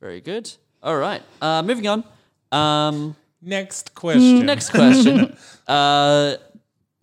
Very 0.00 0.20
good. 0.20 0.52
All 0.82 0.96
right. 0.96 1.22
Uh, 1.42 1.62
moving 1.62 1.86
on. 1.88 2.04
Um, 2.52 3.16
Next 3.40 3.94
question. 3.94 4.44
next 4.46 4.70
question. 4.70 5.36
uh, 5.68 6.36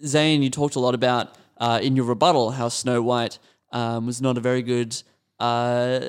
Zane, 0.06 0.44
you 0.44 0.50
talked 0.50 0.76
a 0.76 0.80
lot 0.80 0.94
about 0.94 1.34
uh, 1.58 1.80
in 1.82 1.96
your 1.96 2.06
rebuttal 2.06 2.52
how 2.52 2.68
Snow 2.70 3.02
White 3.02 3.40
um, 3.72 4.06
was 4.06 4.22
not 4.22 4.38
a 4.38 4.42
very 4.42 4.62
good 4.62 5.02
uh, 5.40 6.00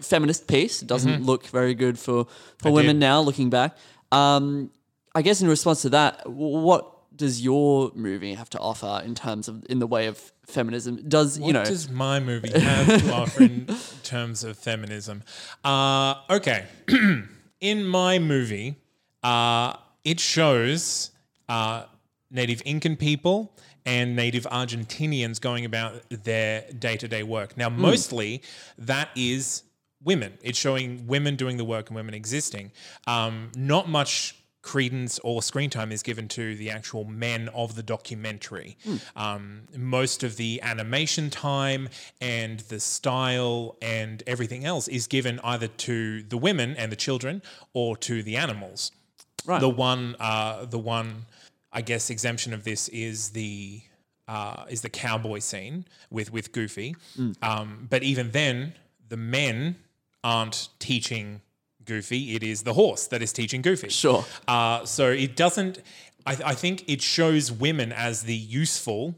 feminist 0.00 0.46
piece. 0.48 0.82
It 0.82 0.88
doesn't 0.88 1.24
look 1.24 1.46
very 1.46 1.74
good 1.74 1.98
for, 1.98 2.26
for 2.58 2.70
women 2.72 2.96
did. 2.96 3.00
now, 3.00 3.20
looking 3.20 3.50
back. 3.50 3.76
Um, 4.10 4.70
I 5.14 5.20
guess 5.22 5.42
in 5.42 5.48
response 5.48 5.82
to 5.82 5.90
that, 5.90 6.28
what 6.28 6.88
does 7.14 7.42
your 7.42 7.92
movie 7.94 8.32
have 8.34 8.48
to 8.50 8.58
offer 8.58 9.02
in 9.04 9.14
terms 9.14 9.48
of 9.48 9.64
in 9.68 9.78
the 9.80 9.86
way 9.86 10.06
of 10.06 10.32
feminism? 10.46 10.96
Does 11.06 11.38
What 11.38 11.46
you 11.46 11.52
know? 11.52 11.64
does 11.64 11.90
my 11.90 12.20
movie 12.20 12.58
have 12.58 13.02
to 13.02 13.12
offer 13.12 13.42
in 13.42 13.66
terms 14.02 14.44
of 14.44 14.56
feminism? 14.58 15.22
Uh, 15.62 16.14
okay. 16.30 16.64
in 17.62 17.86
my 17.86 18.18
movie, 18.18 18.76
uh, 19.22 19.74
it 20.04 20.20
shows 20.20 21.12
uh, 21.48 21.84
Native 22.30 22.60
Incan 22.66 22.96
people 22.96 23.56
and 23.86 24.14
Native 24.14 24.44
Argentinians 24.50 25.40
going 25.40 25.64
about 25.64 26.02
their 26.10 26.64
day 26.78 26.96
to 26.96 27.08
day 27.08 27.22
work. 27.22 27.56
Now, 27.56 27.70
mostly 27.70 28.42
that 28.78 29.08
is 29.16 29.62
women. 30.04 30.36
It's 30.42 30.58
showing 30.58 31.06
women 31.06 31.36
doing 31.36 31.56
the 31.56 31.64
work 31.64 31.88
and 31.88 31.96
women 31.96 32.14
existing. 32.14 32.72
Um, 33.06 33.52
not 33.56 33.88
much 33.88 34.36
credence 34.62 35.18
or 35.24 35.42
screen 35.42 35.68
time 35.70 35.92
is 35.92 36.02
given 36.02 36.28
to 36.28 36.54
the 36.54 36.70
actual 36.70 37.04
men 37.04 37.48
of 37.48 37.74
the 37.74 37.82
documentary. 37.82 38.76
Um, 39.16 39.62
most 39.76 40.22
of 40.22 40.36
the 40.36 40.60
animation 40.62 41.30
time 41.30 41.88
and 42.20 42.60
the 42.60 42.80
style 42.80 43.76
and 43.82 44.22
everything 44.26 44.64
else 44.64 44.88
is 44.88 45.06
given 45.06 45.40
either 45.42 45.66
to 45.66 46.22
the 46.22 46.38
women 46.38 46.76
and 46.76 46.90
the 46.92 46.96
children 46.96 47.42
or 47.74 47.96
to 47.98 48.22
the 48.22 48.36
animals. 48.36 48.92
Right. 49.44 49.60
The 49.60 49.68
one, 49.68 50.14
uh, 50.20 50.66
the 50.66 50.78
one, 50.78 51.26
I 51.72 51.82
guess, 51.82 52.08
exemption 52.10 52.54
of 52.54 52.62
this 52.64 52.88
is 52.88 53.30
the 53.30 53.82
uh, 54.28 54.64
is 54.70 54.82
the 54.82 54.88
cowboy 54.88 55.40
scene 55.40 55.84
with 56.08 56.32
with 56.32 56.52
Goofy. 56.52 56.94
Um, 57.42 57.88
but 57.90 58.04
even 58.04 58.30
then, 58.30 58.74
the 59.08 59.16
men 59.16 59.76
aren't 60.22 60.68
teaching 60.78 61.40
Goofy, 61.84 62.34
it 62.34 62.42
is 62.42 62.62
the 62.62 62.74
horse 62.74 63.06
that 63.08 63.22
is 63.22 63.32
teaching 63.32 63.62
Goofy. 63.62 63.88
Sure. 63.88 64.24
Uh, 64.48 64.84
so 64.84 65.10
it 65.10 65.36
doesn't. 65.36 65.78
I, 66.26 66.36
I 66.46 66.54
think 66.54 66.84
it 66.88 67.02
shows 67.02 67.50
women 67.50 67.92
as 67.92 68.22
the 68.22 68.34
useful 68.34 69.14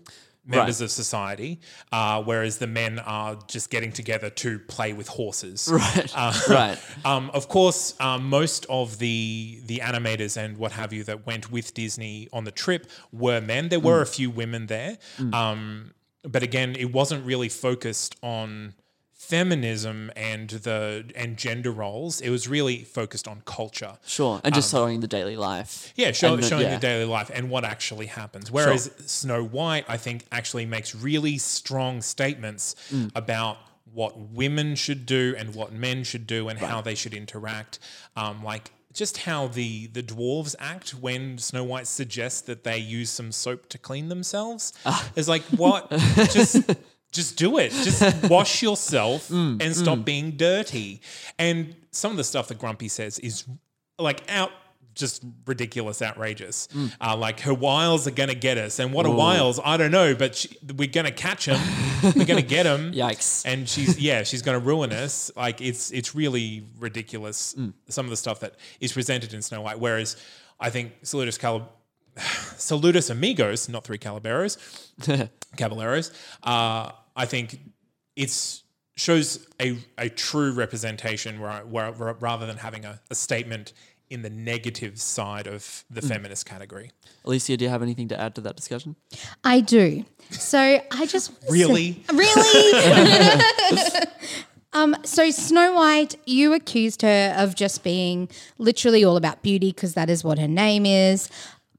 members 0.46 0.80
Right. 0.80 0.84
of 0.84 0.90
society, 0.90 1.58
uh, 1.90 2.22
whereas 2.22 2.58
the 2.58 2.66
men 2.66 2.98
are 2.98 3.38
just 3.48 3.70
getting 3.70 3.90
together 3.92 4.28
to 4.28 4.58
play 4.58 4.92
with 4.92 5.08
horses. 5.08 5.68
Right. 5.72 6.12
Uh, 6.14 6.32
right. 6.50 6.78
Um, 7.06 7.30
of 7.32 7.48
course, 7.48 7.94
um, 8.00 8.28
most 8.28 8.66
of 8.68 8.98
the 8.98 9.60
the 9.66 9.78
animators 9.78 10.36
and 10.36 10.56
what 10.58 10.72
have 10.72 10.92
you 10.92 11.02
that 11.04 11.26
went 11.26 11.50
with 11.50 11.72
Disney 11.74 12.28
on 12.32 12.44
the 12.44 12.50
trip 12.50 12.86
were 13.12 13.40
men. 13.40 13.68
There 13.70 13.80
were 13.80 14.00
a 14.02 14.06
few 14.06 14.30
women 14.30 14.66
there, 14.66 14.98
um, 15.32 15.92
but 16.22 16.42
again, 16.42 16.76
it 16.78 16.92
wasn't 16.92 17.24
really 17.26 17.48
focused 17.48 18.16
on 18.22 18.74
feminism 19.28 20.10
and 20.16 20.48
the 20.50 21.04
and 21.16 21.36
gender 21.36 21.70
roles. 21.70 22.20
It 22.20 22.30
was 22.30 22.46
really 22.48 22.78
focused 22.84 23.26
on 23.26 23.42
culture. 23.44 23.94
Sure. 24.06 24.40
And 24.44 24.54
just 24.54 24.70
showing 24.70 25.00
the 25.00 25.08
daily 25.08 25.36
life. 25.36 25.92
Yeah, 25.96 26.12
show, 26.12 26.36
the- 26.36 26.42
showing 26.42 26.64
yeah. 26.64 26.74
the 26.74 26.80
daily 26.80 27.04
life 27.04 27.30
and 27.32 27.50
what 27.50 27.64
actually 27.64 28.06
happens. 28.06 28.50
Whereas 28.50 28.90
Snow 29.06 29.42
White, 29.44 29.84
I 29.88 29.96
think, 29.96 30.24
actually 30.30 30.66
makes 30.66 30.94
really 30.94 31.38
strong 31.38 32.02
statements 32.02 32.76
Mm. 32.92 33.10
about 33.14 33.56
what 33.92 34.18
women 34.18 34.74
should 34.74 35.06
do 35.06 35.34
and 35.38 35.54
what 35.54 35.72
men 35.72 36.02
should 36.04 36.26
do 36.26 36.48
and 36.48 36.58
how 36.58 36.80
they 36.80 36.94
should 36.94 37.14
interact. 37.14 37.78
Um, 38.16 38.42
like 38.44 38.72
just 38.92 39.18
how 39.18 39.48
the 39.48 39.86
the 39.88 40.02
dwarves 40.02 40.54
act 40.58 40.90
when 40.94 41.38
Snow 41.38 41.64
White 41.64 41.86
suggests 41.86 42.40
that 42.42 42.64
they 42.64 42.78
use 42.78 43.10
some 43.10 43.32
soap 43.32 43.68
to 43.70 43.78
clean 43.78 44.08
themselves. 44.08 44.72
Ah. 44.84 45.08
It's 45.16 45.28
like 45.28 45.42
what? 45.56 45.90
just 46.32 46.56
just 47.14 47.36
do 47.38 47.56
it. 47.58 47.70
Just 47.72 48.02
wash 48.30 48.62
yourself 48.62 49.28
Mm, 49.28 49.62
and 49.62 49.74
stop 49.74 50.04
being 50.04 50.32
dirty. 50.32 51.00
And 51.38 51.74
some 51.90 52.10
of 52.10 52.16
the 52.18 52.24
stuff 52.24 52.48
that 52.48 52.58
Grumpy 52.58 52.88
says 52.88 53.18
is 53.20 53.44
like 53.98 54.20
out 54.30 54.50
just 54.94 55.24
ridiculous, 55.46 56.00
outrageous. 56.02 56.68
Mm. 56.72 56.92
Uh, 57.00 57.16
like 57.16 57.40
her 57.40 57.54
wiles 57.54 58.06
are 58.06 58.12
gonna 58.12 58.34
get 58.34 58.58
us, 58.58 58.78
and 58.78 58.92
what 58.92 59.06
are 59.06 59.12
wiles? 59.12 59.58
I 59.64 59.76
don't 59.76 59.90
know, 59.90 60.14
but 60.14 60.36
she, 60.36 60.56
we're 60.76 60.88
gonna 60.88 61.10
catch 61.10 61.46
him. 61.46 61.58
we're 62.14 62.24
gonna 62.24 62.42
get 62.42 62.64
him. 62.66 62.92
Yikes. 63.02 63.44
And 63.44 63.68
she's 63.68 63.98
yeah, 63.98 64.22
she's 64.22 64.42
gonna 64.42 64.60
ruin 64.60 64.92
us. 64.92 65.32
Like 65.34 65.60
it's 65.60 65.90
it's 65.90 66.14
really 66.14 66.66
ridiculous. 66.78 67.54
Mm. 67.54 67.72
Some 67.88 68.06
of 68.06 68.10
the 68.10 68.16
stuff 68.16 68.38
that 68.40 68.54
is 68.80 68.92
presented 68.92 69.34
in 69.34 69.42
Snow 69.42 69.62
White. 69.62 69.80
Whereas 69.80 70.16
I 70.60 70.70
think 70.70 71.02
Saludos 71.02 71.40
Calib- 71.40 71.66
Saludos 72.16 73.10
Amigos, 73.10 73.68
not 73.68 73.82
three 73.82 73.98
Calaberos, 73.98 74.58
Caballeros. 75.56 76.12
Uh, 76.42 76.92
I 77.16 77.26
think 77.26 77.60
it's 78.16 78.62
shows 78.96 79.46
a, 79.60 79.76
a 79.98 80.08
true 80.08 80.52
representation 80.52 81.40
where, 81.40 81.60
where, 81.66 81.90
where- 81.92 82.12
rather 82.14 82.46
than 82.46 82.56
having 82.58 82.84
a, 82.84 83.00
a 83.10 83.14
statement 83.14 83.72
in 84.10 84.22
the 84.22 84.30
negative 84.30 85.00
side 85.00 85.46
of 85.48 85.84
the 85.90 86.00
Mm. 86.00 86.08
feminist 86.08 86.46
category. 86.46 86.90
Alicia, 87.24 87.56
do 87.56 87.64
you 87.64 87.70
have 87.70 87.82
anything 87.82 88.06
to 88.08 88.20
add 88.20 88.34
to 88.36 88.40
that 88.42 88.54
discussion? 88.54 88.94
I 89.42 89.60
do. 89.60 90.04
So 90.30 90.58
I 90.58 91.06
just 91.06 91.32
Really? 91.50 92.04
Really? 92.12 93.52
um, 94.72 94.94
so 95.04 95.30
Snow 95.30 95.72
White, 95.72 96.16
you 96.26 96.52
accused 96.52 97.02
her 97.02 97.34
of 97.36 97.54
just 97.56 97.82
being 97.82 98.28
literally 98.58 99.02
all 99.04 99.16
about 99.16 99.42
beauty 99.42 99.70
because 99.72 99.94
that 99.94 100.10
is 100.10 100.22
what 100.22 100.38
her 100.38 100.48
name 100.48 100.86
is. 100.86 101.28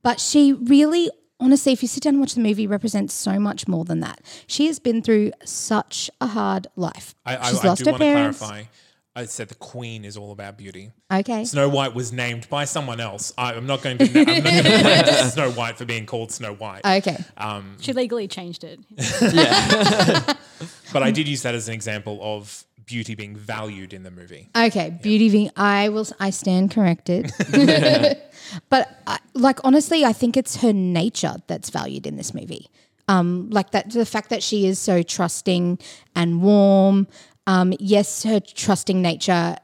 But 0.02 0.19
she 0.19 0.52
really, 0.54 1.12
honestly, 1.39 1.74
if 1.74 1.82
you 1.82 1.88
sit 1.88 2.04
down 2.04 2.15
and 2.15 2.19
watch 2.19 2.34
the 2.36 2.41
movie, 2.41 2.67
represents 2.67 3.13
so 3.13 3.39
much 3.39 3.67
more 3.67 3.86
than 3.86 4.00
that. 4.02 4.21
She 4.48 4.67
has 4.67 4.80
been 4.80 5.02
through 5.02 5.32
such 5.43 6.10
a 6.21 6.28
hard 6.28 6.67
life. 6.76 7.15
I, 7.26 7.38
I, 7.38 7.50
She's 7.50 7.63
I 7.63 7.67
lost 7.67 7.84
do 7.84 7.86
her 7.86 7.91
want 7.91 8.02
to 8.04 8.12
clarify. 8.12 8.63
I 9.17 9.24
said 9.26 9.48
the 9.48 9.56
Queen 9.56 10.04
is 10.04 10.17
all 10.17 10.34
about 10.34 10.58
beauty. 10.58 10.91
Okay. 11.10 11.45
Snow 11.45 11.69
White 11.69 11.95
was 11.95 12.12
named 12.12 12.50
by 12.50 12.65
someone 12.65 13.00
else. 13.00 13.32
I, 13.38 13.54
I'm 13.54 13.65
not 13.65 13.82
going 13.82 13.98
to. 13.98 14.04
I'm 14.04 14.13
not 14.26 14.43
going 14.43 14.63
to 14.63 15.04
blame 15.06 15.30
Snow 15.30 15.52
White 15.52 15.78
for 15.78 15.86
being 15.86 16.06
called 16.06 16.34
Snow 16.34 16.54
White. 16.54 16.86
Okay. 16.86 17.15
Um, 17.38 17.78
she 17.80 17.93
legally 17.93 18.28
changed 18.28 18.65
it. 18.65 18.80
Yeah. 19.34 20.34
but 20.93 21.04
I 21.04 21.12
did 21.12 21.28
use 21.28 21.43
that 21.43 21.56
as 21.56 21.67
an 21.67 21.74
example 21.74 22.19
of 22.21 22.65
beauty 22.86 23.15
being 23.15 23.36
valued 23.36 23.93
in 23.93 24.04
the 24.04 24.12
movie. 24.12 24.50
Okay, 24.56 24.98
beauty 25.02 25.30
being 25.30 25.52
I 25.56 25.89
will 25.89 26.08
I 26.19 26.30
stand 26.30 26.71
corrected. 26.71 27.32
But 28.69 29.01
I, 29.08 29.19
like 29.34 29.60
honestly, 29.63 30.05
I 30.05 30.13
think 30.13 30.38
it's 30.38 30.58
her 30.58 30.73
nature 30.73 31.36
that's 31.47 31.69
valued 31.69 32.08
in 32.08 32.17
this 32.17 32.34
movie. 32.34 32.67
Um, 33.08 33.49
like 33.51 33.71
that 33.71 33.91
the 33.91 34.05
fact 34.05 34.29
that 34.29 34.41
she 34.41 34.65
is 34.65 34.79
so 34.79 35.03
trusting 35.03 35.79
and 36.15 36.41
warm. 36.41 37.08
Um, 37.47 37.73
yes, 37.79 38.23
her 38.23 38.39
trusting 38.39 39.01
nature 39.01 39.55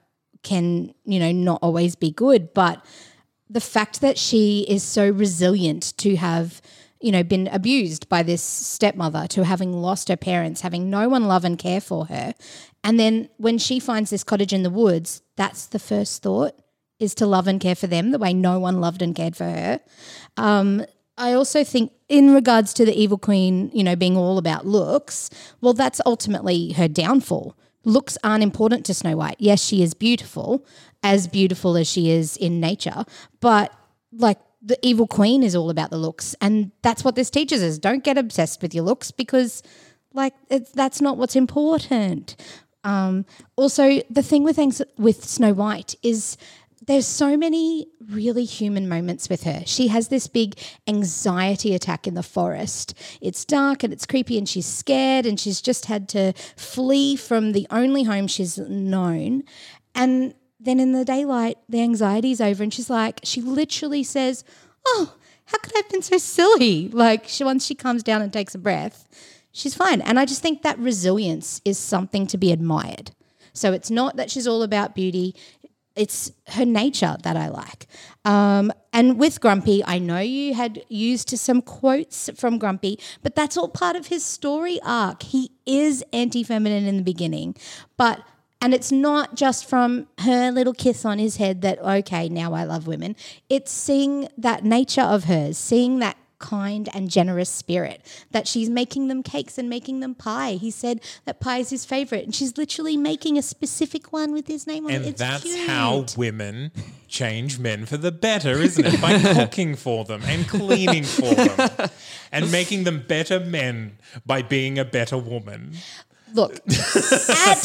can 0.44 0.94
you 1.06 1.20
know 1.20 1.32
not 1.32 1.60
always 1.62 1.96
be 1.96 2.12
good, 2.12 2.54
but 2.54 2.84
the 3.50 3.62
fact 3.62 4.02
that 4.02 4.18
she 4.18 4.66
is 4.70 4.82
so 4.82 5.10
resilient 5.10 5.98
to 5.98 6.16
have 6.16 6.62
you 7.02 7.12
know 7.12 7.24
been 7.24 7.48
abused 7.48 8.08
by 8.08 8.24
this 8.24 8.42
stepmother 8.42 9.28
to 9.28 9.44
having 9.44 9.74
lost 9.74 10.08
her 10.08 10.16
parents 10.16 10.62
having 10.62 10.90
no 10.90 11.10
one 11.10 11.26
love 11.26 11.44
and 11.44 11.58
care 11.58 11.82
for 11.82 12.06
her 12.06 12.34
and 12.84 13.00
then 13.00 13.28
when 13.38 13.58
she 13.58 13.80
finds 13.80 14.12
this 14.12 14.24
cottage 14.24 14.54
in 14.54 14.64
the 14.64 14.70
woods 14.70 15.22
that's 15.36 15.66
the 15.66 15.80
first 15.80 16.22
thought 16.22 16.61
is 17.02 17.14
to 17.16 17.26
love 17.26 17.48
and 17.48 17.60
care 17.60 17.76
for 17.76 17.88
them 17.88 18.12
the 18.12 18.20
way 18.20 18.34
no 18.34 18.60
one 18.60 18.80
loved 18.80 19.02
and 19.02 19.16
cared 19.16 19.36
for 19.36 19.46
her 19.46 19.80
um, 20.38 20.86
I 21.22 21.34
also 21.34 21.64
think, 21.64 21.92
in 22.10 22.34
regards 22.34 22.74
to 22.74 22.86
the 22.86 23.00
evil 23.00 23.18
queen, 23.18 23.70
you 23.74 23.84
know, 23.84 23.96
being 23.96 24.18
all 24.18 24.40
about 24.40 24.66
looks, 24.66 25.30
well, 25.62 25.74
that's 25.74 26.02
ultimately 26.06 26.72
her 26.74 26.88
downfall. 26.88 27.56
Looks 27.84 28.18
aren't 28.24 28.44
important 28.44 28.86
to 28.88 28.94
Snow 28.94 29.16
White. 29.18 29.36
Yes, 29.38 29.64
she 29.64 29.84
is 29.84 29.94
beautiful, 29.94 30.66
as 31.04 31.28
beautiful 31.28 31.78
as 31.78 31.88
she 31.88 32.10
is 32.10 32.38
in 32.38 32.60
nature, 32.60 33.06
but 33.40 33.72
like 34.12 34.40
the 34.62 34.78
evil 34.82 35.08
queen 35.08 35.44
is 35.44 35.56
all 35.56 35.70
about 35.70 35.90
the 35.90 35.98
looks, 35.98 36.36
and 36.42 36.72
that's 36.82 37.04
what 37.04 37.16
this 37.16 37.30
teaches 37.30 37.62
us. 37.62 37.78
Don't 37.78 38.04
get 38.04 38.18
obsessed 38.18 38.62
with 38.62 38.74
your 38.74 38.84
looks 38.84 39.12
because, 39.12 39.64
like, 40.14 40.34
that's 40.74 41.02
not 41.02 41.18
what's 41.18 41.36
important. 41.36 42.36
Um, 42.84 43.26
also, 43.56 44.02
the 44.10 44.24
thing 44.24 44.44
with 44.44 44.60
with 44.98 45.24
Snow 45.24 45.54
White 45.54 45.96
is 46.02 46.38
there's 46.84 47.06
so 47.06 47.38
many 47.38 47.88
really 48.10 48.44
human 48.44 48.90
moments 48.90 49.30
with 49.30 49.44
her. 49.44 49.62
She 49.66 49.90
has 49.90 50.08
this 50.08 50.26
big 50.26 50.60
anxiety 50.88 51.76
attack 51.76 52.08
in 52.08 52.16
the 52.16 52.24
forest. 52.24 52.96
It's 53.22 53.46
dark 53.46 53.84
and 53.84 53.94
it's 53.94 54.08
creepy 54.08 54.38
and 54.38 54.50
she's 54.50 54.66
scared 54.66 55.28
and 55.28 55.40
she's 55.40 55.62
just 55.62 55.86
had 55.86 56.10
to 56.10 56.34
flee 56.56 57.16
from 57.16 57.52
the 57.52 57.68
only 57.70 58.04
home 58.04 58.28
she's 58.28 58.58
known. 58.58 59.44
And 59.94 60.34
then 60.60 60.80
in 60.80 60.92
the 60.92 61.06
daylight, 61.06 61.60
the 61.70 61.82
anxiety's 61.82 62.42
over 62.42 62.64
and 62.64 62.74
she's 62.74 62.90
like, 62.90 63.20
she 63.24 63.42
literally 63.42 64.04
says, 64.04 64.44
Oh, 64.88 65.14
how 65.46 65.60
could 65.60 65.76
I 65.76 65.80
have 65.80 65.90
been 65.90 66.02
so 66.02 66.18
silly? 66.18 66.88
Like 66.88 67.28
she 67.28 67.44
once 67.44 67.64
she 67.64 67.76
comes 67.76 68.02
down 68.02 68.24
and 68.24 68.34
takes 68.34 68.56
a 68.56 68.60
breath, 68.60 69.08
she's 69.52 69.76
fine. 69.76 70.02
And 70.02 70.20
I 70.20 70.26
just 70.26 70.42
think 70.42 70.64
that 70.64 70.80
resilience 70.80 71.62
is 71.64 71.78
something 71.78 72.26
to 72.28 72.38
be 72.40 72.52
admired. 72.52 73.12
So 73.54 73.74
it's 73.74 73.92
not 73.92 74.16
that 74.16 74.32
she's 74.32 74.48
all 74.48 74.64
about 74.64 74.96
beauty 74.96 75.36
it's 75.96 76.32
her 76.48 76.66
nature 76.66 77.18
that 77.24 77.36
I 77.36 77.50
like. 77.50 77.88
Um, 78.24 78.72
and 78.94 79.18
with 79.18 79.42
Grumpy, 79.42 79.84
I 79.86 80.00
know 80.00 80.20
you 80.20 80.54
had 80.54 80.84
used 80.90 81.30
some 81.30 81.62
quotes 81.62 82.30
from 82.36 82.58
Grumpy, 82.58 83.00
but 83.22 83.36
that's 83.36 83.58
all 83.58 83.68
part 83.68 83.96
of 83.96 84.08
his 84.08 84.24
story 84.24 84.80
arc. 84.84 85.24
He 85.24 85.52
is 85.66 86.04
anti 86.14 86.44
feminine 86.44 86.86
in 86.86 86.98
the 86.98 87.04
beginning, 87.04 87.56
but. 87.98 88.24
And 88.64 88.76
it's 88.76 88.92
not 88.92 89.34
just 89.34 89.68
from 89.68 90.06
her 90.20 90.52
little 90.52 90.74
kiss 90.74 91.04
on 91.04 91.18
his 91.18 91.38
head 91.38 91.64
that, 91.64 91.80
okay, 91.80 92.30
now 92.30 92.54
I 92.54 92.64
love 92.64 92.86
women. 92.86 93.16
It's 93.50 93.72
seeing 93.72 94.28
that 94.38 94.64
nature 94.64 95.02
of 95.02 95.24
hers, 95.24 95.58
seeing 95.58 95.98
that 95.98 96.16
kind 96.42 96.90
and 96.94 97.10
generous 97.10 97.50
spirit, 97.50 98.02
that 98.32 98.48
she's 98.48 98.70
making 98.70 99.08
them 99.08 99.24
cakes 99.24 99.58
and 99.58 99.70
making 99.70 100.02
them 100.02 100.14
pie. 100.16 100.54
He 100.54 100.72
said 100.72 101.00
that 101.26 101.40
pie 101.40 101.60
is 101.60 101.70
his 101.70 101.86
favorite, 101.86 102.26
and 102.26 102.36
she's 102.36 102.58
literally 102.58 102.98
making 102.98 103.38
a 103.38 103.42
specific 103.42 104.12
one 104.12 104.34
with 104.34 104.48
his 104.48 104.68
name 104.68 104.86
on 104.86 104.92
And 104.92 105.06
it. 105.06 105.10
It's 105.10 105.20
that's 105.22 105.44
cute. 105.44 105.70
how 105.70 106.06
women 106.18 106.72
change 107.08 107.60
men 107.60 107.86
for 107.86 107.98
the 107.98 108.12
better, 108.12 108.60
isn't 108.60 108.86
it? 108.86 109.02
By 109.02 109.20
cooking 109.34 109.76
for 109.76 110.04
them 110.04 110.22
and 110.26 110.48
cleaning 110.48 111.04
for 111.04 111.34
them 111.34 111.90
and 112.32 112.52
making 112.52 112.84
them 112.84 113.04
better 113.08 113.40
men 113.40 113.98
by 114.26 114.42
being 114.42 114.80
a 114.80 114.86
better 114.86 115.18
woman. 115.18 115.74
Look, 116.34 116.56
at 116.56 117.62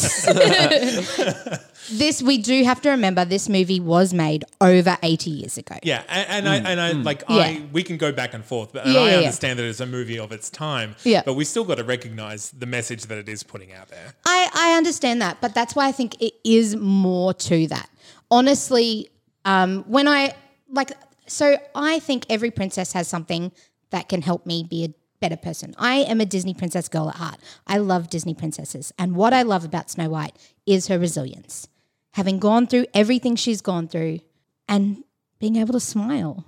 this 1.91 2.21
we 2.21 2.37
do 2.37 2.63
have 2.63 2.81
to 2.81 2.89
remember 2.89 3.23
this 3.25 3.47
movie 3.47 3.79
was 3.79 4.13
made 4.13 4.43
over 4.59 4.97
80 5.01 5.29
years 5.29 5.57
ago. 5.57 5.75
Yeah, 5.83 6.03
and, 6.09 6.45
and 6.47 6.49
I 6.49 6.71
and 6.71 6.81
I 6.81 6.91
like 6.91 7.23
Yeah. 7.29 7.35
I 7.37 7.61
we 7.71 7.83
can 7.83 7.97
go 7.97 8.11
back 8.11 8.33
and 8.33 8.43
forth, 8.43 8.73
but 8.73 8.85
and 8.85 8.93
Yeah, 8.93 8.99
I 8.99 9.03
yeah, 9.05 9.11
yeah. 9.11 9.17
understand 9.19 9.59
that 9.59 9.65
it's 9.65 9.79
a 9.79 9.85
movie 9.85 10.19
of 10.19 10.31
its 10.31 10.49
time. 10.49 10.95
Yeah. 11.03 11.23
but 11.25 11.33
we 11.35 11.45
still 11.45 11.63
got 11.63 11.75
to 11.77 11.83
recognize 11.83 12.51
the 12.51 12.65
message 12.65 13.03
that 13.05 13.17
it 13.17 13.29
is 13.29 13.43
putting 13.43 13.71
out 13.73 13.87
there. 13.89 14.13
I, 14.25 14.49
I 14.53 14.77
understand 14.77 15.21
that, 15.21 15.39
but 15.41 15.53
that's 15.53 15.75
why 15.75 15.87
I 15.87 15.91
think 15.91 16.21
it 16.21 16.33
is 16.43 16.75
more 16.75 17.33
to 17.33 17.67
that. 17.67 17.89
Honestly, 18.29 19.09
um, 19.45 19.83
when 19.87 20.07
I 20.07 20.33
like, 20.69 20.91
so 21.27 21.57
I 21.73 21.99
think 21.99 22.25
every 22.29 22.51
princess 22.51 22.91
has 22.93 23.07
something 23.07 23.51
that 23.91 24.09
can 24.09 24.21
help 24.21 24.45
me 24.45 24.63
be 24.69 24.83
a 24.85 24.89
better 25.19 25.37
person. 25.37 25.73
I 25.77 25.95
am 25.97 26.21
a 26.21 26.25
Disney 26.25 26.53
princess 26.53 26.87
girl 26.87 27.09
at 27.09 27.15
heart. 27.15 27.37
I 27.65 27.77
love 27.77 28.09
Disney 28.09 28.33
princesses. 28.33 28.93
And 28.99 29.15
what 29.15 29.33
I 29.33 29.41
love 29.41 29.65
about 29.65 29.89
Snow 29.89 30.09
White 30.09 30.35
is 30.65 30.87
her 30.87 30.99
resilience. 30.99 31.67
having 32.13 32.39
gone 32.39 32.65
through 32.67 32.85
everything 32.95 33.35
she's 33.35 33.61
gone 33.61 33.87
through 33.87 34.19
and 34.67 35.03
being 35.39 35.55
able 35.55 35.71
to 35.73 35.79
smile, 35.79 36.43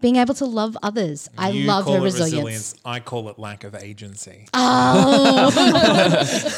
being 0.00 0.16
able 0.16 0.34
to 0.34 0.44
love 0.44 0.76
others. 0.82 1.28
I 1.38 1.50
You 1.50 1.64
love 1.66 1.84
call 1.84 1.94
her 1.94 2.00
it 2.00 2.02
resilience. 2.04 2.74
I 2.84 2.98
call 3.00 3.28
it 3.28 3.38
lack 3.38 3.62
of 3.64 3.74
agency. 3.76 4.46
Oh. 4.52 5.52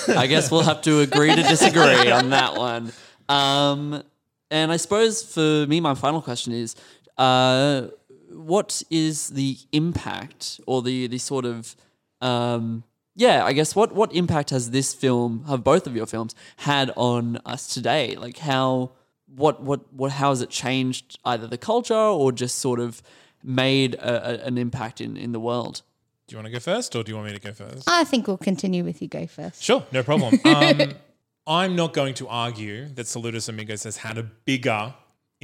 I 0.17 0.27
guess 0.27 0.51
we'll 0.51 0.63
have 0.63 0.81
to 0.83 1.01
agree 1.01 1.35
to 1.35 1.43
disagree 1.43 2.11
on 2.11 2.31
that 2.31 2.57
one. 2.57 2.93
Um, 3.29 4.03
and 4.51 4.73
I 4.73 4.77
suppose 4.79 5.23
for 5.23 5.67
me, 5.67 5.81
my 5.81 5.95
final 5.95 6.23
question 6.23 6.53
is, 6.55 6.75
uh, 7.19 7.89
what 8.35 8.83
is 8.91 9.31
the 9.31 9.57
impact 9.73 10.61
or 10.67 10.83
the 10.83 11.07
the 11.07 11.19
sort 11.19 11.45
of 11.45 11.77
um, 12.21 12.85
yeah, 13.17 13.45
I 13.45 13.53
guess 13.53 13.77
what 13.77 13.95
what 13.95 14.13
impact 14.13 14.51
has 14.51 14.71
this 14.71 14.93
film, 14.95 15.45
have 15.49 15.63
both 15.63 15.87
of 15.87 15.95
your 15.95 16.07
films 16.07 16.35
had 16.59 16.91
on 16.97 17.39
us 17.47 17.73
today? 17.73 18.17
Like 18.17 18.39
how 18.39 18.93
what 19.27 19.63
what 19.63 19.93
what 19.93 20.13
how 20.13 20.31
has 20.31 20.41
it 20.41 20.51
changed 20.51 21.19
either 21.25 21.47
the 21.47 21.59
culture 21.59 21.95
or 21.95 22.33
just 22.33 22.59
sort 22.59 22.81
of 22.81 23.03
made 23.43 23.95
a, 23.95 24.43
a, 24.43 24.47
an 24.47 24.59
impact 24.59 25.01
in 25.01 25.17
in 25.17 25.33
the 25.33 25.41
world? 25.41 25.83
Do 26.27 26.35
you 26.35 26.39
want 26.39 26.47
to 26.47 26.53
go 26.53 26.59
first, 26.59 26.97
or 26.97 27.03
do 27.03 27.13
you 27.13 27.17
want 27.17 27.29
me 27.29 27.35
to 27.35 27.41
go 27.41 27.53
first? 27.53 27.85
I 27.87 28.05
think 28.05 28.27
we'll 28.27 28.39
continue 28.39 28.83
with 28.83 29.03
you 29.03 29.09
go 29.09 29.27
first. 29.27 29.63
Sure, 29.63 29.85
no 29.93 30.03
problem. 30.03 30.41
Um, 30.45 30.95
I'm 31.47 31.77
not 31.77 31.93
going 31.93 32.15
to 32.15 32.29
argue 32.29 32.89
that 32.95 33.05
Saludos 33.05 33.51
Amigos 33.51 33.85
has 33.85 33.99
had 33.99 34.17
a 34.17 34.23
bigger 34.23 34.95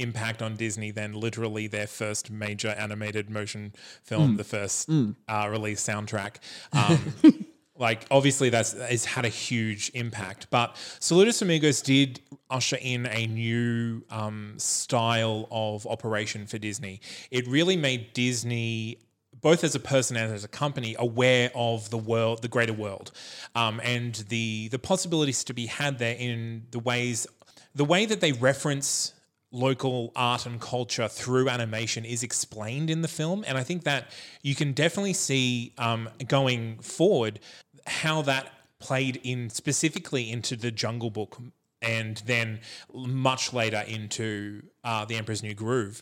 impact 0.01 0.41
on 0.41 0.55
Disney 0.55 0.91
than 0.91 1.13
literally 1.13 1.67
their 1.67 1.87
first 1.87 2.31
major 2.31 2.69
animated 2.69 3.29
motion 3.29 3.73
film, 4.03 4.37
the 4.37 4.43
first 4.43 4.89
uh, 5.27 5.47
release 5.49 5.85
soundtrack. 5.85 6.37
Um, 6.73 7.45
like, 7.77 8.05
obviously, 8.11 8.49
that's 8.49 8.73
has 8.73 9.05
had 9.05 9.25
a 9.25 9.29
huge 9.29 9.91
impact. 9.93 10.47
But 10.49 10.75
Saludos 10.99 11.41
Amigos 11.41 11.81
did 11.81 12.21
usher 12.49 12.77
in 12.81 13.05
a 13.05 13.27
new 13.27 14.03
um, 14.09 14.55
style 14.57 15.47
of 15.51 15.87
operation 15.87 16.45
for 16.45 16.57
Disney. 16.57 17.01
It 17.31 17.47
really 17.47 17.77
made 17.77 18.13
Disney 18.13 18.99
both 19.39 19.63
as 19.63 19.75
a 19.75 19.79
person 19.79 20.17
and 20.17 20.33
as 20.33 20.43
a 20.43 20.47
company 20.47 20.95
aware 20.99 21.49
of 21.55 21.89
the 21.89 21.97
world, 21.97 22.41
the 22.41 22.47
greater 22.47 22.73
world, 22.73 23.11
um, 23.55 23.81
and 23.83 24.15
the 24.29 24.67
the 24.69 24.79
possibilities 24.79 25.43
to 25.45 25.53
be 25.53 25.65
had 25.65 25.97
there 25.97 26.15
in 26.17 26.67
the 26.71 26.79
ways, 26.79 27.27
the 27.73 27.85
way 27.85 28.05
that 28.05 28.21
they 28.21 28.33
reference 28.33 29.13
local 29.51 30.11
art 30.15 30.45
and 30.45 30.59
culture 30.59 31.07
through 31.07 31.49
animation 31.49 32.05
is 32.05 32.23
explained 32.23 32.89
in 32.89 33.01
the 33.01 33.07
film, 33.07 33.43
and 33.47 33.57
I 33.57 33.63
think 33.63 33.83
that 33.83 34.11
you 34.41 34.55
can 34.55 34.73
definitely 34.73 35.13
see 35.13 35.73
um, 35.77 36.09
going 36.27 36.79
forward 36.79 37.39
how 37.85 38.21
that 38.23 38.51
played 38.79 39.19
in 39.23 39.49
specifically 39.49 40.31
into 40.31 40.55
the 40.55 40.71
Jungle 40.71 41.09
Book, 41.09 41.37
and 41.81 42.17
then 42.25 42.59
much 42.93 43.53
later 43.53 43.83
into 43.87 44.61
uh, 44.83 45.05
the 45.05 45.15
Emperor's 45.15 45.43
New 45.43 45.53
Groove. 45.53 46.01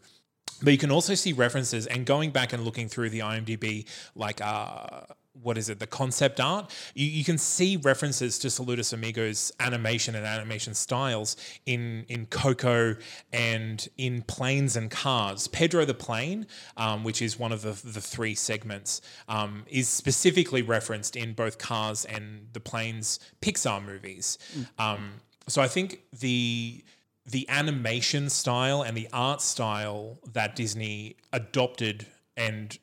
But 0.61 0.71
you 0.71 0.77
can 0.77 0.91
also 0.91 1.15
see 1.15 1.31
references 1.33 1.87
and 1.87 2.05
going 2.05 2.31
back 2.31 2.51
and 2.53 2.63
looking 2.63 2.89
through 2.89 3.11
the 3.11 3.19
IMDb, 3.19 3.85
like 4.15 4.41
uh, 4.41 5.01
what 5.33 5.57
is 5.57 5.69
it, 5.69 5.79
the 5.79 5.87
concept 5.87 6.39
art, 6.39 6.71
you, 6.93 7.05
you 7.05 7.23
can 7.23 7.37
see 7.37 7.77
references 7.77 8.37
to 8.39 8.47
Saludos 8.47 8.93
Amigos 8.93 9.51
animation 9.59 10.15
and 10.15 10.25
animation 10.25 10.73
styles 10.73 11.35
in 11.65 12.05
in 12.09 12.25
Coco 12.25 12.95
and 13.31 13.87
in 13.97 14.21
Planes 14.23 14.75
and 14.75 14.89
Cars. 14.89 15.47
Pedro 15.47 15.85
the 15.85 15.93
Plane, 15.93 16.47
um, 16.77 17.03
which 17.03 17.21
is 17.21 17.39
one 17.39 17.51
of 17.51 17.61
the, 17.61 17.71
the 17.87 18.01
three 18.01 18.35
segments, 18.35 19.01
um, 19.27 19.63
is 19.67 19.87
specifically 19.87 20.61
referenced 20.61 21.15
in 21.15 21.33
both 21.33 21.57
Cars 21.57 22.05
and 22.05 22.47
the 22.53 22.59
Planes 22.59 23.19
Pixar 23.41 23.83
movies. 23.83 24.37
Um, 24.77 25.11
so 25.47 25.61
I 25.61 25.67
think 25.67 26.01
the 26.17 26.83
the 27.25 27.47
animation 27.49 28.29
style 28.29 28.81
and 28.81 28.97
the 28.97 29.07
art 29.13 29.41
style 29.41 30.19
that 30.33 30.55
Disney 30.55 31.15
adopted 31.31 32.07
and 32.35 32.77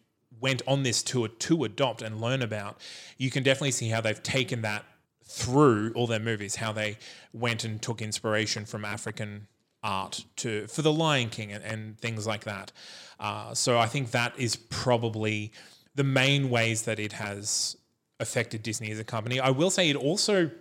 went 0.46 0.62
on 0.64 0.84
this 0.84 1.02
tour 1.02 1.26
to 1.26 1.64
adopt 1.64 2.02
and 2.02 2.20
learn 2.20 2.40
about, 2.40 2.78
you 3.18 3.32
can 3.32 3.42
definitely 3.42 3.72
see 3.72 3.88
how 3.88 4.00
they've 4.00 4.22
taken 4.22 4.62
that 4.62 4.84
through 5.24 5.92
all 5.96 6.06
their 6.06 6.20
movies, 6.20 6.54
how 6.54 6.70
they 6.70 6.98
went 7.32 7.64
and 7.64 7.82
took 7.82 8.00
inspiration 8.00 8.64
from 8.64 8.84
African 8.84 9.48
art 9.82 10.24
to 10.36 10.68
for 10.68 10.82
the 10.82 10.92
Lion 10.92 11.30
King 11.30 11.50
and, 11.50 11.64
and 11.64 11.98
things 11.98 12.28
like 12.28 12.44
that. 12.44 12.70
Uh, 13.18 13.54
so 13.54 13.76
I 13.76 13.86
think 13.86 14.12
that 14.12 14.38
is 14.38 14.54
probably 14.54 15.50
the 15.96 16.04
main 16.04 16.48
ways 16.48 16.82
that 16.82 17.00
it 17.00 17.14
has 17.14 17.76
affected 18.20 18.62
Disney 18.62 18.92
as 18.92 19.00
a 19.00 19.04
company. 19.04 19.40
I 19.40 19.50
will 19.50 19.70
say 19.70 19.90
it 19.90 19.96
also 19.96 20.52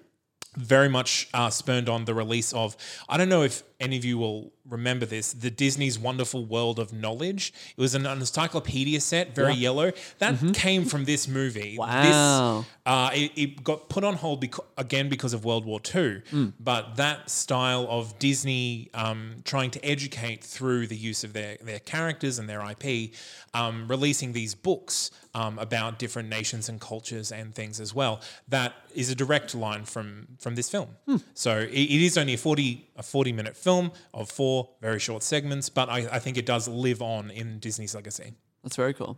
very 0.58 0.90
much 0.90 1.30
uh, 1.32 1.52
spurned 1.52 1.90
on 1.90 2.06
the 2.06 2.16
release 2.16 2.54
of 2.54 2.76
I 3.08 3.18
don't 3.18 3.30
know 3.30 3.44
if 3.44 3.62
any 3.86 3.98
of 3.98 4.04
you 4.04 4.18
will 4.18 4.52
remember 4.68 5.06
this 5.06 5.32
the 5.34 5.52
Disney's 5.52 5.98
Wonderful 6.00 6.42
World 6.46 6.78
of 6.80 6.92
Knowledge. 6.92 7.54
It 7.78 7.82
was 7.82 7.94
an 7.96 8.06
encyclopedia 8.06 9.00
set, 9.00 9.36
very 9.36 9.54
yellow. 9.54 9.92
That 10.20 10.36
came 10.54 10.84
from 10.86 11.06
this 11.06 11.28
movie. 11.28 11.78
Wow. 11.78 12.02
This, 12.04 12.68
uh, 12.92 13.10
it, 13.14 13.32
it 13.44 13.64
got 13.64 13.80
put 13.90 14.04
on 14.04 14.16
hold 14.16 14.38
beca- 14.44 14.66
again 14.86 15.08
because 15.10 15.34
of 15.34 15.46
World 15.46 15.66
War 15.66 15.80
II. 15.96 16.22
But 16.60 16.84
that 17.04 17.30
style 17.30 17.86
of 17.90 18.04
Disney 18.20 18.90
um, 18.94 19.20
trying 19.52 19.72
to 19.72 19.80
educate 19.94 20.42
through 20.44 20.88
the 20.88 20.98
use 21.12 21.24
of 21.24 21.32
their, 21.34 21.58
their 21.70 21.80
characters 21.80 22.40
and 22.40 22.46
their 22.52 22.62
IP, 22.74 23.12
um, 23.54 23.88
releasing 23.88 24.30
these 24.34 24.54
books 24.70 25.12
um, 25.42 25.60
about 25.68 26.00
different 26.04 26.30
nations 26.40 26.70
and 26.70 26.78
cultures 26.92 27.32
and 27.32 27.54
things 27.60 27.80
as 27.86 27.92
well, 28.00 28.14
that 28.56 28.72
is 29.02 29.08
a 29.10 29.16
direct 29.24 29.50
line 29.66 29.84
from 29.94 30.08
from 30.44 30.56
this 30.60 30.70
film. 30.76 30.90
So 31.34 31.52
it, 31.60 31.88
it 31.96 32.02
is 32.10 32.14
only 32.22 32.36
a 32.36 32.38
40, 32.38 32.68
a 32.96 33.04
40 33.04 33.32
minute 33.40 33.56
film 33.68 33.75
of 34.14 34.30
four 34.30 34.70
very 34.82 35.00
short 35.00 35.24
segments, 35.24 35.70
but 35.70 35.90
I, 35.90 36.08
I 36.12 36.20
think 36.20 36.38
it 36.38 36.46
does 36.46 36.68
live 36.68 37.02
on 37.02 37.32
in 37.32 37.60
Disney's 37.60 37.96
legacy. 37.96 38.34
That's 38.64 38.76
very 38.76 38.94
cool. 38.94 39.18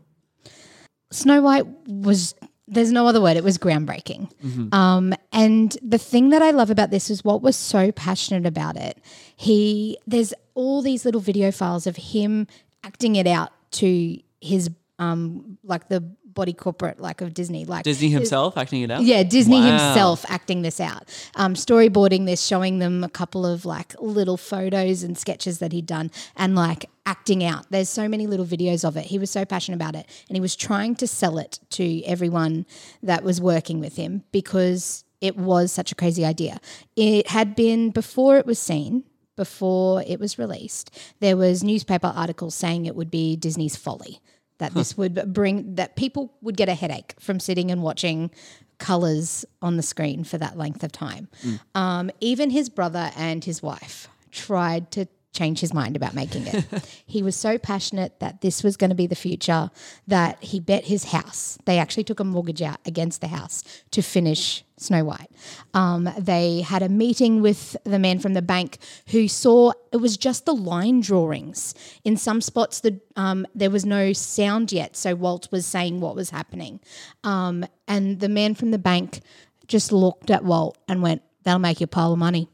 Snow 1.11 1.41
White 1.41 1.65
was 1.87 2.35
there's 2.67 2.91
no 2.91 3.07
other 3.07 3.21
word. 3.21 3.37
It 3.37 3.43
was 3.43 3.57
groundbreaking. 3.57 4.29
Um, 4.73 5.13
and 5.31 5.77
the 5.81 5.97
thing 5.97 6.31
that 6.31 6.41
I 6.41 6.51
love 6.51 6.69
about 6.69 6.91
this 6.91 7.09
is 7.09 7.23
what 7.23 7.41
was 7.41 7.55
so 7.55 7.91
passionate 7.93 8.45
about 8.45 8.75
it. 8.75 8.97
He 9.35 9.97
there's 10.05 10.33
all 10.53 10.81
these 10.81 11.05
little 11.05 11.21
video 11.21 11.51
files 11.51 11.87
of 11.87 11.95
him 11.95 12.47
acting 12.83 13.15
it 13.15 13.27
out 13.27 13.51
to 13.71 14.19
his 14.41 14.69
um 14.99 15.57
like 15.63 15.87
the 15.87 16.03
body 16.37 16.53
corporate 16.53 16.99
like 17.01 17.19
of 17.21 17.33
Disney, 17.33 17.65
like 17.65 17.83
Disney 17.83 18.09
himself 18.09 18.57
acting 18.57 18.81
it 18.83 18.91
out. 18.91 19.01
yeah, 19.03 19.23
Disney 19.23 19.59
Wow. 19.59 19.67
himself 19.71 20.25
acting 20.29 20.61
this 20.61 20.79
out, 20.79 21.03
um, 21.35 21.55
storyboarding 21.55 22.25
this, 22.25 22.41
showing 22.45 22.79
them 22.79 23.03
a 23.03 23.09
couple 23.09 23.45
of 23.45 23.65
like 23.65 23.93
little 23.99 24.37
photos 24.37 25.03
and 25.03 25.17
sketches 25.17 25.57
that 25.59 25.71
he'd 25.73 25.85
done, 25.87 26.11
and 26.35 26.55
like 26.55 26.85
acting 27.05 27.43
out. 27.43 27.65
There's 27.71 27.89
so 27.89 28.07
many 28.07 28.27
little 28.27 28.45
videos 28.45 28.87
of 28.87 28.95
it. 28.97 29.05
He 29.05 29.17
was 29.17 29.31
so 29.31 29.43
passionate 29.45 29.77
about 29.77 29.95
it, 29.95 30.05
and 30.29 30.35
he 30.37 30.41
was 30.41 30.55
trying 30.55 30.95
to 30.97 31.07
sell 31.07 31.37
it 31.39 31.59
to 31.71 32.03
everyone 32.03 32.65
that 33.01 33.23
was 33.23 33.41
working 33.41 33.79
with 33.79 33.95
him 33.95 34.23
because 34.31 35.03
it 35.21 35.35
was 35.37 35.71
such 35.71 35.91
a 35.91 35.95
crazy 35.95 36.23
idea. 36.23 36.59
It 36.95 37.29
had 37.29 37.55
been 37.55 37.89
before 37.91 38.37
it 38.37 38.45
was 38.45 38.59
seen. 38.59 39.03
Before 39.35 40.01
it 40.07 40.19
was 40.19 40.39
released, 40.39 40.89
there 41.19 41.37
was 41.37 41.63
newspaper 41.63 42.11
articles 42.15 42.55
saying 42.55 42.87
it 42.87 42.95
would 42.95 43.11
be 43.11 43.35
Disney's 43.35 43.75
folly 43.75 44.19
that 44.59 44.73
this 44.73 44.97
would 44.97 45.33
bring 45.33 45.75
that 45.75 45.95
people 45.95 46.33
would 46.41 46.57
get 46.57 46.69
a 46.69 46.73
headache 46.73 47.13
from 47.19 47.39
sitting 47.39 47.69
and 47.71 47.81
watching 47.83 48.31
colors 48.79 49.45
on 49.61 49.77
the 49.77 49.83
screen 49.83 50.23
for 50.23 50.37
that 50.37 50.57
length 50.57 50.83
of 50.83 50.91
time. 50.91 51.27
Um, 51.75 52.11
even 52.19 52.49
his 52.49 52.69
brother 52.69 53.11
and 53.15 53.43
his 53.43 53.61
wife 53.63 54.07
tried 54.31 54.91
to 54.91 55.07
change 55.37 55.59
his 55.59 55.73
mind 55.73 55.95
about 55.95 56.13
making 56.15 56.47
it. 56.47 56.65
he 57.05 57.21
was 57.21 57.35
so 57.35 57.57
passionate 57.57 58.19
that 58.19 58.41
this 58.41 58.63
was 58.63 58.75
going 58.75 58.89
to 58.89 58.95
be 58.95 59.07
the 59.07 59.15
future 59.15 59.69
that 60.07 60.43
he 60.43 60.59
bet 60.59 60.85
his 60.85 61.05
house. 61.05 61.57
They 61.65 61.77
actually 61.77 62.03
took 62.03 62.19
a 62.19 62.23
mortgage 62.23 62.61
out 62.61 62.79
against 62.85 63.21
the 63.21 63.27
house 63.27 63.63
to 63.91 64.01
finish 64.01 64.63
Snow 64.77 65.03
White. 65.03 65.29
Um, 65.73 66.09
they 66.17 66.61
had 66.61 66.83
a 66.83 66.89
meeting 66.89 67.41
with 67.41 67.75
the 67.83 67.99
man 67.99 68.19
from 68.19 68.33
the 68.33 68.41
bank 68.41 68.77
who 69.09 69.27
saw 69.27 69.73
it 69.91 69.97
was 69.97 70.17
just 70.17 70.45
the 70.45 70.53
line 70.55 71.01
drawings. 71.01 71.73
In 72.03 72.17
some 72.17 72.41
spots, 72.41 72.79
the 72.79 72.99
um, 73.15 73.45
there 73.55 73.71
was 73.71 73.85
no 73.85 74.13
sound 74.13 74.71
yet, 74.71 74.95
so 74.95 75.15
Walt 75.15 75.47
was 75.51 75.65
saying 75.65 75.99
what 75.99 76.15
was 76.15 76.29
happening, 76.29 76.79
um, 77.23 77.65
and 77.87 78.19
the 78.19 78.29
man 78.29 78.53
from 78.53 78.71
the 78.71 78.77
bank 78.77 79.21
just 79.67 79.91
looked 79.91 80.29
at 80.29 80.43
Walt 80.43 80.77
and 80.87 81.01
went, 81.01 81.23
"That'll 81.43 81.59
make 81.59 81.79
you 81.81 81.85
a 81.85 81.87
pile 81.87 82.13
of 82.13 82.19
money." 82.19 82.47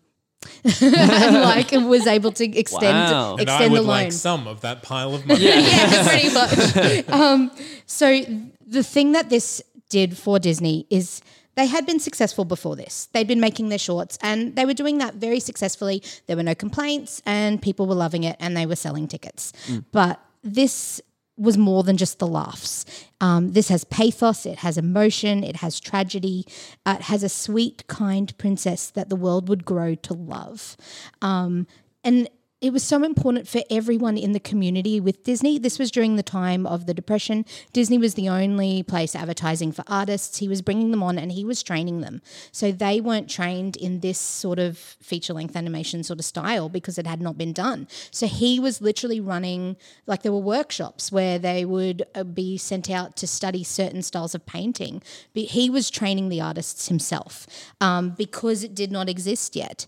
and 0.81 1.35
like 1.35 1.71
was 1.71 2.07
able 2.07 2.31
to 2.33 2.57
extend 2.57 2.83
Wow. 2.83 3.35
And 3.37 3.49
I 3.49 3.53
extend 3.53 3.71
would 3.71 3.79
the 3.79 3.81
loan 3.81 3.89
like 3.89 4.11
some 4.11 4.47
of 4.47 4.61
that 4.61 4.81
pile 4.81 5.15
of 5.15 5.25
money. 5.25 5.45
yeah, 5.45 6.07
pretty 6.07 6.33
much. 6.33 7.07
um, 7.09 7.51
so 7.85 8.21
the 8.65 8.83
thing 8.83 9.13
that 9.13 9.29
this 9.29 9.61
did 9.89 10.17
for 10.17 10.39
Disney 10.39 10.87
is 10.89 11.21
they 11.55 11.67
had 11.67 11.85
been 11.85 11.99
successful 11.99 12.45
before 12.45 12.75
this. 12.75 13.07
They'd 13.13 13.27
been 13.27 13.39
making 13.39 13.69
their 13.69 13.77
shorts 13.77 14.17
and 14.21 14.55
they 14.55 14.65
were 14.65 14.73
doing 14.73 14.97
that 14.97 15.15
very 15.15 15.39
successfully. 15.39 16.01
There 16.27 16.35
were 16.35 16.43
no 16.43 16.55
complaints 16.55 17.21
and 17.25 17.61
people 17.61 17.85
were 17.85 17.95
loving 17.95 18.23
it 18.23 18.35
and 18.39 18.57
they 18.57 18.65
were 18.65 18.75
selling 18.75 19.07
tickets. 19.07 19.53
But 19.91 20.19
this 20.43 21.01
was 21.37 21.57
more 21.57 21.83
than 21.83 21.97
just 21.97 22.19
the 22.19 22.27
laughs. 22.27 22.85
Um, 23.19 23.53
this 23.53 23.69
has 23.69 23.83
pathos, 23.85 24.45
it 24.45 24.59
has 24.59 24.77
emotion, 24.77 25.43
it 25.43 25.57
has 25.57 25.79
tragedy, 25.79 26.45
uh, 26.85 26.97
it 26.99 27.03
has 27.05 27.23
a 27.23 27.29
sweet, 27.29 27.87
kind 27.87 28.37
princess 28.37 28.89
that 28.91 29.09
the 29.09 29.15
world 29.15 29.49
would 29.49 29.65
grow 29.65 29.95
to 29.95 30.13
love. 30.13 30.77
Um, 31.21 31.65
and 32.03 32.29
it 32.63 32.71
was 32.71 32.81
so 32.81 33.03
important 33.03 33.45
for 33.45 33.61
everyone 33.69 34.17
in 34.17 34.31
the 34.31 34.39
community 34.39 34.97
with 34.97 35.25
Disney. 35.25 35.59
This 35.59 35.77
was 35.77 35.91
during 35.91 36.15
the 36.15 36.23
time 36.23 36.65
of 36.65 36.85
the 36.85 36.93
Depression. 36.93 37.45
Disney 37.73 37.97
was 37.97 38.13
the 38.13 38.29
only 38.29 38.83
place 38.83 39.15
advertising 39.15 39.73
for 39.73 39.83
artists. 39.85 40.37
He 40.37 40.47
was 40.47 40.61
bringing 40.61 40.91
them 40.91 41.03
on 41.03 41.19
and 41.19 41.33
he 41.33 41.43
was 41.43 41.61
training 41.61 41.99
them. 41.99 42.21
So 42.53 42.71
they 42.71 43.01
weren't 43.01 43.29
trained 43.29 43.75
in 43.75 43.99
this 43.99 44.17
sort 44.17 44.59
of 44.59 44.77
feature 44.77 45.33
length 45.33 45.57
animation 45.57 46.03
sort 46.03 46.19
of 46.19 46.25
style 46.25 46.69
because 46.69 46.97
it 46.97 47.05
had 47.05 47.19
not 47.19 47.37
been 47.37 47.51
done. 47.51 47.85
So 48.11 48.27
he 48.27 48.61
was 48.61 48.79
literally 48.79 49.19
running, 49.19 49.75
like, 50.07 50.23
there 50.23 50.31
were 50.31 50.37
workshops 50.37 51.11
where 51.11 51.37
they 51.37 51.65
would 51.65 52.03
uh, 52.15 52.23
be 52.23 52.57
sent 52.57 52.89
out 52.89 53.17
to 53.17 53.27
study 53.27 53.65
certain 53.65 54.01
styles 54.01 54.33
of 54.33 54.45
painting. 54.45 55.03
But 55.33 55.43
he 55.43 55.69
was 55.69 55.89
training 55.89 56.29
the 56.29 56.39
artists 56.39 56.87
himself 56.87 57.45
um, 57.81 58.11
because 58.11 58.63
it 58.63 58.73
did 58.73 58.89
not 58.89 59.09
exist 59.09 59.53
yet. 59.53 59.85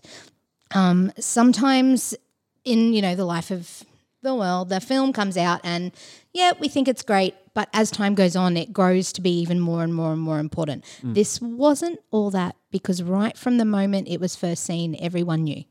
Um, 0.74 1.12
sometimes 1.18 2.14
in 2.66 2.92
you 2.92 3.00
know 3.00 3.14
the 3.14 3.24
life 3.24 3.50
of 3.50 3.84
the 4.22 4.34
world 4.34 4.68
the 4.68 4.80
film 4.80 5.12
comes 5.12 5.36
out 5.36 5.60
and 5.62 5.92
yeah 6.34 6.52
we 6.58 6.68
think 6.68 6.88
it's 6.88 7.02
great 7.02 7.34
but 7.54 7.68
as 7.72 7.90
time 7.90 8.14
goes 8.14 8.36
on 8.36 8.56
it 8.56 8.72
grows 8.72 9.12
to 9.12 9.22
be 9.22 9.30
even 9.40 9.58
more 9.60 9.82
and 9.82 9.94
more 9.94 10.12
and 10.12 10.20
more 10.20 10.38
important. 10.38 10.84
This 11.02 11.40
wasn't 11.40 11.98
all 12.10 12.30
that 12.32 12.54
because 12.70 13.02
right 13.02 13.34
from 13.36 13.56
the 13.56 13.64
moment 13.64 14.08
it 14.08 14.20
was 14.20 14.36
first 14.36 14.64
seen 14.64 14.94
everyone 15.00 15.44
knew. 15.44 15.64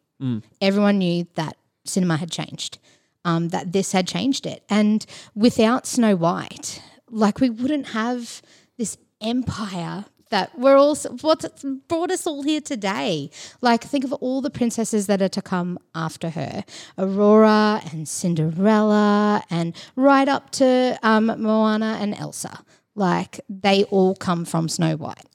Everyone 0.61 0.97
knew 0.97 1.27
that 1.35 1.57
cinema 1.85 2.17
had 2.17 2.31
changed 2.31 2.79
um, 3.23 3.49
that 3.49 3.71
this 3.71 3.91
had 3.91 4.07
changed 4.07 4.47
it. 4.47 4.63
And 4.67 5.05
without 5.35 5.85
snow 5.85 6.15
white 6.15 6.81
like 7.11 7.39
we 7.39 7.51
wouldn't 7.51 7.89
have 7.89 8.41
this 8.79 8.97
empire 9.21 10.05
that 10.35 10.59
we're 10.59 10.75
all 10.75 10.97
what's 11.21 11.63
brought 11.87 12.11
us 12.11 12.27
all 12.27 12.43
here 12.43 12.59
today. 12.59 13.29
Like 13.61 13.81
think 13.85 14.03
of 14.03 14.11
all 14.11 14.41
the 14.41 14.49
princesses 14.49 15.07
that 15.07 15.21
are 15.21 15.29
to 15.29 15.41
come 15.41 15.79
after 15.93 16.29
her, 16.31 16.65
Aurora 16.97 17.81
and 17.91 18.05
Cinderella, 18.05 19.41
and 19.49 19.73
right 19.95 20.27
up 20.27 20.51
to 20.59 20.99
um, 21.03 21.27
Moana 21.27 21.97
and 22.01 22.13
Elsa. 22.13 22.65
Like 22.95 23.39
they 23.47 23.85
all 23.85 24.13
come 24.13 24.43
from 24.43 24.67
Snow 24.67 24.97
White. 24.97 25.25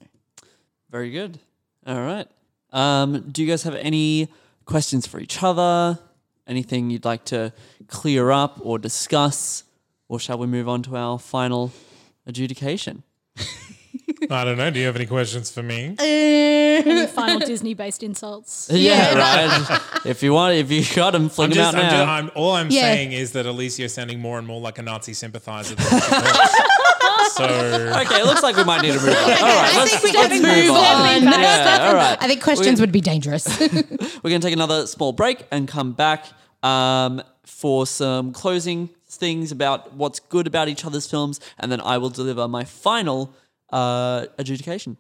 Very 0.91 1.11
good. 1.11 1.39
All 1.87 2.03
right. 2.03 2.29
Um, 2.71 3.31
do 3.31 3.43
you 3.43 3.49
guys 3.49 3.63
have 3.63 3.77
any 3.77 4.29
questions 4.67 5.07
for 5.07 5.19
each 5.19 5.43
other? 5.43 5.99
Anything 6.47 6.91
you'd 6.91 7.07
like 7.07 7.25
to 7.27 7.55
clear 7.87 8.31
up 8.31 8.59
or 8.63 8.79
discuss? 8.79 9.65
Or 10.09 10.21
shall 10.21 10.37
we 10.37 10.47
move 10.47 10.69
on 10.69 10.83
to 10.83 10.97
our 10.97 11.19
final 11.19 11.73
adjudication? 12.27 13.03
I 14.31 14.45
don't 14.45 14.57
know. 14.59 14.71
Do 14.71 14.79
you 14.81 14.87
have 14.87 14.97
any 14.97 15.07
questions 15.07 15.51
for 15.51 15.63
me? 15.63 15.97
Any 15.99 17.07
final 17.09 17.39
Disney 17.47 17.75
based 17.75 18.03
insults? 18.03 18.69
Yeah, 18.73 19.15
right. 19.15 19.81
if 20.07 20.23
you 20.23 20.33
want, 20.33 20.55
if 20.55 20.71
you 20.71 20.83
got 20.95 21.11
them, 21.13 21.29
fling 21.29 21.51
I'm 21.51 21.51
them 21.51 21.57
just, 21.57 21.77
out 21.77 21.81
I'm 21.85 21.91
now. 21.91 21.91
just, 21.91 22.09
I'm, 22.09 22.31
all 22.35 22.53
I'm 22.53 22.71
Yeah. 22.71 22.81
saying 22.83 23.13
is 23.13 23.33
that 23.33 23.45
Alicia's 23.47 23.93
sounding 23.93 24.19
more 24.21 24.39
and 24.39 24.47
more 24.47 24.61
like 24.61 24.79
a 24.79 24.83
Nazi 24.83 25.13
sympathizer. 25.13 25.75
Than 25.75 25.87
she 25.87 25.95
was. 25.95 27.33
so 27.35 27.45
okay, 27.45 28.21
it 28.21 28.25
looks 28.25 28.43
like 28.43 28.57
we 28.57 28.65
might 28.65 28.81
need 28.83 28.93
to 28.95 29.01
move 29.01 29.09
on. 29.09 29.15
All 29.17 29.25
right, 29.25 29.75
I 29.75 29.77
let's, 29.79 29.99
think 29.99 30.15
we 30.15 30.19
let's 30.21 30.33
can 30.35 30.43
move 30.43 30.67
move 30.67 30.77
on. 30.77 31.27
on. 31.29 31.41
Yeah, 31.41 31.87
all 31.89 31.95
right. 31.95 32.19
I 32.21 32.27
think 32.29 32.43
questions 32.43 32.81
would 32.81 32.93
be 32.93 33.01
dangerous. 33.03 33.47
We're 33.61 33.69
going 34.31 34.41
to 34.41 34.47
take 34.47 34.55
another 34.55 34.87
small 34.87 35.13
break 35.13 35.45
and 35.51 35.69
come 35.69 35.93
back 35.93 36.27
um, 36.63 37.23
for 37.45 37.87
some 37.87 38.33
closing 38.33 38.89
things 39.09 39.53
about 39.53 39.93
what's 39.95 40.21
good 40.21 40.47
about 40.47 40.69
each 40.69 40.85
other's 40.87 41.07
films, 41.07 41.41
and 41.59 41.71
then 41.71 41.81
I 41.81 41.99
will 41.99 42.11
deliver 42.11 42.49
my 42.49 42.65
final 42.65 43.35
uh, 43.73 44.27
adjudication. 44.39 44.97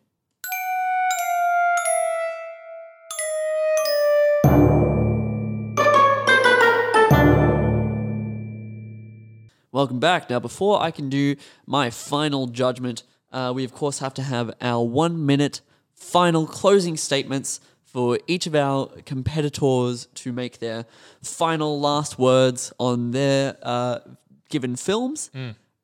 Welcome 9.73 10.01
back. 10.01 10.29
Now, 10.29 10.41
before 10.41 10.83
I 10.83 10.91
can 10.91 11.09
do 11.09 11.37
my 11.65 11.91
final 11.91 12.49
judgment, 12.49 13.05
uh, 13.33 13.53
we 13.55 13.63
of 13.65 13.73
course 13.73 14.01
have 14.01 14.13
to 14.15 14.23
have 14.23 14.53
our 14.61 14.85
one 14.85 15.25
minute 15.25 15.61
final 15.95 16.47
closing 16.47 16.97
statements 16.97 17.61
for 17.85 18.19
each 18.27 18.47
of 18.47 18.55
our 18.55 18.89
competitors 19.07 20.07
to 20.15 20.33
make 20.33 20.59
their 20.59 20.87
final 21.23 21.81
last 21.81 22.19
words 22.19 22.73
on 22.79 23.13
their 23.13 23.57
uh, 23.63 24.01
given 24.49 24.75
films. 24.77 25.31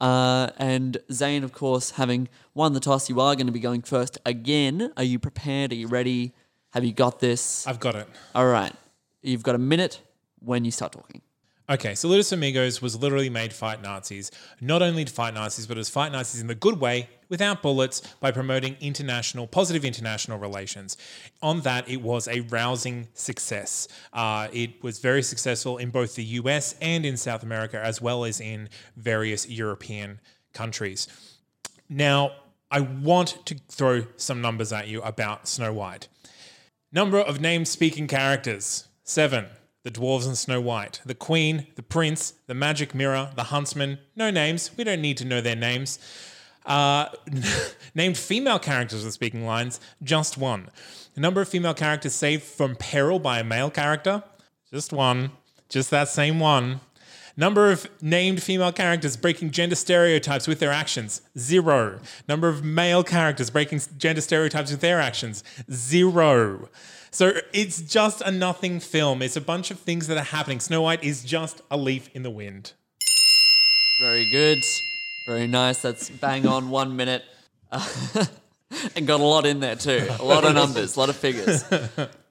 Uh, 0.01 0.51
and 0.59 0.99
Zane, 1.11 1.45
of 1.45 1.53
course, 1.53 1.93
having 1.93 2.29
won 2.55 2.73
the 2.73 2.81
toss, 2.81 3.09
you 3.09 3.21
are 3.21 3.35
going 3.35 3.47
to 3.47 3.53
be 3.53 3.61
going 3.61 3.83
first 3.83 4.19
again. 4.27 4.93
Are 4.97 5.05
you 5.05 5.19
prepared? 5.19 5.73
Are 5.73 5.77
you 5.77 5.89
ready? 5.89 6.33
Have 6.71 6.85
you 6.85 6.93
got 6.93 7.21
this? 7.21 7.67
I've 7.67 7.81
got 7.81 7.95
it. 7.95 8.07
All 8.35 8.47
right. 8.47 8.73
You've 9.23 9.43
got 9.43 9.55
a 9.55 9.59
minute 9.59 10.03
when 10.41 10.65
you 10.65 10.71
start 10.71 10.93
talking. 10.93 11.23
Okay, 11.69 11.97
so 11.97 12.09
Saludos 12.09 12.33
Amigos 12.33 12.81
was 12.81 12.97
literally 12.97 13.29
made 13.29 13.51
to 13.51 13.57
fight 13.57 13.83
Nazis. 13.83 14.31
Not 14.61 14.83
only 14.83 15.05
to 15.05 15.13
fight 15.13 15.35
Nazis, 15.35 15.67
but 15.67 15.77
it 15.77 15.81
was 15.81 15.89
fight 15.89 16.13
Nazis 16.13 16.41
in 16.41 16.47
the 16.47 16.55
good 16.55 16.79
way, 16.79 17.09
without 17.29 17.63
bullets, 17.63 18.01
by 18.21 18.31
promoting 18.31 18.77
international, 18.81 19.47
positive 19.47 19.85
international 19.85 20.39
relations. 20.39 20.97
On 21.43 21.61
that, 21.63 21.89
it 21.89 22.03
was 22.03 22.29
a 22.29 22.41
rousing 22.41 23.09
success. 23.15 23.89
Uh, 24.13 24.49
it 24.53 24.83
was 24.83 24.99
very 24.99 25.23
successful 25.23 25.79
in 25.79 25.91
both 25.91 26.15
the 26.15 26.25
US 26.25 26.75
and 26.81 27.05
in 27.05 27.17
South 27.17 27.43
America, 27.43 27.81
as 27.83 28.01
well 28.01 28.25
as 28.25 28.41
in 28.41 28.69
various 28.97 29.49
European 29.49 30.21
countries. 30.53 31.09
Now, 31.89 32.33
I 32.71 32.81
want 32.81 33.47
to 33.47 33.57
throw 33.69 34.07
some 34.17 34.41
numbers 34.41 34.73
at 34.73 34.89
you 34.89 35.01
about 35.03 35.47
Snow 35.47 35.73
White. 35.73 36.09
Number 36.93 37.19
of 37.19 37.41
named 37.41 37.69
speaking 37.69 38.07
characters 38.07 38.89
seven. 39.05 39.47
The 39.85 39.93
dwarves 39.93 40.27
and 40.27 40.37
Snow 40.37 40.61
White. 40.61 41.01
The 41.07 41.15
Queen, 41.15 41.69
the 41.77 41.83
Prince, 41.83 42.35
the 42.49 42.55
Magic 42.55 42.93
Mirror, 42.93 43.31
the 43.37 43.45
Huntsman. 43.45 43.99
No 44.17 44.33
names. 44.33 44.73
We 44.77 44.83
don't 44.83 45.01
need 45.01 45.17
to 45.19 45.25
know 45.25 45.41
their 45.41 45.55
names. 45.55 46.01
Uh, 46.67 47.09
named 47.95 48.19
female 48.19 48.59
characters 48.59 49.05
with 49.05 49.15
speaking 49.15 49.47
lines, 49.47 49.81
just 50.03 50.37
one. 50.37 50.69
The 51.15 51.21
number 51.21 51.41
of 51.41 51.49
female 51.49 51.75
characters 51.75 52.15
saved 52.15 52.43
from 52.43 52.77
peril 52.77 53.19
by 53.19 53.39
a 53.39 53.45
male 53.45 53.71
character, 53.71 54.23
just 54.71 54.93
one. 54.93 55.31
Just 55.69 55.91
that 55.91 56.09
same 56.09 56.39
one. 56.39 56.81
Number 57.37 57.71
of 57.71 57.89
named 58.01 58.43
female 58.43 58.73
characters 58.73 59.17
breaking 59.17 59.51
gender 59.51 59.77
stereotypes 59.77 60.49
with 60.49 60.59
their 60.59 60.73
actions, 60.73 61.21
zero. 61.39 62.01
Number 62.29 62.49
of 62.49 62.65
male 62.65 63.05
characters 63.05 63.51
breaking 63.51 63.83
gender 63.99 64.23
stereotypes 64.23 64.71
with 64.71 64.81
their 64.81 65.01
actions, 65.01 65.45
zero. 65.71 66.71
So 67.11 67.35
it's 67.53 67.83
just 67.83 68.23
a 68.23 68.31
nothing 68.31 68.81
film. 68.81 69.21
It's 69.21 69.37
a 69.37 69.41
bunch 69.41 69.71
of 69.71 69.79
things 69.79 70.07
that 70.07 70.17
are 70.17 70.25
happening. 70.25 70.61
Snow 70.61 70.83
White 70.83 71.05
is 71.05 71.25
just 71.25 71.61
a 71.71 71.77
leaf 71.77 72.09
in 72.15 72.23
the 72.23 72.31
wind. 72.31 72.73
Very 74.01 74.31
good. 74.31 74.63
Very 75.27 75.49
nice. 75.49 75.83
That's 75.83 76.09
bang 76.09 76.47
on 76.47 76.71
one 76.71 76.97
minute. 76.97 77.25
and 77.73 79.07
got 79.07 79.21
a 79.21 79.25
lot 79.25 79.45
in 79.45 79.59
there 79.61 79.75
too. 79.75 80.07
A 80.21 80.25
lot 80.25 80.45
of 80.45 80.55
numbers, 80.55 80.97
a 80.97 81.01
lot 81.01 81.09
of 81.09 81.17
figures. 81.17 81.65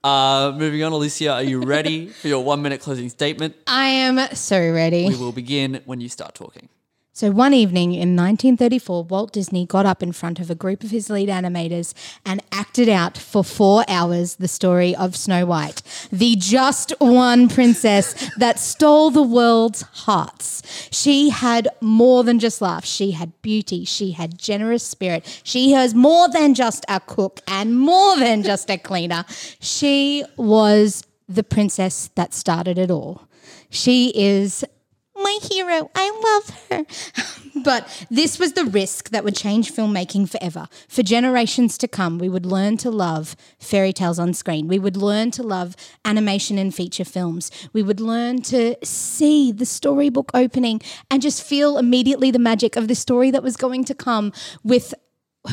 Uh, 0.05 0.53
moving 0.55 0.83
on, 0.83 0.91
Alicia, 0.91 1.31
are 1.31 1.41
you 1.41 1.63
ready 1.63 2.09
for 2.09 2.27
your 2.27 2.43
one 2.43 2.61
minute 2.61 2.79
closing 2.79 3.09
statement? 3.09 3.55
I 3.65 3.87
am 3.87 4.35
so 4.35 4.55
ready. 4.71 5.07
We 5.07 5.15
will 5.15 5.31
begin 5.31 5.81
when 5.85 5.99
you 5.99 6.09
start 6.09 6.35
talking. 6.35 6.69
So 7.17 7.31
one 7.31 7.53
evening 7.53 7.93
in 7.93 8.13
1934, 8.13 9.05
Walt 9.05 9.31
Disney 9.31 9.65
got 9.65 9.85
up 9.85 10.03
in 10.03 10.11
front 10.11 10.41
of 10.41 10.49
a 10.49 10.53
group 10.53 10.83
of 10.83 10.91
his 10.91 11.09
lead 11.09 11.29
animators 11.29 11.93
and 12.25 12.43
acted 12.51 12.89
out 12.89 13.17
for 13.17 13.41
four 13.41 13.85
hours 13.87 14.35
the 14.35 14.49
story 14.49 14.93
of 14.93 15.15
Snow 15.15 15.45
White, 15.45 15.81
the 16.11 16.35
just 16.35 16.91
one 16.99 17.47
princess 17.47 18.29
that 18.37 18.59
stole 18.59 19.11
the 19.11 19.23
world's 19.23 19.83
hearts. 19.83 20.61
She 20.91 21.29
had 21.29 21.69
more 21.79 22.25
than 22.25 22.37
just 22.37 22.61
laughs. 22.61 22.89
She 22.89 23.11
had 23.11 23.41
beauty. 23.41 23.85
She 23.85 24.11
had 24.11 24.37
generous 24.37 24.85
spirit. 24.85 25.39
She 25.45 25.71
was 25.71 25.93
more 25.93 26.27
than 26.27 26.53
just 26.53 26.83
a 26.89 26.99
cook 26.99 27.39
and 27.47 27.79
more 27.79 28.17
than 28.17 28.43
just 28.43 28.69
a 28.69 28.77
cleaner. 28.77 29.23
She 29.61 30.25
was 30.35 31.05
the 31.29 31.43
princess 31.43 32.09
that 32.15 32.33
started 32.33 32.77
it 32.77 32.91
all. 32.91 33.25
She 33.69 34.11
is 34.15 34.65
my 35.15 35.39
hero. 35.41 35.89
I 35.95 36.09
love 36.23 36.67
her. 36.69 36.85
but 37.63 38.05
this 38.09 38.37
was 38.37 38.53
the 38.53 38.65
risk 38.65 39.09
that 39.09 39.23
would 39.23 39.35
change 39.35 39.73
filmmaking 39.73 40.29
forever. 40.29 40.67
For 40.87 41.03
generations 41.03 41.77
to 41.79 41.87
come, 41.87 42.19
we 42.19 42.29
would 42.29 42.45
learn 42.45 42.77
to 42.77 42.91
love 42.91 43.35
fairy 43.59 43.93
tales 43.93 44.19
on 44.19 44.33
screen. 44.33 44.67
We 44.67 44.79
would 44.79 44.97
learn 44.97 45.31
to 45.31 45.43
love 45.43 45.75
animation 46.03 46.57
and 46.57 46.73
feature 46.73 47.05
films. 47.05 47.51
We 47.73 47.83
would 47.83 47.99
learn 47.99 48.41
to 48.43 48.75
see 48.83 49.51
the 49.51 49.65
storybook 49.65 50.31
opening 50.33 50.81
and 51.09 51.21
just 51.21 51.43
feel 51.43 51.77
immediately 51.77 52.31
the 52.31 52.39
magic 52.39 52.75
of 52.75 52.87
the 52.87 52.95
story 52.95 53.31
that 53.31 53.43
was 53.43 53.57
going 53.57 53.85
to 53.85 53.95
come 53.95 54.33
with 54.63 54.93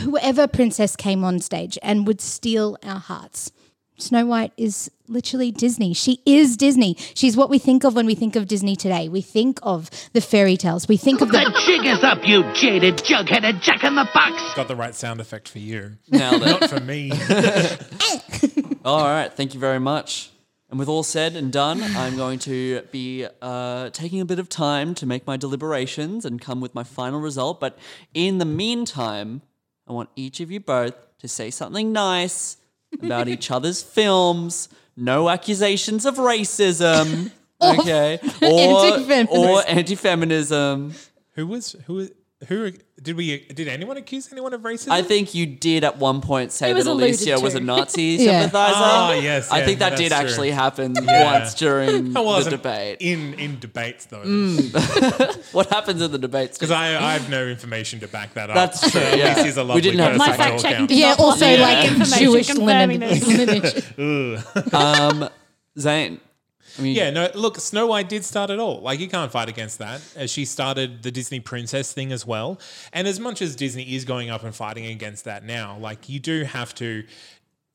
whoever 0.01 0.47
princess 0.47 0.97
came 0.97 1.23
on 1.23 1.39
stage 1.39 1.79
and 1.83 2.07
would 2.07 2.21
steal 2.21 2.77
our 2.83 2.99
hearts. 2.99 3.53
Snow 4.03 4.27
White 4.27 4.53
is 4.57 4.91
literally 5.09 5.51
Disney. 5.51 5.95
She 5.95 6.21
is 6.27 6.57
Disney. 6.57 6.97
She's 7.15 7.37
what 7.37 7.51
we 7.51 7.59
think 7.59 7.85
of 7.85 7.95
when 7.95 8.07
we 8.07 8.15
think 8.15 8.37
of 8.37 8.49
Disney 8.49 8.77
today. 8.77 9.09
We 9.09 9.21
think 9.21 9.59
of 9.63 9.91
the 10.13 10.21
fairy 10.21 10.57
tales. 10.57 10.89
We 10.89 10.97
think 10.97 11.21
of 11.21 11.29
the 11.29 11.39
The 11.39 11.63
jig 11.67 11.87
is 11.87 12.03
up, 12.03 12.27
you 12.27 12.45
jaded, 12.55 13.03
jug-headed 13.05 13.63
jack 13.63 13.85
in 13.85 13.95
the 13.95 14.09
box. 14.13 14.55
Got 14.57 14.69
the 14.69 14.77
right 14.77 14.95
sound 14.95 15.21
effect 15.21 15.49
for 15.49 15.59
you. 15.59 15.97
Nailed 16.11 16.43
it. 16.43 16.61
Not 16.61 16.71
for 16.71 16.81
me. 16.81 17.13
All 18.85 19.05
right. 19.05 19.33
Thank 19.33 19.55
you 19.55 19.61
very 19.61 19.81
much. 19.81 20.31
And 20.71 20.79
with 20.79 20.89
all 20.89 21.03
said 21.03 21.37
and 21.37 21.53
done, 21.53 21.83
I'm 21.83 22.17
going 22.17 22.39
to 22.41 22.81
be 22.91 23.27
uh, 23.43 23.91
taking 23.91 24.23
a 24.23 24.25
bit 24.25 24.39
of 24.39 24.49
time 24.49 24.95
to 24.95 25.07
make 25.07 25.27
my 25.27 25.37
deliberations 25.37 26.25
and 26.25 26.41
come 26.41 26.63
with 26.63 26.75
my 26.75 26.83
final 26.83 27.21
result. 27.21 27.61
But 27.61 27.79
in 28.15 28.39
the 28.39 28.47
meantime, 28.47 29.43
I 29.87 29.93
want 29.93 30.09
each 30.17 30.41
of 30.41 30.51
you 30.51 30.61
both 30.61 30.95
to 31.19 31.29
say 31.29 31.51
something 31.51 31.93
nice 31.93 32.57
about 33.01 33.29
each 33.29 33.51
other's 33.51 33.83
films. 33.83 34.69
No 34.97 35.29
accusations 35.29 36.07
of 36.07 36.17
racism. 36.17 37.31
Okay. 37.63 38.19
Or, 38.43 38.91
anti-feminism. 38.91 39.29
or 39.39 39.63
anti-feminism. 39.69 40.95
Who 41.35 41.47
was 41.47 41.77
who? 41.87 42.09
Who 42.49 42.73
did 43.01 43.17
we? 43.17 43.47
Did 43.47 43.69
anyone 43.69 43.97
accuse 43.97 44.31
anyone 44.33 44.53
of 44.53 44.63
racism? 44.63 44.89
I 44.91 45.03
think 45.03 45.35
you 45.35 45.47
did 45.47 45.85
at 45.85 45.99
one 45.99 46.21
point 46.21 46.51
say 46.51 46.73
that 46.73 46.87
alluded 46.87 47.09
Alicia 47.11 47.41
was 47.41 47.55
a 47.55 47.61
Nazi 47.61 48.03
Yeah. 48.19 48.41
sympathizer. 48.41 48.75
Ah, 48.77 49.13
yes, 49.13 49.51
I 49.51 49.59
yeah, 49.61 49.65
think 49.67 49.79
that 49.79 49.97
did 49.97 50.09
true. 50.11 50.17
actually 50.21 50.51
happen 50.51 50.95
Yeah. 51.01 51.33
once 51.41 51.55
during 51.55 51.89
I 52.17 52.21
the 52.21 52.23
wasn't 52.23 52.57
debate. 52.57 52.97
in 53.01 53.35
in 53.35 53.61
debates 53.61 54.07
though, 54.07 54.23
What 55.53 55.69
happens 55.71 56.03
in 56.03 56.11
the 56.11 56.19
debates? 56.19 56.59
because 56.59 56.71
I, 56.73 56.97
I 56.97 57.13
have 57.13 57.29
no 57.31 57.47
information 57.47 58.01
to 58.01 58.09
back 58.09 58.35
that 58.35 58.51
up. 58.51 58.55
That's 58.57 58.91
true, 58.91 59.01
yeah. 59.01 59.35
least 59.35 59.45
he's 59.47 59.57
a 59.57 59.65
We 59.65 59.81
didn't 59.81 60.01
have 60.01 60.13
person 60.13 60.19
My 60.19 60.31
to 60.31 60.35
fact 60.37 60.53
all 60.53 60.59
checking 60.59 60.97
Yeah, 60.99 61.15
also 61.19 61.47
provide 61.47 61.61
like 61.61 61.91
information 61.93 62.19
Jewish 62.25 62.47
confirming 62.49 63.01
lineage. 63.01 63.97
lineage. 63.99 64.75
um, 64.75 65.29
Zane. 65.79 66.21
I 66.79 66.83
mean, 66.83 66.97
Yeah, 66.97 67.11
no, 67.11 67.31
look, 67.35 67.59
Snow 67.59 67.87
White 67.87 68.09
did 68.09 68.25
start 68.25 68.51
it 68.51 68.59
all. 68.59 68.81
Like, 68.81 69.01
you 69.01 69.09
can't 69.09 69.31
fight 69.31 69.49
against 69.49 69.79
that. 69.79 70.01
As 70.17 70.31
she 70.31 70.45
started 70.45 71.03
the 71.03 71.11
Disney 71.11 71.41
princess 71.41 71.93
thing 71.93 72.13
as 72.13 72.27
well. 72.27 72.61
And 72.93 73.07
as 73.07 73.21
much 73.21 73.43
as 73.43 73.57
Disney 73.57 73.95
is 73.95 74.05
going 74.05 74.31
up 74.31 74.43
and 74.45 74.55
fighting 74.55 74.87
against 74.87 75.25
that 75.25 75.45
now, 75.45 75.79
like, 75.79 76.09
you 76.09 76.21
do 76.21 76.45
have 76.45 76.75
to. 76.77 77.05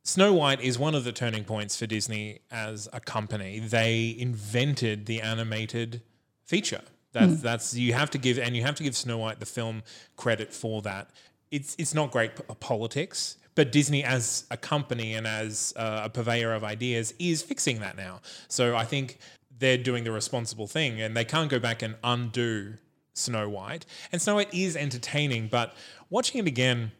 Snow 0.03 0.33
White 0.33 0.61
is 0.61 0.79
one 0.79 0.95
of 0.95 1.03
the 1.03 1.11
turning 1.11 1.43
points 1.43 1.77
for 1.77 1.85
Disney 1.85 2.39
as 2.49 2.87
a 2.93 3.01
company. 3.01 3.59
They 3.59 4.15
invented 4.17 5.05
the 5.05 5.21
animated 5.21 6.01
feature. 6.45 6.81
That's 7.11 7.35
hmm. 7.35 7.41
that's 7.41 7.73
you 7.73 7.93
have 7.93 8.09
to 8.11 8.17
give 8.17 8.39
and 8.39 8.55
you 8.55 8.63
have 8.63 8.75
to 8.75 8.83
give 8.83 8.95
Snow 8.95 9.17
White 9.17 9.39
the 9.39 9.45
film 9.45 9.83
credit 10.15 10.53
for 10.53 10.81
that. 10.83 11.09
It's 11.51 11.75
it's 11.77 11.93
not 11.93 12.11
great 12.11 12.31
politics, 12.59 13.37
but 13.57 13.71
Disney 13.71 14.03
as 14.03 14.45
a 14.51 14.55
company 14.55 15.15
and 15.15 15.25
as 15.25 15.73
uh, 15.75 16.01
a 16.03 16.09
purveyor 16.09 16.53
of 16.53 16.63
ideas 16.63 17.13
is 17.17 17.41
fixing 17.41 17.79
that 17.79 17.97
now. 17.97 18.21
So 18.47 18.75
I 18.75 18.85
think 18.85 19.17
they're 19.57 19.79
doing 19.79 20.03
the 20.03 20.11
responsible 20.11 20.67
thing, 20.67 21.01
and 21.01 21.17
they 21.17 21.25
can't 21.25 21.49
go 21.49 21.57
back 21.57 21.81
and 21.81 21.95
undo 22.03 22.75
Snow 23.15 23.49
White. 23.49 23.87
And 24.11 24.21
Snow 24.21 24.35
White 24.35 24.53
is 24.53 24.75
entertaining, 24.77 25.47
but 25.47 25.73
watching 26.11 26.39
it 26.39 26.47
again, 26.47 26.91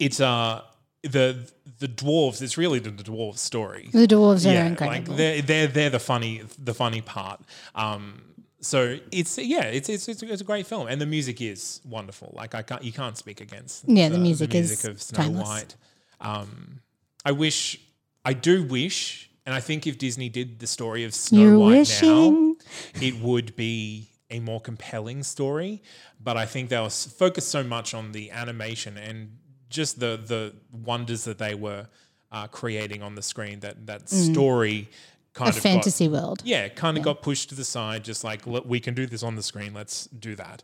it's 0.00 0.20
uh 0.20 0.62
the 1.02 1.48
the 1.78 1.86
dwarves. 1.86 2.42
It's 2.42 2.58
really 2.58 2.80
the, 2.80 2.90
the 2.90 3.04
dwarves 3.04 3.38
story. 3.38 3.90
The 3.92 4.08
dwarves 4.08 4.44
are 4.50 4.66
incredible. 4.66 5.12
like 5.12 5.16
they're 5.16 5.42
they're 5.42 5.66
they're 5.68 5.90
the 5.90 6.00
funny 6.00 6.42
the 6.58 6.74
funny 6.74 7.02
part. 7.02 7.40
Um, 7.76 8.33
so 8.64 8.98
it's 9.12 9.38
yeah, 9.38 9.64
it's 9.64 9.88
it's 9.88 10.08
it's 10.08 10.22
a, 10.22 10.32
it's 10.32 10.40
a 10.40 10.44
great 10.44 10.66
film, 10.66 10.86
and 10.88 11.00
the 11.00 11.06
music 11.06 11.40
is 11.40 11.80
wonderful. 11.84 12.32
Like 12.34 12.54
I 12.54 12.62
can't 12.62 12.82
you 12.82 12.92
can't 12.92 13.16
speak 13.16 13.40
against 13.40 13.84
Yeah, 13.86 14.08
the 14.08 14.18
music 14.18 14.54
is 14.54 14.70
music 14.70 14.90
of 14.90 15.02
Snow 15.02 15.16
timeless. 15.22 15.48
White. 15.48 15.76
Um, 16.20 16.80
I 17.24 17.32
wish 17.32 17.78
I 18.24 18.32
do 18.32 18.64
wish, 18.64 19.30
and 19.44 19.54
I 19.54 19.60
think 19.60 19.86
if 19.86 19.98
Disney 19.98 20.28
did 20.28 20.58
the 20.58 20.66
story 20.66 21.04
of 21.04 21.14
Snow 21.14 21.40
You're 21.40 21.58
White 21.58 21.78
wishing. 21.78 22.08
now, 22.08 22.56
it 23.00 23.16
would 23.20 23.54
be 23.56 24.08
a 24.30 24.40
more 24.40 24.60
compelling 24.60 25.22
story. 25.22 25.82
But 26.18 26.36
I 26.36 26.46
think 26.46 26.70
they 26.70 26.80
were 26.80 26.88
focused 26.90 27.48
so 27.48 27.62
much 27.62 27.92
on 27.92 28.12
the 28.12 28.30
animation 28.30 28.96
and 28.96 29.36
just 29.68 30.00
the 30.00 30.20
the 30.24 30.54
wonders 30.72 31.24
that 31.24 31.38
they 31.38 31.54
were 31.54 31.86
uh, 32.32 32.46
creating 32.48 33.02
on 33.02 33.14
the 33.14 33.22
screen 33.22 33.60
that 33.60 33.86
that 33.86 34.08
story 34.08 34.88
kind 35.34 35.50
Mm. 35.50 35.54
A 35.54 35.56
of 35.58 35.62
fantasy 35.62 36.08
got, 36.08 36.12
world. 36.22 36.42
yeah 36.44 36.68
kind 36.68 36.96
of 36.96 37.02
got 37.04 37.20
pushed 37.22 37.48
to 37.50 37.54
the 37.54 37.64
side 37.64 38.04
just 38.04 38.24
like 38.24 38.46
"Look, 38.46 38.64
we 38.66 38.80
can 38.80 38.94
do 38.94 39.04
this 39.06 39.22
on 39.22 39.34
the 39.36 39.42
screen 39.42 39.74
let's 39.74 40.06
do 40.06 40.34
that 40.36 40.62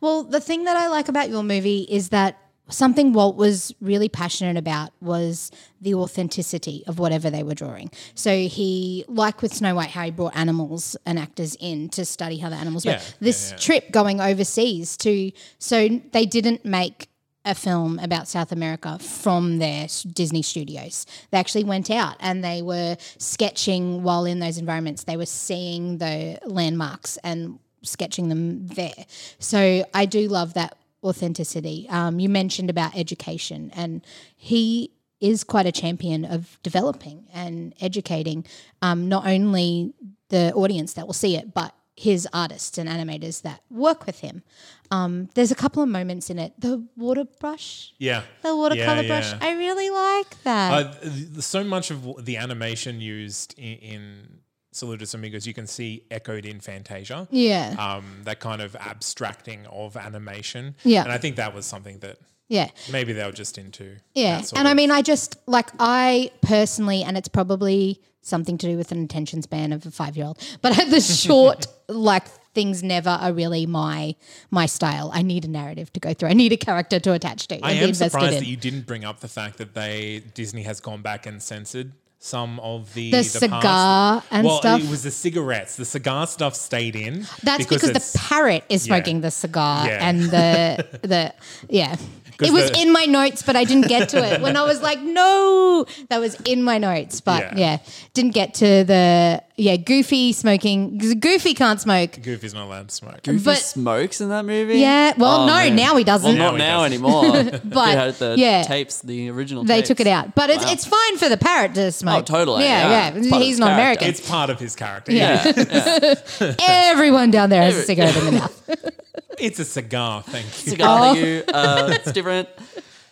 Well, 0.00 0.24
the 0.24 0.40
thing 0.40 0.64
that 0.64 0.76
I 0.76 0.88
like 0.88 1.08
about 1.08 1.30
your 1.30 1.42
movie 1.42 1.82
is 1.88 2.10
that 2.10 2.36
something 2.68 3.12
Walt 3.14 3.36
was 3.36 3.74
really 3.80 4.08
passionate 4.08 4.56
about 4.58 4.90
was 5.00 5.50
the 5.80 5.94
authenticity 5.94 6.82
of 6.86 6.98
whatever 6.98 7.30
they 7.30 7.42
were 7.42 7.54
drawing. 7.54 7.90
So 8.14 8.36
he, 8.46 9.04
like 9.08 9.40
with 9.42 9.54
Snow 9.54 9.74
White, 9.74 9.90
how 9.90 10.04
he 10.04 10.10
brought 10.10 10.36
animals 10.36 10.96
and 11.06 11.18
actors 11.18 11.56
in 11.60 11.88
to 11.90 12.04
study 12.04 12.38
how 12.38 12.48
the 12.50 12.56
animals 12.56 12.84
Yeah, 12.84 12.92
work. 12.94 13.02
This 13.20 13.50
yeah, 13.50 13.54
yeah. 13.56 13.60
trip 13.60 13.90
going 13.90 14.20
overseas 14.20 14.96
to, 14.98 15.30
so 15.58 15.88
they 16.12 16.26
didn't 16.26 16.64
make 16.64 17.08
a 17.44 17.54
film 17.54 17.98
about 17.98 18.26
South 18.26 18.52
America 18.52 18.98
from 18.98 19.58
their 19.58 19.86
Disney 20.12 20.42
studios. 20.42 21.06
They 21.30 21.38
actually 21.38 21.64
went 21.64 21.90
out 21.90 22.16
and 22.20 22.42
they 22.42 22.62
were 22.62 22.96
sketching 23.18 24.02
while 24.02 24.24
in 24.24 24.38
those 24.38 24.58
environments. 24.58 25.04
They 25.04 25.16
were 25.16 25.26
seeing 25.26 25.98
the 25.98 26.38
landmarks 26.46 27.18
and 27.18 27.58
sketching 27.82 28.28
them 28.28 28.66
there. 28.68 29.04
So 29.38 29.84
I 29.92 30.06
do 30.06 30.28
love 30.28 30.54
that 30.54 30.76
authenticity. 31.02 31.86
Um, 31.90 32.18
you 32.18 32.28
mentioned 32.28 32.70
about 32.70 32.96
education, 32.96 33.70
and 33.74 34.04
he 34.36 34.90
is 35.20 35.44
quite 35.44 35.66
a 35.66 35.72
champion 35.72 36.24
of 36.24 36.58
developing 36.62 37.26
and 37.32 37.74
educating 37.80 38.44
um, 38.82 39.08
not 39.08 39.26
only 39.26 39.92
the 40.30 40.52
audience 40.54 40.94
that 40.94 41.06
will 41.06 41.14
see 41.14 41.36
it, 41.36 41.54
but 41.54 41.74
his 41.96 42.26
artists 42.32 42.76
and 42.76 42.88
animators 42.88 43.42
that 43.42 43.62
work 43.70 44.04
with 44.06 44.20
him. 44.20 44.42
Um, 44.90 45.28
there's 45.34 45.50
a 45.50 45.54
couple 45.54 45.82
of 45.82 45.88
moments 45.88 46.28
in 46.28 46.38
it. 46.38 46.52
The 46.58 46.86
water 46.96 47.24
brush, 47.40 47.94
yeah 47.98 48.22
the 48.42 48.56
watercolor 48.56 49.02
Yeah, 49.02 49.06
brush, 49.08 49.32
yeah. 49.32 49.38
I 49.40 49.52
really 49.54 49.90
like 49.90 50.42
that. 50.42 50.96
Uh, 51.04 51.40
so 51.40 51.62
much 51.64 51.90
of 51.90 52.24
the 52.24 52.36
animation 52.36 53.00
used 53.00 53.54
in, 53.58 53.78
in 53.78 54.38
Saludos 54.72 55.14
Amigos, 55.14 55.46
you 55.46 55.54
can 55.54 55.66
see 55.68 56.02
echoed 56.10 56.44
in 56.44 56.58
Fantasia. 56.60 57.28
yeah. 57.30 57.76
Um, 57.78 58.22
that 58.24 58.40
kind 58.40 58.60
of 58.60 58.74
abstracting 58.74 59.66
of 59.66 59.96
animation. 59.96 60.74
Yeah. 60.82 61.04
And 61.04 61.12
I 61.12 61.18
think 61.18 61.36
that 61.36 61.54
was 61.54 61.64
something 61.64 61.98
that 62.00 62.18
yeah. 62.48 62.70
maybe 62.90 63.12
they 63.12 63.24
were 63.24 63.32
just 63.32 63.56
into. 63.56 63.96
Yeah, 64.14 64.42
and 64.56 64.66
I 64.68 64.74
mean, 64.74 64.90
I 64.90 65.02
just 65.02 65.36
like 65.46 65.70
I 65.78 66.30
personally, 66.42 67.02
and 67.02 67.16
it's 67.16 67.28
probably 67.28 68.00
something 68.24 68.58
to 68.58 68.66
do 68.66 68.76
with 68.76 68.90
an 68.90 69.04
attention 69.04 69.42
span 69.42 69.72
of 69.72 69.86
a 69.86 69.90
five-year-old. 69.90 70.38
But 70.62 70.74
the 70.90 71.00
short, 71.26 71.66
like 71.88 72.26
things 72.54 72.82
never 72.82 73.10
are 73.10 73.32
really 73.32 73.66
my 73.66 74.14
my 74.50 74.66
style. 74.66 75.10
I 75.12 75.22
need 75.22 75.44
a 75.44 75.48
narrative 75.48 75.92
to 75.92 76.00
go 76.00 76.14
through. 76.14 76.30
I 76.30 76.32
need 76.32 76.52
a 76.52 76.56
character 76.56 76.98
to 77.00 77.12
attach 77.12 77.46
to. 77.48 77.58
I 77.64 77.72
am 77.72 77.94
surprised 77.94 78.34
in. 78.34 78.40
that 78.40 78.46
you 78.48 78.56
didn't 78.56 78.86
bring 78.86 79.04
up 79.04 79.20
the 79.20 79.28
fact 79.28 79.58
that 79.58 79.74
they 79.74 80.22
Disney 80.34 80.62
has 80.62 80.80
gone 80.80 81.02
back 81.02 81.26
and 81.26 81.42
censored 81.42 81.92
some 82.18 82.58
of 82.60 82.94
the 82.94 83.10
The 83.10 83.18
past- 83.18 83.32
cigar 83.38 84.22
and 84.30 84.46
well, 84.46 84.56
stuff? 84.58 84.82
It 84.82 84.88
was 84.88 85.02
the 85.02 85.10
cigarettes. 85.10 85.76
The 85.76 85.84
cigar 85.84 86.26
stuff 86.26 86.54
stayed 86.54 86.96
in. 86.96 87.26
That's 87.42 87.66
because, 87.66 87.84
it's- 87.90 88.12
the 88.14 88.18
parrot 88.18 88.64
is 88.70 88.86
yeah. 88.86 88.94
smoking 88.94 89.20
the 89.20 89.30
cigar 89.30 89.86
Yeah. 89.86 90.08
and 90.08 90.22
the 90.22 90.86
the 91.02 91.34
yeah. 91.68 91.96
It 92.40 92.52
was 92.52 92.70
the- 92.70 92.80
in 92.80 92.92
my 92.92 93.04
notes, 93.04 93.42
but 93.42 93.56
I 93.56 93.64
didn't 93.64 93.88
get 93.88 94.08
to 94.10 94.18
it. 94.24 94.40
When 94.40 94.56
I 94.56 94.62
was 94.64 94.80
like, 94.82 95.00
no, 95.00 95.86
that 96.08 96.20
was 96.20 96.34
in 96.44 96.62
my 96.62 96.78
notes, 96.78 97.20
but 97.20 97.42
Yeah. 97.42 97.56
yeah, 97.56 97.78
didn't 98.12 98.34
get 98.34 98.54
to 98.54 98.84
the 98.84 99.42
yeah. 99.56 99.76
Goofy 99.76 100.32
smoking. 100.32 100.98
'cause 100.98 101.14
Goofy 101.14 101.54
can't 101.54 101.80
smoke. 101.80 102.18
Goofy's 102.22 102.54
not 102.54 102.64
allowed 102.66 102.88
to 102.88 102.94
smoke. 102.94 103.22
Goofy 103.22 103.44
But- 103.44 103.58
smokes 103.58 104.20
in 104.20 104.28
that 104.30 104.44
movie. 104.44 104.78
Yeah, 104.78 105.12
well, 105.16 105.42
Oh, 105.42 105.46
no, 105.46 105.54
man. 105.54 105.76
now 105.76 105.96
he 105.96 106.04
doesn't. 106.04 106.28
Well, 106.38 106.52
not 106.52 106.58
Now 106.58 106.76
now 106.76 106.80
he 106.80 106.86
anymore. 106.86 107.60
But, 107.64 107.86
They 107.86 107.92
had 107.92 108.14
the 108.18 108.34
yeah. 108.38 108.62
tapes, 108.62 109.00
the 109.02 109.30
original. 109.30 109.64
they 109.64 109.76
tapes. 109.76 109.88
took 109.88 110.00
it 110.00 110.06
out, 110.06 110.34
but 110.34 110.50
it's 110.50 110.64
Wow. 110.64 110.72
it's 110.72 110.84
fine 110.84 111.18
for 111.18 111.28
the 111.28 111.36
parrot 111.36 111.74
to 111.74 111.92
smoke. 111.92 112.18
Oh, 112.18 112.22
totally, 112.22 112.64
Yeah, 112.64 112.88
yeah. 112.88 112.88
yeah. 112.90 113.10
Part 113.10 113.16
of 113.16 113.24
He's 113.42 113.48
his 113.54 113.58
not 113.60 113.66
character. 113.76 113.80
American. 114.04 114.08
It's 114.08 114.28
part 114.28 114.50
of 114.50 114.58
his 114.60 114.74
character. 114.74 115.12
Yeah. 115.12 115.52
Yeah. 115.56 116.54
Everyone 116.68 117.30
down 117.30 117.50
there 117.50 117.62
has 117.62 117.76
a 117.76 117.82
cigarette 117.82 118.16
in 118.16 118.24
the 118.26 118.32
mouth. 118.32 118.90
It's 119.38 119.58
a 119.58 119.64
cigar. 119.64 120.22
Thank 120.22 120.46
you. 120.46 120.70
Cigar, 120.72 120.98
Oh. 121.00 121.14
thank 121.14 121.26
you. 121.26 121.42
Uh, 121.52 121.88
it's 121.92 122.12
different. 122.12 122.48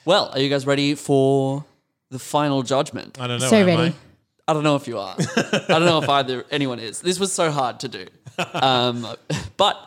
Well, 0.05 0.30
are 0.32 0.38
you 0.40 0.49
guys 0.49 0.66
ready 0.66 0.95
for 0.95 1.64
the 2.11 2.18
final 2.18 2.62
judgment? 2.62 3.18
I 3.20 3.26
don't 3.26 3.40
know. 3.40 3.49
So 3.49 3.57
am 3.57 3.66
ready. 3.66 3.82
I? 3.82 3.95
I 4.53 4.55
don't 4.55 4.64
know 4.64 4.76
if 4.76 4.86
you 4.86 4.98
are. 4.98 5.16
I 5.18 5.64
don't 5.78 5.86
know 5.86 6.03
if 6.03 6.09
either 6.11 6.44
anyone 6.50 6.78
is. 6.78 7.00
This 7.00 7.18
was 7.18 7.32
so 7.32 7.50
hard 7.50 7.80
to 7.80 7.88
do. 7.88 8.07
Um, 8.53 9.07
but 9.57 9.78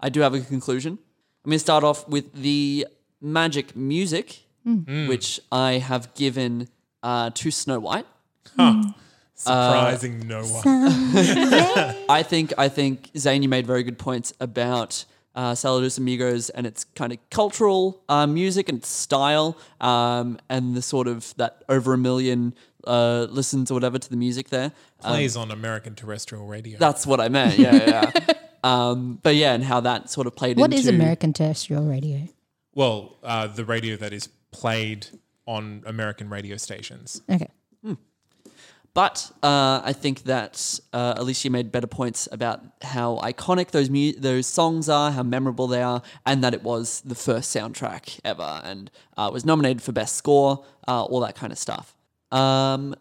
I 0.00 0.08
do 0.08 0.20
have 0.20 0.32
a 0.32 0.40
conclusion. 0.40 0.98
I'm 1.44 1.50
going 1.50 1.56
to 1.56 1.58
start 1.58 1.84
off 1.84 2.08
with 2.08 2.32
the 2.32 2.86
magic 3.20 3.76
music, 3.76 4.40
Hmm. 4.64 5.08
which 5.08 5.40
I 5.52 5.72
have 5.72 6.14
given 6.14 6.68
uh, 7.02 7.28
to 7.34 7.50
Snow 7.50 7.78
White. 7.80 8.06
Surprising 9.34 10.26
no 10.26 10.40
one. 10.42 10.62
I 12.08 12.22
think 12.26 12.54
I 12.56 12.70
think 12.70 13.10
Zane, 13.18 13.42
you 13.42 13.48
made 13.50 13.66
very 13.66 13.82
good 13.82 13.98
points 13.98 14.32
about 14.40 15.04
uh, 15.34 15.52
Saludos 15.52 15.98
Amigos 15.98 16.48
and 16.48 16.66
its 16.66 16.84
kind 16.94 17.12
of 17.12 17.18
cultural 17.28 18.00
uh, 18.08 18.26
music 18.26 18.70
and 18.70 18.82
style, 18.82 19.58
um, 19.82 20.38
and 20.48 20.74
the 20.74 20.80
sort 20.80 21.08
of 21.08 21.34
that 21.36 21.62
over 21.68 21.92
a 21.92 21.98
million 21.98 22.54
uh, 22.86 23.26
listens 23.30 23.70
or 23.70 23.74
whatever 23.74 23.98
to 23.98 24.10
the 24.10 24.16
music 24.16 24.48
there. 24.50 24.72
Plays 25.00 25.36
on 25.36 25.50
American 25.50 25.94
terrestrial 25.94 26.46
radio. 26.46 26.78
That's 26.78 27.06
what 27.06 27.20
I 27.20 27.28
meant. 27.28 27.58
Yeah, 27.58 27.74
yeah. 27.74 28.10
yeah. 28.14 28.34
um, 28.64 29.18
but 29.22 29.34
yeah, 29.34 29.54
and 29.54 29.62
how 29.64 29.80
that 29.80 30.10
sort 30.10 30.26
of 30.26 30.34
played 30.36 30.58
What 30.58 30.66
into 30.72 30.76
is 30.78 30.86
American 30.88 31.32
terrestrial 31.32 31.84
radio? 31.84 32.28
well, 32.74 33.16
uh, 33.22 33.46
the 33.46 33.64
radio 33.64 33.96
that 33.96 34.12
is 34.12 34.28
played 34.50 35.06
on 35.46 35.82
American 35.86 36.28
radio 36.30 36.56
stations. 36.56 37.20
Okay. 37.30 37.48
Hmm. 37.84 37.94
but 38.94 39.30
uh, 39.42 39.80
I 39.84 39.92
think 39.92 40.22
that 40.22 40.80
uh, 40.92 41.14
Alicia 41.16 41.50
made 41.50 41.70
better 41.70 41.86
points 41.86 42.28
about 42.32 42.62
how 42.82 43.18
iconic 43.22 43.70
those 43.72 43.90
mu- 43.90 44.12
those 44.12 44.46
songs 44.46 44.88
are, 44.88 45.10
how 45.10 45.22
memorable 45.22 45.66
they 45.66 45.82
are, 45.82 46.00
and 46.24 46.42
that 46.42 46.54
it 46.54 46.62
was 46.62 47.00
the 47.02 47.14
first 47.14 47.54
soundtrack 47.54 48.20
ever, 48.24 48.60
and 48.64 48.90
uh, 49.16 49.28
was 49.32 49.44
nominated 49.44 49.82
for 49.82 49.92
best 49.92 50.16
score, 50.16 50.64
uh, 50.88 51.04
all 51.04 51.20
that 51.20 51.34
kind 51.34 51.52
of 51.52 51.58
stuff. 51.58 51.94
Um, 52.34 52.94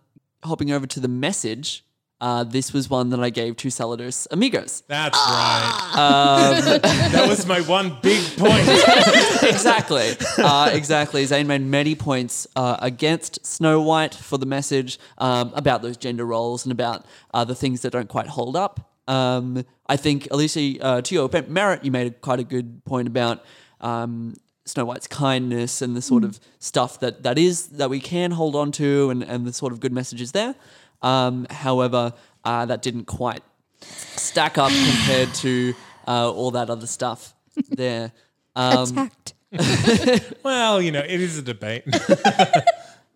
hopping 0.44 0.72
over 0.72 0.86
to 0.88 1.00
the 1.00 1.08
message, 1.08 1.84
uh, 2.22 2.44
this 2.44 2.72
was 2.72 2.90
one 2.90 3.10
that 3.10 3.20
I 3.20 3.30
gave 3.30 3.58
to 3.58 3.68
Saludos 3.68 4.28
Amigos. 4.32 4.84
That's 4.88 5.18
right. 5.18 6.80
that 7.12 7.28
was 7.28 7.46
my 7.46 7.60
one 7.62 7.98
big 8.02 8.24
point. 8.38 8.62
exactly. 9.44 10.12
Uh, 10.38 10.70
exactly. 10.72 11.26
Zane 11.26 11.48
made 11.48 11.62
many 11.62 11.96
points 11.96 12.48
uh, 12.56 12.78
against 12.80 13.46
Snow 13.46 13.82
White 13.82 14.14
for 14.14 14.38
the 14.38 14.46
message 14.46 15.00
um, 15.18 15.52
about 15.54 15.82
those 15.82 15.98
gender 15.98 16.26
roles 16.26 16.64
and 16.64 16.72
about 16.72 17.06
uh, 17.34 17.44
the 17.44 17.56
things 17.56 17.82
that 17.82 17.92
don't 17.92 18.08
quite 18.08 18.28
hold 18.28 18.56
up. 18.56 18.92
Um, 19.08 19.66
I 19.88 19.98
think, 19.98 20.30
Alicia, 20.32 20.82
uh, 20.82 21.02
to 21.02 21.16
your 21.16 21.30
merit, 21.50 21.84
you 21.84 21.92
made 21.92 22.08
a, 22.08 22.12
quite 22.12 22.40
a 22.40 22.46
good 22.46 22.86
point 22.86 23.10
about 23.10 23.44
um, 23.82 24.36
Snow 24.66 24.86
White's 24.86 25.08
kindness 25.08 25.82
and 25.82 25.96
the 25.96 26.02
sort 26.02 26.24
of 26.24 26.40
stuff 26.60 27.00
that, 27.02 27.24
that 27.24 27.38
is 27.38 27.68
that 27.68 27.90
we 27.90 28.00
can 28.00 28.32
hold 28.32 28.56
on 28.56 28.72
to 28.74 29.10
and, 29.10 29.22
and 29.24 29.46
the 29.46 29.54
sort 29.54 29.74
of 29.74 29.80
good 29.80 29.92
messages 29.92 30.32
there. 30.32 30.56
Um, 31.02 31.46
however, 31.50 32.14
uh, 32.46 32.66
that 32.66 32.82
didn't 32.82 33.06
quite 33.06 33.44
stack 33.82 34.58
up 34.58 34.72
compared 34.72 35.34
to 35.36 35.74
uh, 36.08 36.32
all 36.32 36.52
that 36.52 36.70
other 36.70 36.88
stuff 36.88 37.36
there. 37.70 38.12
Um, 38.56 38.84
Attacked. 38.84 39.34
Well, 40.44 40.80
you 40.80 40.92
know, 40.92 41.00
it 41.00 41.20
is 41.20 41.40
a 41.40 41.42
debate. 41.42 41.84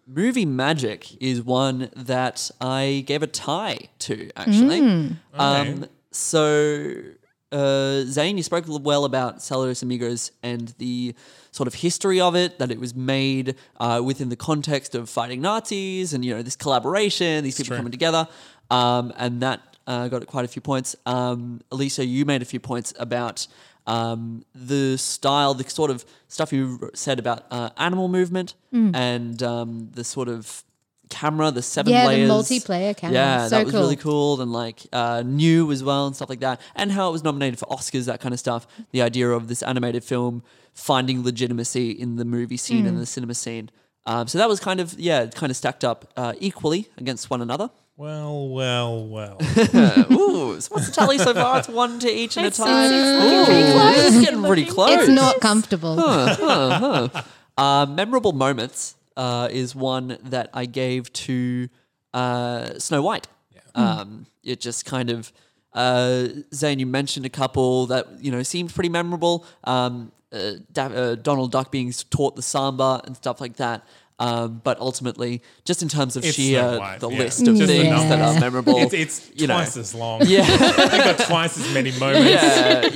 Movie 0.07 0.47
Magic 0.47 1.15
is 1.21 1.43
one 1.43 1.91
that 1.95 2.49
I 2.59 3.03
gave 3.05 3.21
a 3.21 3.27
tie 3.27 3.77
to, 3.99 4.31
actually. 4.35 5.15
Um, 5.35 5.85
so, 6.11 6.95
uh, 7.51 8.01
Zane, 8.03 8.37
you 8.37 8.43
spoke 8.43 8.65
well 8.67 9.05
about 9.05 9.37
Saludos 9.37 9.83
Amigos 9.83 10.31
and 10.43 10.73
the 10.77 11.15
sort 11.51 11.67
of 11.67 11.75
history 11.75 12.19
of 12.19 12.35
it, 12.35 12.59
that 12.59 12.71
it 12.71 12.79
was 12.79 12.93
made 12.93 13.55
uh, 13.79 14.01
within 14.03 14.29
the 14.29 14.35
context 14.35 14.95
of 14.95 15.09
fighting 15.09 15.41
Nazis 15.41 16.13
and, 16.13 16.23
you 16.25 16.35
know, 16.35 16.41
this 16.41 16.55
collaboration, 16.55 17.43
these 17.43 17.55
people 17.55 17.69
true. 17.69 17.77
coming 17.77 17.91
together. 17.91 18.27
Um, 18.69 19.13
and 19.17 19.41
that 19.41 19.61
uh, 19.87 20.09
got 20.09 20.25
quite 20.27 20.45
a 20.45 20.47
few 20.49 20.61
points. 20.61 20.95
Um, 21.05 21.61
Alicia, 21.71 22.05
you 22.05 22.25
made 22.25 22.41
a 22.41 22.45
few 22.45 22.59
points 22.59 22.93
about 22.99 23.47
um, 23.87 24.43
the 24.53 24.97
style, 24.97 25.53
the 25.53 25.67
sort 25.69 25.89
of 25.89 26.05
stuff 26.27 26.51
you 26.51 26.91
said 26.93 27.19
about 27.19 27.45
uh, 27.49 27.69
animal 27.77 28.09
movement 28.09 28.53
and 28.93 29.41
um, 29.41 29.89
the 29.93 30.03
sort 30.03 30.27
of 30.27 30.63
camera, 31.09 31.51
the 31.51 31.61
seven 31.61 31.91
Yeah, 31.93 32.03
the 32.03 32.07
layers. 32.09 32.29
multiplane 32.29 32.95
camera. 32.97 33.13
Yeah, 33.15 33.43
So 33.47 33.49
that 33.57 33.65
was 33.65 33.73
really 33.73 33.95
cool. 33.95 34.35
cool 34.37 34.41
and 34.41 34.51
like 34.53 34.81
uh, 34.93 35.23
new 35.25 35.71
as 35.71 35.83
well 35.83 36.07
and 36.07 36.15
stuff 36.15 36.29
like 36.29 36.39
that. 36.41 36.59
And 36.75 36.91
how 36.91 37.09
it 37.09 37.11
was 37.11 37.23
nominated 37.23 37.59
for 37.59 37.65
Oscars, 37.67 38.05
that 38.05 38.19
kind 38.21 38.33
of 38.33 38.39
stuff. 38.39 38.67
The 38.91 39.01
idea 39.01 39.29
of 39.29 39.47
this 39.47 39.61
animated 39.63 40.03
film 40.03 40.43
finding 40.73 41.23
legitimacy 41.23 41.91
in 41.91 42.17
the 42.17 42.25
movie 42.25 42.57
scene 42.57 42.85
Mm. 42.85 42.89
and 42.89 42.97
the 42.99 43.05
cinema 43.05 43.33
scene. 43.33 43.69
Um, 44.05 44.27
so 44.27 44.37
that 44.37 44.47
was 44.47 44.59
kind 44.59 44.79
of 44.79 44.97
yeah, 44.99 45.25
kind 45.25 45.49
of 45.49 45.57
stacked 45.57 45.83
up 45.83 46.11
uh, 46.15 46.33
equally 46.39 46.87
against 46.97 47.29
one 47.29 47.41
another. 47.41 47.69
well, 47.97 48.47
well, 48.47 49.05
well. 49.07 49.37
Ooh, 50.11 50.61
so 50.61 50.69
what's 50.73 50.87
the 50.87 50.91
tally 50.93 51.17
so 51.17 51.33
far? 51.33 51.57
It's 51.59 51.67
one 51.67 51.97
to 51.99 52.07
each 52.09 52.37
and 52.37 52.45
a 52.45 52.47
It's- 52.47 52.57
tie. 52.57 52.85
it's 52.85 53.23
looking 53.23 53.45
pretty 53.45 53.71
close. 53.73 54.05
It's 54.05 54.25
getting 54.25 54.43
pretty 54.43 54.61
Looking 54.61 54.75
close. 54.75 54.99
It's 54.99 55.09
not 55.09 55.39
comfortable. 55.41 55.97
Uh, 57.57 57.87
memorable 57.89 58.33
moments 58.33 58.93
uh, 59.17 59.49
is 59.51 59.75
one 59.75 60.17
that 60.23 60.49
I 60.53 60.65
gave 60.65 61.11
to 61.11 61.67
uh, 62.13 62.79
Snow 62.79 63.01
White. 63.01 63.27
Um, 63.75 64.25
it 64.43 64.59
just 64.59 64.85
kind 64.85 65.09
of 65.09 65.31
uh, 65.73 66.27
Zane, 66.53 66.79
you 66.79 66.87
mentioned 66.87 67.25
a 67.25 67.29
couple 67.29 67.85
that 67.87 68.07
you 68.19 68.31
know 68.31 68.41
seemed 68.43 68.73
pretty 68.73 68.89
memorable. 68.89 69.45
Um, 69.65 70.11
uh, 70.31 70.53
da- 70.71 70.87
uh, 70.87 71.15
Donald 71.15 71.51
Duck 71.51 71.71
being 71.71 71.91
taught 72.09 72.35
the 72.35 72.41
samba 72.41 73.01
and 73.05 73.15
stuff 73.15 73.39
like 73.39 73.57
that. 73.57 73.85
Um, 74.19 74.61
but 74.63 74.79
ultimately, 74.79 75.43
just 75.63 75.83
in 75.83 75.89
terms 75.89 76.15
of 76.15 76.25
It's 76.25 76.35
sheer 76.35 76.59
Snow 76.61 76.79
White, 76.79 76.99
the 77.01 77.09
yeah. 77.11 77.17
list 77.19 77.41
of 77.47 77.55
Just 77.55 77.59
the 77.59 77.67
things 77.67 77.89
that 78.09 78.17
numbers. 78.17 78.37
are 78.37 78.39
memorable, 78.39 78.77
It's, 78.79 78.93
it's 78.93 79.31
you 79.35 79.45
know. 79.45 79.53
twice 79.53 79.77
as 79.77 79.93
long. 79.93 80.21
yeah, 80.25 80.47
You've 80.51 80.77
got 81.17 81.19
twice 81.19 81.55
as 81.59 81.71
many 81.71 81.91
moments. 81.99 82.27
yeah, 82.31 82.87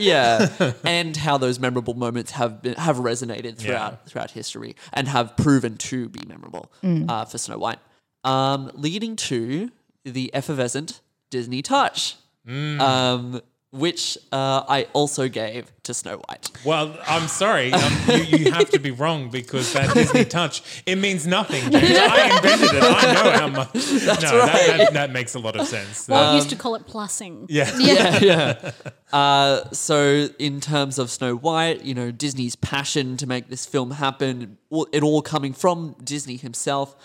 yeah, 0.59 0.74
and 0.84 1.15
how 1.15 1.38
those 1.38 1.59
memorable 1.59 1.93
moments 1.93 2.32
have 2.32 2.63
been 2.63 2.74
have 2.74 2.95
resonated 2.97 3.57
throughout 3.57 4.07
throughout 4.07 4.32
history 4.32 4.76
and 4.93 5.07
have 5.07 5.38
proven 5.38 5.78
to 5.78 6.09
be 6.09 6.22
memorable 6.28 6.72
uh, 6.84 7.26
for 7.26 7.38
Snow 7.38 7.59
White, 7.59 7.80
um, 8.24 8.72
leading 8.74 9.15
to 9.17 9.69
the 10.03 10.34
effervescent 10.34 11.01
Disney 11.30 11.61
touch, 11.61 12.15
um, 12.47 13.41
which 13.72 14.17
uh, 14.34 14.63
I 14.67 14.88
also 14.91 15.30
gave 15.30 15.72
to 15.84 15.93
Snow 15.93 16.17
White. 16.28 16.49
Well, 16.65 16.97
I'm 17.07 17.30
sorry. 17.30 17.72
Um, 17.72 17.93
you, 18.09 18.15
you 18.39 18.51
have 18.51 18.69
to 18.72 18.80
be 18.80 18.91
wrong 18.91 19.30
because 19.30 19.72
that 19.74 19.93
Disney 19.93 20.26
touch, 20.26 20.84
it 20.86 20.97
means 20.97 21.26
nothing, 21.26 21.72
James. 21.72 21.97
I 21.97 22.36
invented 22.36 22.74
it. 22.74 22.84
I 22.84 23.13
know 23.13 23.32
how 23.32 23.47
much. 23.47 23.74
no, 23.74 23.82
that, 23.82 24.19
that, 24.22 24.93
that 24.93 25.11
makes 25.11 25.36
a 25.36 25.39
lot 25.39 25.55
of 25.55 25.67
sense. 25.67 26.07
Well, 26.09 26.22
Uh, 26.22 26.32
I 26.34 26.36
used 26.36 26.49
to 26.49 26.57
call 26.57 26.76
it 26.76 26.86
plussing. 26.86 27.45
yeah. 27.47 27.72
yeah, 27.80 28.19
yeah. 28.22 28.72
Uh, 29.13 29.69
so, 29.72 30.28
in 30.38 30.59
terms 30.59 30.99
of 30.99 31.09
Snow 31.09 31.36
White, 31.36 31.86
you 31.86 31.93
know, 31.93 32.11
Disney's 32.11 32.57
passion 32.57 33.15
to 33.17 33.26
make 33.26 33.47
this 33.47 33.65
film 33.65 33.91
happen, 33.91 34.57
it 34.91 35.01
all 35.01 35.22
coming 35.22 35.53
from 35.53 35.95
Disney 36.03 36.36
himself. 36.36 36.95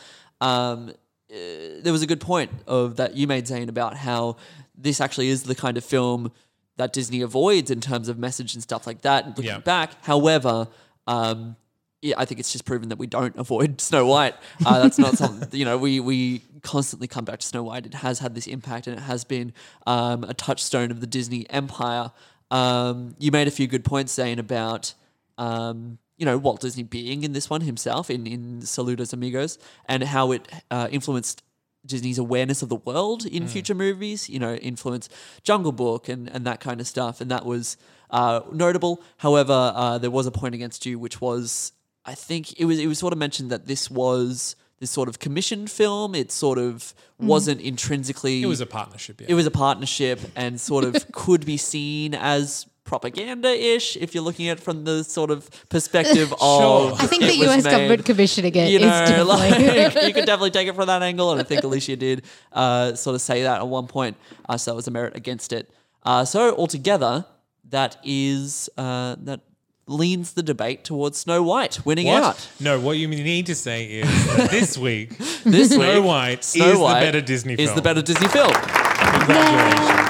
Um, 0.40 0.90
uh, 1.30 1.34
there 1.82 1.92
was 1.92 2.02
a 2.02 2.06
good 2.06 2.20
point 2.20 2.50
of 2.66 2.96
that 2.96 3.16
you 3.16 3.26
made, 3.28 3.46
Zane, 3.46 3.68
about 3.68 3.96
how 3.96 4.36
this 4.76 5.00
actually 5.00 5.28
is 5.28 5.44
the 5.44 5.54
kind 5.54 5.76
of 5.76 5.84
film 5.84 6.32
that 6.76 6.92
Disney 6.92 7.22
avoids 7.22 7.70
in 7.70 7.80
terms 7.80 8.08
of 8.08 8.18
message 8.18 8.54
and 8.54 8.62
stuff 8.62 8.86
like 8.86 9.02
that. 9.02 9.28
Looking 9.28 9.44
Yeah. 9.44 9.58
back, 9.58 9.92
however, 10.04 10.68
um, 11.06 11.56
yeah, 12.02 12.14
I 12.18 12.24
think 12.26 12.38
it's 12.40 12.52
just 12.52 12.64
proven 12.66 12.90
that 12.90 12.98
we 12.98 13.06
don't 13.06 13.34
avoid 13.44 13.80
Snow 13.80 14.06
White. 14.06 14.34
Uh, 14.64 14.80
that's 14.80 14.98
not 14.98 15.16
something 15.16 15.48
you 15.58 15.64
know. 15.64 15.78
We 15.78 16.00
we 16.00 16.42
constantly 16.62 17.08
come 17.08 17.24
back 17.24 17.38
to 17.40 17.46
Snow 17.46 17.62
White. 17.62 17.86
It 17.86 17.94
has 17.94 18.18
had 18.18 18.34
this 18.34 18.46
impact, 18.46 18.86
and 18.86 18.96
it 18.98 19.02
has 19.02 19.24
been 19.24 19.52
um, 19.86 20.24
a 20.24 20.34
touchstone 20.34 20.90
of 20.90 21.00
the 21.00 21.06
Disney 21.06 21.48
empire. 21.50 22.12
Um, 22.50 23.16
you 23.18 23.30
made 23.32 23.48
a 23.48 23.50
few 23.50 23.66
good 23.66 23.84
points, 23.84 24.12
Zane, 24.14 24.38
about 24.38 24.94
um, 25.38 25.98
you 26.18 26.26
know 26.26 26.36
Walt 26.38 26.60
Disney 26.60 26.82
being 26.82 27.24
in 27.24 27.32
this 27.32 27.48
one 27.50 27.62
himself 27.62 28.10
in 28.10 28.26
in 28.26 28.60
Saludos 28.60 29.12
Amigos, 29.12 29.58
and 29.86 30.02
how 30.04 30.32
it 30.32 30.46
uh, 30.70 30.88
influenced 30.90 31.42
Disney's 31.86 32.18
awareness 32.18 32.62
of 32.62 32.68
the 32.68 32.76
world 32.76 33.24
in 33.24 33.46
future 33.48 33.74
movies, 33.74 34.28
you 34.28 34.38
know, 34.38 34.54
influence 34.56 35.08
Jungle 35.42 35.72
Book 35.72 36.08
and, 36.08 36.28
and 36.28 36.46
that 36.46 36.60
kind 36.60 36.80
of 36.80 36.86
stuff. 36.86 37.20
And 37.20 37.30
that 37.30 37.44
was 37.44 37.76
uh, 38.10 38.40
notable. 38.52 39.02
However, 39.18 39.72
uh, 39.74 39.98
there 39.98 40.10
was 40.10 40.26
a 40.26 40.30
point 40.30 40.54
against 40.54 40.86
you, 40.86 40.98
which 40.98 41.20
was, 41.20 41.72
I 42.04 42.14
think 42.14 42.58
it 42.60 42.64
was, 42.64 42.78
it 42.78 42.86
was 42.86 42.98
sort 42.98 43.12
of 43.12 43.18
mentioned 43.18 43.50
that 43.50 43.66
this 43.66 43.90
was 43.90 44.56
this 44.78 44.90
sort 44.90 45.08
of 45.08 45.18
commissioned 45.18 45.70
film. 45.70 46.14
It 46.14 46.30
sort 46.30 46.58
of 46.58 46.94
wasn't 47.18 47.60
intrinsically. 47.60 48.42
It 48.42 48.46
was 48.46 48.60
a 48.60 48.66
partnership, 48.66 49.20
yeah. 49.20 49.28
It 49.30 49.34
was 49.34 49.46
a 49.46 49.50
partnership 49.50 50.20
and 50.34 50.60
sort 50.60 50.84
of 50.84 50.94
could 51.12 51.46
be 51.46 51.56
seen 51.56 52.14
as 52.14 52.66
propaganda-ish 52.86 53.96
if 53.96 54.14
you're 54.14 54.24
looking 54.24 54.48
at 54.48 54.58
it 54.58 54.62
from 54.62 54.84
the 54.84 55.04
sort 55.04 55.30
of 55.30 55.50
perspective 55.68 56.32
of 56.40 57.00
I 57.00 57.06
think 57.06 57.22
the 57.22 57.34
US 57.48 57.64
made- 57.64 57.70
government 57.70 58.04
commissioning 58.04 58.54
it 58.54 58.70
you 58.70 58.76
is 58.78 58.82
know, 58.82 58.88
definitely. 58.88 59.24
like, 59.24 59.94
you 60.08 60.14
could 60.14 60.26
definitely 60.26 60.50
take 60.52 60.68
it 60.68 60.74
from 60.74 60.86
that 60.86 61.02
angle, 61.02 61.30
and 61.32 61.40
I 61.40 61.44
think 61.44 61.64
Alicia 61.64 61.96
did 61.96 62.22
uh, 62.52 62.94
sort 62.94 63.14
of 63.14 63.20
say 63.20 63.42
that 63.42 63.58
at 63.60 63.68
one 63.68 63.86
point. 63.86 64.16
Uh, 64.48 64.56
so 64.56 64.70
that 64.70 64.76
was 64.76 64.86
a 64.88 64.90
merit 64.90 65.16
against 65.16 65.52
it. 65.52 65.70
Uh, 66.04 66.24
so 66.24 66.54
altogether, 66.56 67.24
that 67.70 67.96
is 68.04 68.70
uh, 68.78 69.16
that 69.20 69.40
leans 69.88 70.32
the 70.34 70.42
debate 70.42 70.82
towards 70.84 71.16
Snow 71.18 71.42
White 71.42 71.84
winning 71.86 72.06
What? 72.06 72.22
out. 72.22 72.48
No, 72.60 72.80
what 72.80 72.96
you 72.98 73.06
need 73.08 73.46
to 73.46 73.54
say 73.54 73.86
is 73.86 74.08
that 74.36 74.50
this 74.50 74.76
week, 74.76 75.16
This 75.44 75.70
Snow 75.70 75.96
week, 76.00 76.04
White 76.04 76.44
Snow 76.44 76.70
is 76.72 76.78
White 76.78 77.00
the 77.00 77.06
better 77.06 77.20
Disney 77.20 77.54
is 77.54 77.66
film. 77.70 77.76
the 77.76 77.82
better 77.82 78.02
Disney 78.02 78.28
film. 78.28 78.52
Congratulations. 78.52 80.05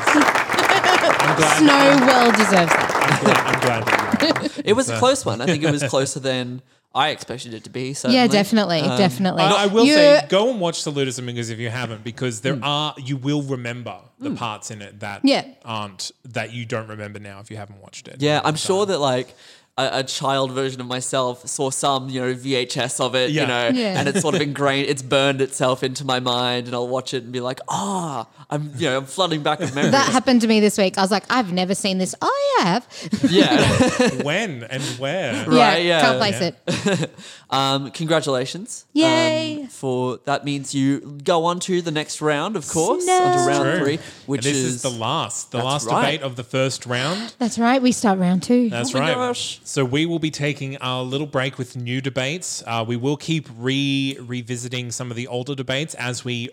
I'm 1.36 1.66
glad. 1.66 1.98
Snow 1.98 2.06
well 2.06 2.30
deserves 2.32 2.72
that. 2.72 2.96
I'm 2.96 3.24
glad, 3.24 3.36
I'm 3.46 3.60
glad 3.60 3.84
that 3.86 4.22
you 4.22 4.56
won. 4.56 4.62
It 4.64 4.72
was 4.72 4.88
a 4.88 4.98
close 4.98 5.24
one. 5.24 5.40
I 5.40 5.46
think 5.46 5.62
it 5.62 5.70
was 5.70 5.82
closer 5.84 6.20
than 6.20 6.62
I 6.94 7.10
expected 7.10 7.52
it 7.52 7.64
to 7.64 7.70
be. 7.70 7.92
Certainly. 7.94 8.16
Yeah, 8.16 8.26
definitely, 8.26 8.80
um, 8.80 8.96
definitely. 8.96 9.42
I, 9.42 9.64
I 9.64 9.66
will 9.66 9.84
You- 9.84 9.94
say, 9.94 10.26
go 10.30 10.50
and 10.50 10.60
watch 10.60 10.82
*The 10.82 10.90
Saludos 10.90 11.18
Amigos 11.18 11.50
if 11.50 11.58
you 11.58 11.68
haven't, 11.68 12.02
because 12.02 12.40
there 12.40 12.54
hmm. 12.54 12.64
are 12.64 12.94
you 12.96 13.16
will 13.18 13.42
remember 13.42 13.98
the 14.18 14.30
hmm. 14.30 14.36
parts 14.36 14.70
in 14.70 14.80
it 14.80 15.00
that 15.00 15.20
Yeah. 15.24 15.44
aren't 15.64 16.10
that 16.24 16.52
you 16.52 16.64
don't 16.64 16.88
remember 16.88 17.18
now 17.18 17.40
if 17.40 17.50
you 17.50 17.58
haven't 17.58 17.80
watched 17.82 18.08
it. 18.08 18.22
Yeah, 18.22 18.40
I'm 18.42 18.56
sure 18.56 18.86
that 18.86 18.98
like 18.98 19.34
a, 19.78 19.98
a 19.98 20.02
child 20.04 20.52
version 20.52 20.80
of 20.80 20.86
myself 20.86 21.46
saw 21.46 21.68
some, 21.70 22.08
you 22.08 22.20
know, 22.20 22.34
VHS 22.34 22.98
of 23.00 23.14
it, 23.14 23.30
Yeah. 23.30 23.42
you 23.42 23.46
know, 23.48 23.80
Yeah. 23.80 23.98
and 23.98 24.08
it's 24.08 24.20
sort 24.22 24.34
of 24.34 24.40
ingrained, 24.48 24.88
it's 24.88 25.02
burned 25.02 25.40
itself 25.42 25.82
into 25.82 26.04
my 26.04 26.18
mind, 26.18 26.66
and 26.66 26.74
I'll 26.74 26.88
watch 26.88 27.12
it 27.12 27.24
and 27.24 27.32
be 27.32 27.40
like, 27.40 27.60
ah, 27.68 28.26
I'm, 28.48 28.70
you 28.76 28.88
know, 28.88 28.98
I'm 28.98 29.04
flooding 29.06 29.42
back 29.42 29.58
with 29.58 29.74
memories. 29.74 29.92
that 29.92 30.10
happened 30.12 30.40
to 30.42 30.46
me 30.46 30.60
this 30.60 30.78
week. 30.78 30.96
I 30.96 31.02
was 31.02 31.10
like, 31.10 31.24
I've 31.28 31.52
never 31.52 31.74
seen 31.74 31.98
this. 31.98 32.14
Oh, 32.22 32.56
I 32.60 32.62
have. 32.64 32.86
yeah. 33.28 34.10
when 34.22 34.64
and 34.64 34.82
where. 34.98 35.44
Right, 35.46 35.84
yeah. 35.84 36.00
Can't 36.00 36.18
place 36.18 36.40
it. 36.40 37.10
um, 37.50 37.90
congratulations. 37.90 38.86
Yay. 38.92 39.66
for 39.70 40.18
that 40.24 40.44
means 40.44 40.74
you 40.74 41.00
go 41.24 41.44
on 41.44 41.60
to 41.60 41.82
the 41.82 41.90
next 41.90 42.20
round, 42.22 42.56
of 42.56 42.68
course, 42.68 43.04
Snap. 43.04 43.22
onto 43.36 43.48
round 43.48 43.64
True. 43.78 43.84
three, 43.84 43.98
which 44.26 44.46
and 44.46 44.54
this 44.54 44.56
is, 44.62 44.74
is, 44.76 44.82
the 44.82 44.90
last, 44.90 45.50
the 45.52 45.58
last 45.62 45.86
right. 45.86 46.12
debate 46.12 46.22
of 46.22 46.36
the 46.36 46.44
first 46.44 46.86
round. 46.86 47.34
That's 47.38 47.58
right. 47.58 47.82
We 47.82 47.92
start 47.92 48.18
round 48.18 48.42
two. 48.42 48.70
That's 48.70 48.94
Oh 48.94 48.98
my 48.98 49.08
right. 49.08 49.14
gosh. 49.14 49.60
So 49.66 49.84
we 49.84 50.06
will 50.06 50.20
be 50.20 50.30
taking 50.30 50.76
a 50.80 51.02
little 51.02 51.26
break 51.26 51.58
with 51.58 51.74
new 51.74 52.00
debates. 52.00 52.62
Uh, 52.64 52.84
we 52.86 52.96
will 52.96 53.16
keep 53.16 53.48
re 53.58 54.16
revisiting 54.20 54.92
some 54.92 55.10
of 55.10 55.16
the 55.16 55.26
older 55.26 55.56
debates 55.56 55.94
as 55.94 56.24
we 56.24 56.50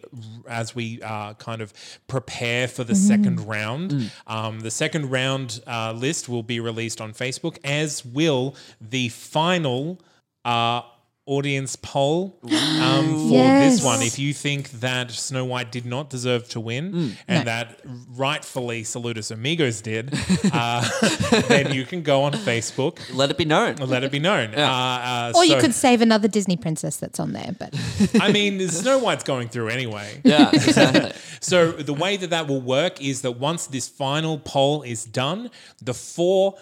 as 0.49 0.73
we 0.73 0.99
uh, 1.03 1.35
kind 1.35 1.61
of 1.61 1.73
prepare 2.07 2.67
for 2.67 2.83
the 2.83 2.95
second 2.95 3.39
round. 3.47 4.11
Um, 4.25 4.61
the 4.61 4.71
second 4.71 5.11
round 5.11 5.61
uh, 5.67 5.91
list 5.91 6.27
will 6.27 6.41
be 6.41 6.59
released 6.59 7.01
on 7.01 7.13
Facebook, 7.13 7.59
as 7.63 8.03
will 8.03 8.55
the 8.81 9.09
final. 9.09 10.01
Audience 11.25 11.77
poll 11.77 12.37
um, 12.43 12.49
for 13.29 13.35
Yes. 13.37 13.75
this 13.77 13.83
one. 13.85 14.01
If 14.01 14.19
you 14.19 14.33
think 14.33 14.71
that 14.81 15.09
Snow 15.11 15.45
White 15.45 15.71
did 15.71 15.85
not 15.85 16.09
deserve 16.09 16.49
to 16.49 16.59
win 16.59 17.15
and 17.29 17.47
that 17.47 17.79
rightfully 18.09 18.83
Saludos 18.83 19.31
Amigos 19.31 19.79
did, 19.79 20.13
uh, 20.51 20.83
then 21.47 21.71
you 21.73 21.85
can 21.85 22.01
go 22.01 22.23
on 22.23 22.33
Facebook 22.33 22.99
let 23.13 23.31
it 23.31 23.37
be 23.37 23.45
known. 23.45 23.75
let 23.77 24.03
it 24.03 24.11
be 24.11 24.19
known. 24.19 24.53
Uh, 24.53 24.59
uh, 24.59 25.31
or 25.33 25.45
you 25.45 25.57
could 25.61 25.73
save 25.73 26.01
another 26.01 26.27
Disney 26.27 26.57
princess 26.57 26.97
that's 26.97 27.21
on 27.21 27.31
there, 27.31 27.55
but 27.57 27.73
I 28.21 28.31
mean, 28.33 28.59
Snow 28.67 28.97
White's 28.99 29.23
going 29.23 29.47
through 29.47 29.69
anyway. 29.69 30.19
Yeah, 30.25 30.49
exactly. 30.51 31.11
So 31.39 31.71
the 31.71 31.93
way 31.93 32.17
that 32.17 32.31
that 32.31 32.47
will 32.47 32.61
work 32.61 33.01
is 33.01 33.21
that 33.21 33.33
once 33.39 33.67
this 33.67 33.87
final 33.87 34.39
poll 34.39 34.81
is 34.83 35.05
done, 35.05 35.51
the 35.81 35.93
four 35.93 36.55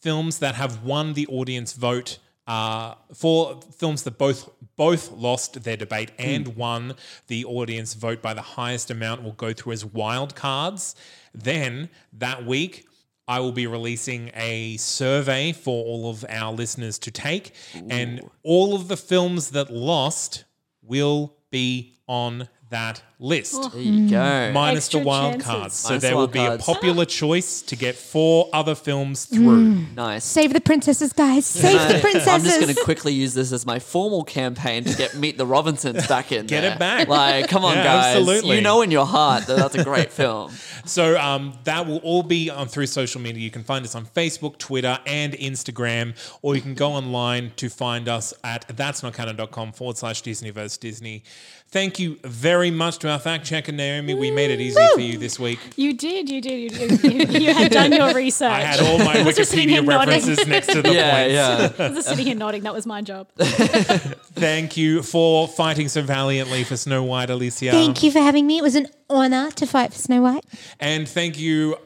films 0.00 0.38
that 0.38 0.54
have 0.56 0.82
won 0.84 1.12
the 1.14 1.26
audience 1.28 1.72
vote, 1.74 2.18
uh, 2.48 2.94
four 3.14 3.60
films 3.76 4.02
that 4.02 4.18
both 4.18 4.50
both 4.76 5.12
lost 5.12 5.62
their 5.62 5.76
debate 5.76 6.10
and 6.18 6.56
won 6.56 6.94
the 7.26 7.44
audience 7.44 7.94
vote 7.94 8.22
by 8.22 8.32
the 8.32 8.42
highest 8.42 8.90
amount 8.90 9.22
will 9.22 9.32
go 9.32 9.52
through 9.52 9.72
as 9.72 9.84
wild 9.84 10.34
cards. 10.34 10.96
Then 11.34 11.90
that 12.12 12.44
week. 12.44 12.86
I 13.30 13.40
will 13.40 13.52
be 13.52 13.66
releasing 13.66 14.30
a 14.34 14.78
survey 14.78 15.52
for 15.52 15.84
all 15.84 16.08
of 16.08 16.24
our 16.30 16.50
listeners 16.50 16.98
to 17.00 17.10
take, 17.10 17.52
and 17.90 18.22
all 18.42 18.74
of 18.74 18.88
the 18.88 18.96
films 18.96 19.50
that 19.50 19.70
lost 19.70 20.44
will 20.80 21.36
be 21.50 21.92
on 22.06 22.48
that 22.70 23.02
list 23.20 23.72
There 23.72 23.80
you 23.82 24.08
go. 24.10 24.52
minus 24.52 24.84
Extra 24.84 25.00
the 25.00 25.06
wild 25.06 25.32
chances. 25.32 25.46
cards. 25.48 25.74
So 25.74 25.88
Minus 25.88 26.02
there 26.02 26.12
will 26.14 26.20
wild 26.20 26.32
be 26.32 26.44
a 26.44 26.58
popular 26.58 27.04
choice 27.22 27.62
to 27.62 27.74
get 27.76 27.96
four 27.96 28.48
other 28.52 28.74
films 28.74 29.24
through. 29.24 29.86
Nice. 29.96 30.24
save 30.24 30.52
the 30.52 30.60
princesses, 30.60 31.12
guys. 31.12 31.46
Save 31.46 31.92
the 31.94 31.98
princesses. 32.00 32.28
I'm 32.28 32.42
just 32.44 32.60
going 32.60 32.74
to 32.74 32.84
quickly 32.84 33.12
use 33.12 33.34
this 33.34 33.50
as 33.52 33.66
my 33.66 33.78
formal 33.78 34.22
campaign 34.24 34.84
to 34.84 34.96
get 34.96 35.14
Meet 35.16 35.36
the 35.38 35.46
Robinsons 35.46 36.06
back 36.06 36.30
in. 36.30 36.46
Get 36.46 36.60
there. 36.60 36.72
it 36.74 36.78
back. 36.78 37.08
Like, 37.08 37.48
come 37.48 37.64
on, 37.64 37.74
Yeah, 37.76 37.84
guys. 37.84 38.16
absolutely. 38.16 38.56
You 38.56 38.62
know 38.62 38.82
in 38.82 38.90
your 38.90 39.06
heart 39.06 39.46
that 39.46 39.56
that's 39.56 39.74
a 39.74 39.84
great 39.84 40.12
film. 40.12 40.52
So 40.84 41.18
um, 41.20 41.52
that 41.64 41.86
will 41.86 41.98
all 41.98 42.22
be 42.22 42.48
on 42.48 42.66
through 42.66 42.86
social 42.86 43.20
media. 43.20 43.42
You 43.42 43.50
can 43.50 43.62
find 43.62 43.84
us 43.84 43.94
on 43.94 44.06
Facebook, 44.06 44.56
Twitter, 44.56 44.98
and 45.04 45.34
Instagram, 45.34 46.14
or 46.40 46.54
you 46.56 46.62
can 46.62 46.72
go 46.72 46.92
online 46.92 47.52
to 47.56 47.68
find 47.68 48.08
us 48.08 48.32
at 48.42 48.66
that'snotcanon.com 48.74 49.72
forward 49.72 49.98
slash 49.98 50.22
Disney 50.22 50.48
vs 50.48 50.78
Disney. 50.78 51.24
Thank 51.70 51.98
you 51.98 52.18
very 52.24 52.70
much 52.70 52.96
to 53.00 53.10
our 53.10 53.18
fact 53.18 53.44
checker, 53.44 53.72
Naomi. 53.72 54.14
We 54.14 54.30
made 54.30 54.50
it 54.50 54.58
easy 54.58 54.80
for 54.94 55.00
you 55.00 55.18
this 55.18 55.38
week. 55.38 55.58
You 55.76 55.92
did, 55.92 56.30
you 56.30 56.40
did, 56.40 56.72
you 56.72 56.88
did. 56.88 57.02
You, 57.04 57.40
you 57.40 57.52
had 57.54 57.70
done 57.70 57.92
your 57.92 58.14
research. 58.14 58.50
I 58.50 58.60
had 58.60 58.80
all 58.80 58.96
my 58.98 59.22
was 59.22 59.36
just 59.36 59.50
sitting 59.50 59.68
here 59.68 59.82
Wikipedia 59.82 59.86
nodding. 59.86 60.14
references 60.14 60.46
next 60.46 60.66
to 60.72 60.80
the 60.80 60.94
Yeah, 60.94 61.10
points. 61.10 61.78
yeah. 61.78 61.84
I 61.84 61.88
was 61.88 61.96
just 61.98 62.08
sitting 62.08 62.24
here 62.24 62.34
nodding. 62.34 62.62
That 62.62 62.72
was 62.72 62.86
my 62.86 63.02
job. 63.02 63.28
Thank 63.36 64.76
you 64.78 65.02
for 65.02 65.46
fighting 65.46 65.88
so 65.88 66.00
valiantly 66.02 66.64
for 66.64 66.76
Snow 66.76 67.02
White, 67.04 67.28
Alicia. 67.28 67.70
Thank 67.70 68.02
you 68.02 68.10
for 68.12 68.20
having 68.20 68.46
me. 68.46 68.58
It 68.58 68.62
was 68.62 68.74
an 68.74 68.86
honor 69.10 69.50
to 69.50 69.66
fight 69.66 69.92
for 69.92 69.98
Snow 69.98 70.22
White. 70.22 70.44
And 70.80 71.06
thank 71.08 71.38
you 71.38 71.76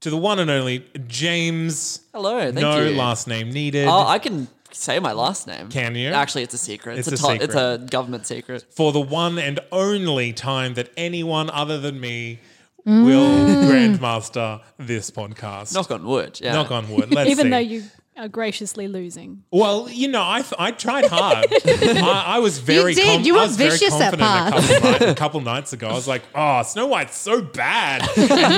to 0.00 0.10
the 0.10 0.16
one 0.16 0.38
and 0.40 0.50
only 0.50 0.84
James. 1.06 2.00
Hello, 2.12 2.40
thank 2.40 2.54
no 2.54 2.80
you. 2.82 2.96
last 2.96 3.28
name 3.28 3.50
needed. 3.50 3.86
Oh, 3.86 4.06
I 4.06 4.18
can 4.18 4.48
say 4.72 4.98
my 4.98 5.12
last 5.12 5.46
name. 5.46 5.68
Can 5.68 5.94
you? 5.94 6.08
Actually, 6.08 6.42
it's 6.44 6.54
a 6.54 6.58
secret. 6.58 6.98
It's, 6.98 7.08
It's 7.08 7.22
a, 7.22 7.26
a 7.26 7.38
top, 7.38 7.42
it's 7.42 7.54
a 7.54 7.86
government 7.90 8.26
secret. 8.26 8.64
for 8.70 8.92
the 8.92 9.00
one 9.00 9.38
and 9.38 9.60
only 9.72 10.32
time 10.32 10.74
that 10.74 10.90
anyone 10.96 11.50
other 11.50 11.78
than 11.78 12.00
me 12.00 12.40
will 12.84 13.28
mm. 13.28 13.68
grandmaster 13.68 14.62
this 14.78 15.10
podcast. 15.10 15.74
Knock 15.74 15.90
on 15.90 16.04
wood. 16.04 16.40
Yeah. 16.40 16.54
Knock 16.54 16.70
on 16.70 16.88
wood. 16.90 17.12
Let's 17.12 17.30
Even 17.30 17.46
see. 17.46 17.50
though 17.50 17.58
you 17.58 17.82
are 18.16 18.28
graciously 18.28 18.88
losing. 18.88 19.44
Well, 19.50 19.88
you 19.90 20.08
know, 20.08 20.22
I, 20.22 20.42
I 20.58 20.70
tried 20.72 21.06
hard. 21.06 21.46
I, 21.66 22.24
I 22.26 22.38
was 22.40 22.58
very 22.58 22.94
did. 22.94 23.04
com- 23.04 23.22
You 23.22 23.34
I 23.36 23.40
were 23.42 23.46
was 23.46 23.56
very 23.56 23.70
vicious 23.70 23.94
at 24.00 24.18
confident 24.18 24.64
a 24.64 24.80
couple, 24.80 24.90
night, 24.90 25.02
a 25.02 25.14
couple 25.14 25.40
nights 25.40 25.72
ago. 25.72 25.88
I 25.88 25.92
was 25.92 26.08
like, 26.08 26.22
oh, 26.34 26.62
Snow 26.62 26.86
White's 26.86 27.16
so 27.16 27.42
bad. 27.42 28.02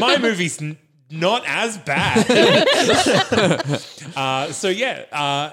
My 0.00 0.16
movie's 0.20 0.62
n- 0.62 0.78
not 1.10 1.42
as 1.46 1.78
bad. 1.78 2.26
uh, 4.16 4.52
so, 4.52 4.68
yeah, 4.68 5.04
uh, 5.12 5.52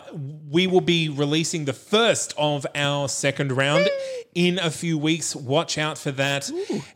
we 0.49 0.67
will 0.67 0.81
be 0.81 1.09
releasing 1.09 1.65
the 1.65 1.73
first 1.73 2.33
of 2.37 2.65
our 2.75 3.09
second 3.09 3.51
round 3.51 3.89
in 4.35 4.59
a 4.59 4.71
few 4.71 4.97
weeks. 4.97 5.35
Watch 5.35 5.77
out 5.77 5.97
for 5.97 6.11
that. 6.11 6.49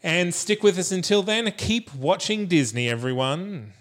And 0.03 0.33
stick 0.33 0.63
with 0.63 0.77
us 0.77 0.91
until 0.91 1.23
then. 1.23 1.51
Keep 1.51 1.93
watching 1.95 2.47
Disney, 2.47 2.89
everyone. 2.89 3.73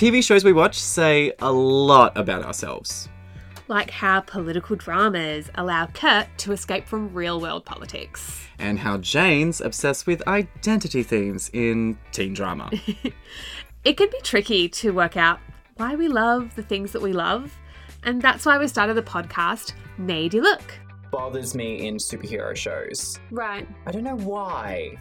TV 0.00 0.24
shows 0.24 0.44
we 0.44 0.54
watch 0.54 0.78
say 0.78 1.30
a 1.40 1.52
lot 1.52 2.16
about 2.16 2.42
ourselves. 2.42 3.10
like 3.68 3.90
how 3.90 4.20
political 4.22 4.74
dramas 4.74 5.50
allow 5.56 5.84
Kurt 5.86 6.26
to 6.38 6.52
escape 6.52 6.88
from 6.88 7.12
real 7.12 7.38
world 7.38 7.66
politics. 7.66 8.40
And 8.58 8.78
how 8.78 8.96
Jane's 8.96 9.60
obsessed 9.60 10.06
with 10.06 10.26
identity 10.26 11.02
themes 11.02 11.50
in 11.52 11.98
teen 12.12 12.32
drama. 12.32 12.70
It 13.84 13.96
can 13.96 14.08
be 14.10 14.20
tricky 14.22 14.68
to 14.68 14.90
work 14.90 15.16
out 15.16 15.38
why 15.76 15.94
we 15.96 16.08
love 16.08 16.54
the 16.54 16.62
things 16.62 16.92
that 16.92 17.00
we 17.00 17.12
love, 17.14 17.50
and 18.02 18.20
that's 18.20 18.44
why 18.44 18.58
we 18.58 18.68
started 18.68 18.92
the 18.94 19.02
podcast 19.02 19.72
Made 19.98 20.32
You 20.34 20.42
Look. 20.42 20.78
bothers 21.10 21.54
me 21.54 21.86
in 21.86 21.96
superhero 21.96 22.54
shows. 22.54 23.18
Right. 23.30 23.66
I 23.86 23.90
don't 23.90 24.04
know 24.04 24.16
why. 24.16 24.98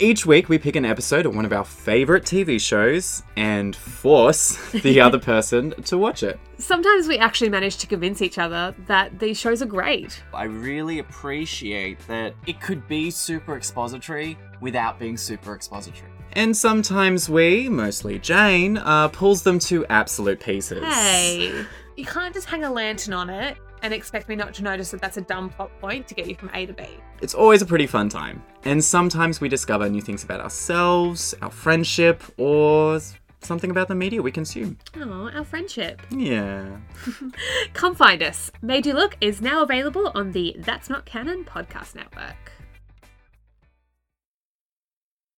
Each 0.00 0.26
week 0.26 0.48
we 0.48 0.58
pick 0.58 0.74
an 0.74 0.84
episode 0.84 1.24
of 1.24 1.36
one 1.36 1.44
of 1.44 1.52
our 1.52 1.64
favorite 1.64 2.24
TV 2.24 2.60
shows 2.60 3.22
and 3.36 3.76
force 3.76 4.56
the 4.72 5.00
other 5.00 5.20
person 5.20 5.70
to 5.84 5.96
watch 5.96 6.24
it. 6.24 6.40
Sometimes 6.58 7.06
we 7.06 7.16
actually 7.18 7.48
manage 7.48 7.76
to 7.76 7.86
convince 7.86 8.20
each 8.20 8.36
other 8.36 8.74
that 8.88 9.20
these 9.20 9.38
shows 9.38 9.62
are 9.62 9.66
great. 9.66 10.20
I 10.32 10.44
really 10.44 10.98
appreciate 10.98 12.04
that 12.08 12.34
it 12.48 12.60
could 12.60 12.88
be 12.88 13.08
super 13.08 13.56
expository 13.56 14.36
without 14.60 14.98
being 14.98 15.16
super 15.16 15.54
expository. 15.54 16.10
And 16.32 16.56
sometimes 16.56 17.28
we, 17.28 17.68
mostly 17.68 18.18
Jane, 18.18 18.78
uh, 18.78 19.06
pulls 19.08 19.44
them 19.44 19.60
to 19.60 19.86
absolute 19.86 20.40
pieces. 20.40 20.82
Hey, 20.82 21.64
you 21.96 22.04
can't 22.04 22.34
just 22.34 22.48
hang 22.48 22.64
a 22.64 22.72
lantern 22.72 23.14
on 23.14 23.30
it 23.30 23.56
and 23.84 23.92
expect 23.92 24.30
me 24.30 24.34
not 24.34 24.54
to 24.54 24.62
notice 24.62 24.90
that 24.90 25.00
that's 25.02 25.18
a 25.18 25.20
dumb 25.20 25.50
plot 25.50 25.70
point 25.78 26.08
to 26.08 26.14
get 26.14 26.26
you 26.26 26.34
from 26.34 26.50
A 26.54 26.64
to 26.64 26.72
B. 26.72 26.84
It's 27.20 27.34
always 27.34 27.60
a 27.60 27.66
pretty 27.66 27.86
fun 27.86 28.08
time. 28.08 28.42
And 28.64 28.82
sometimes 28.82 29.42
we 29.42 29.48
discover 29.50 29.88
new 29.90 30.00
things 30.00 30.24
about 30.24 30.40
ourselves, 30.40 31.34
our 31.42 31.50
friendship, 31.50 32.22
or 32.38 32.98
something 33.42 33.70
about 33.70 33.88
the 33.88 33.94
media 33.94 34.22
we 34.22 34.32
consume. 34.32 34.78
Oh, 34.96 35.30
our 35.34 35.44
friendship. 35.44 36.00
Yeah. 36.10 36.78
Come 37.74 37.94
find 37.94 38.22
us. 38.22 38.50
Made 38.62 38.86
You 38.86 38.94
Look 38.94 39.18
is 39.20 39.42
now 39.42 39.62
available 39.62 40.10
on 40.14 40.32
the 40.32 40.56
That's 40.60 40.88
Not 40.88 41.04
Canon 41.04 41.44
podcast 41.44 41.94
network. 41.94 42.53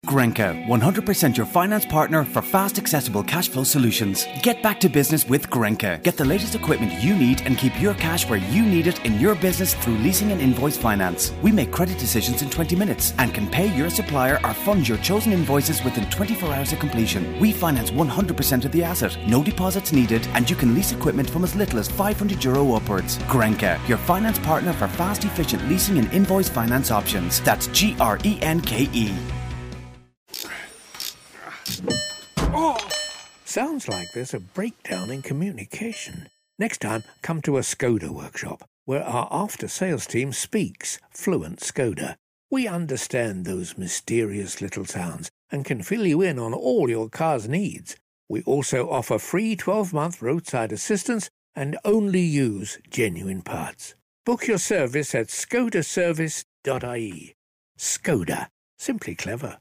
Grenke, 0.06 0.66
100% 0.68 1.36
your 1.36 1.46
finance 1.48 1.86
partner 1.86 2.24
for 2.24 2.42
fast, 2.42 2.78
accessible 2.78 3.24
cash 3.24 3.50
flow 3.50 3.64
solutions. 3.64 4.28
Get 4.44 4.62
back 4.62 4.80
to 4.82 4.90
business 4.90 5.28
with 5.28 5.50
Grenke. 5.50 6.02
Get 6.04 6.16
the 6.16 6.26
latest 6.26 6.54
equipment 6.54 6.94
you 7.04 7.16
need 7.16 7.42
and 7.42 7.58
keep 7.58 7.80
your 7.82 7.96
cash 7.96 8.30
where 8.30 8.40
you 8.40 8.64
need 8.64 8.86
it 8.88 9.04
in 9.04 9.20
your 9.20 9.34
business 9.36 9.74
through 9.74 9.98
leasing 9.98 10.32
and 10.32 10.40
invoice 10.40 10.78
finance. 10.78 11.34
We 11.42 11.52
make 11.52 11.72
credit 11.72 11.98
decisions 11.98 12.44
in 12.44 12.50
20 12.50 12.76
minutes 12.76 13.14
and 13.18 13.34
can 13.34 13.48
pay 13.48 13.76
your 13.76 13.90
supplier 13.90 14.40
or 14.44 14.54
fund 14.54 14.88
your 14.88 15.00
chosen 15.00 15.34
invoices 15.34 15.84
within 15.84 16.10
24 16.10 16.54
hours 16.54 16.72
of 16.72 16.80
completion. 16.80 17.40
We 17.40 17.52
finance 17.52 17.90
100% 17.90 18.66
of 18.66 18.72
the 18.72 18.84
asset, 18.84 19.18
no 19.28 19.44
deposits 19.44 19.92
needed, 19.92 20.28
and 20.34 20.48
you 20.50 20.56
can 20.56 20.76
lease 20.76 20.92
equipment 20.92 21.30
from 21.30 21.44
as 21.44 21.56
little 21.56 21.80
as 21.80 21.90
500 21.90 22.44
euro 22.44 22.76
upwards. 22.76 23.18
Grenke, 23.30 23.80
your 23.88 23.98
finance 23.98 24.38
partner 24.40 24.74
for 24.74 24.88
fast, 24.88 25.26
efficient 25.26 25.68
leasing 25.68 25.98
and 25.98 26.14
invoice 26.14 26.50
finance 26.50 26.92
options. 26.92 27.42
That's 27.42 27.68
G 27.68 27.96
R 28.00 28.20
E 28.24 28.38
N 28.42 28.62
K 28.62 28.88
E. 28.94 29.12
Oh. 32.38 32.78
Sounds 33.44 33.88
like 33.88 34.12
there's 34.14 34.34
a 34.34 34.40
breakdown 34.40 35.10
in 35.10 35.22
communication. 35.22 36.30
Next 36.58 36.82
time, 36.82 37.04
come 37.22 37.42
to 37.44 37.58
a 37.58 37.62
Skoda 37.62 38.10
workshop, 38.10 38.68
where 38.86 39.04
our 39.04 39.28
after 39.32 39.68
sales 39.68 40.06
team 40.06 40.34
speaks 40.34 41.00
fluent 41.12 41.60
Skoda. 41.60 42.16
We 42.50 42.68
understand 42.68 43.46
those 43.46 43.78
mysterious 43.78 44.62
little 44.62 44.86
sounds 44.86 45.30
and 45.52 45.66
can 45.66 45.84
fill 45.84 46.06
you 46.06 46.22
in 46.22 46.40
on 46.40 46.54
all 46.54 46.90
your 46.90 47.10
car's 47.10 47.48
needs. 47.48 47.96
We 48.30 48.42
also 48.44 48.90
offer 48.90 49.20
free 49.20 49.56
12 49.56 49.94
month 49.94 50.22
roadside 50.22 50.72
assistance 50.72 51.30
and 51.56 51.78
only 51.86 52.22
use 52.22 52.80
genuine 52.90 53.42
parts. 53.42 53.96
Book 54.26 54.48
your 54.48 54.58
service 54.58 55.14
at 55.14 55.28
skodaservice.ie. 55.28 57.34
Skoda, 57.78 58.48
simply 58.78 59.16
clever. 59.16 59.58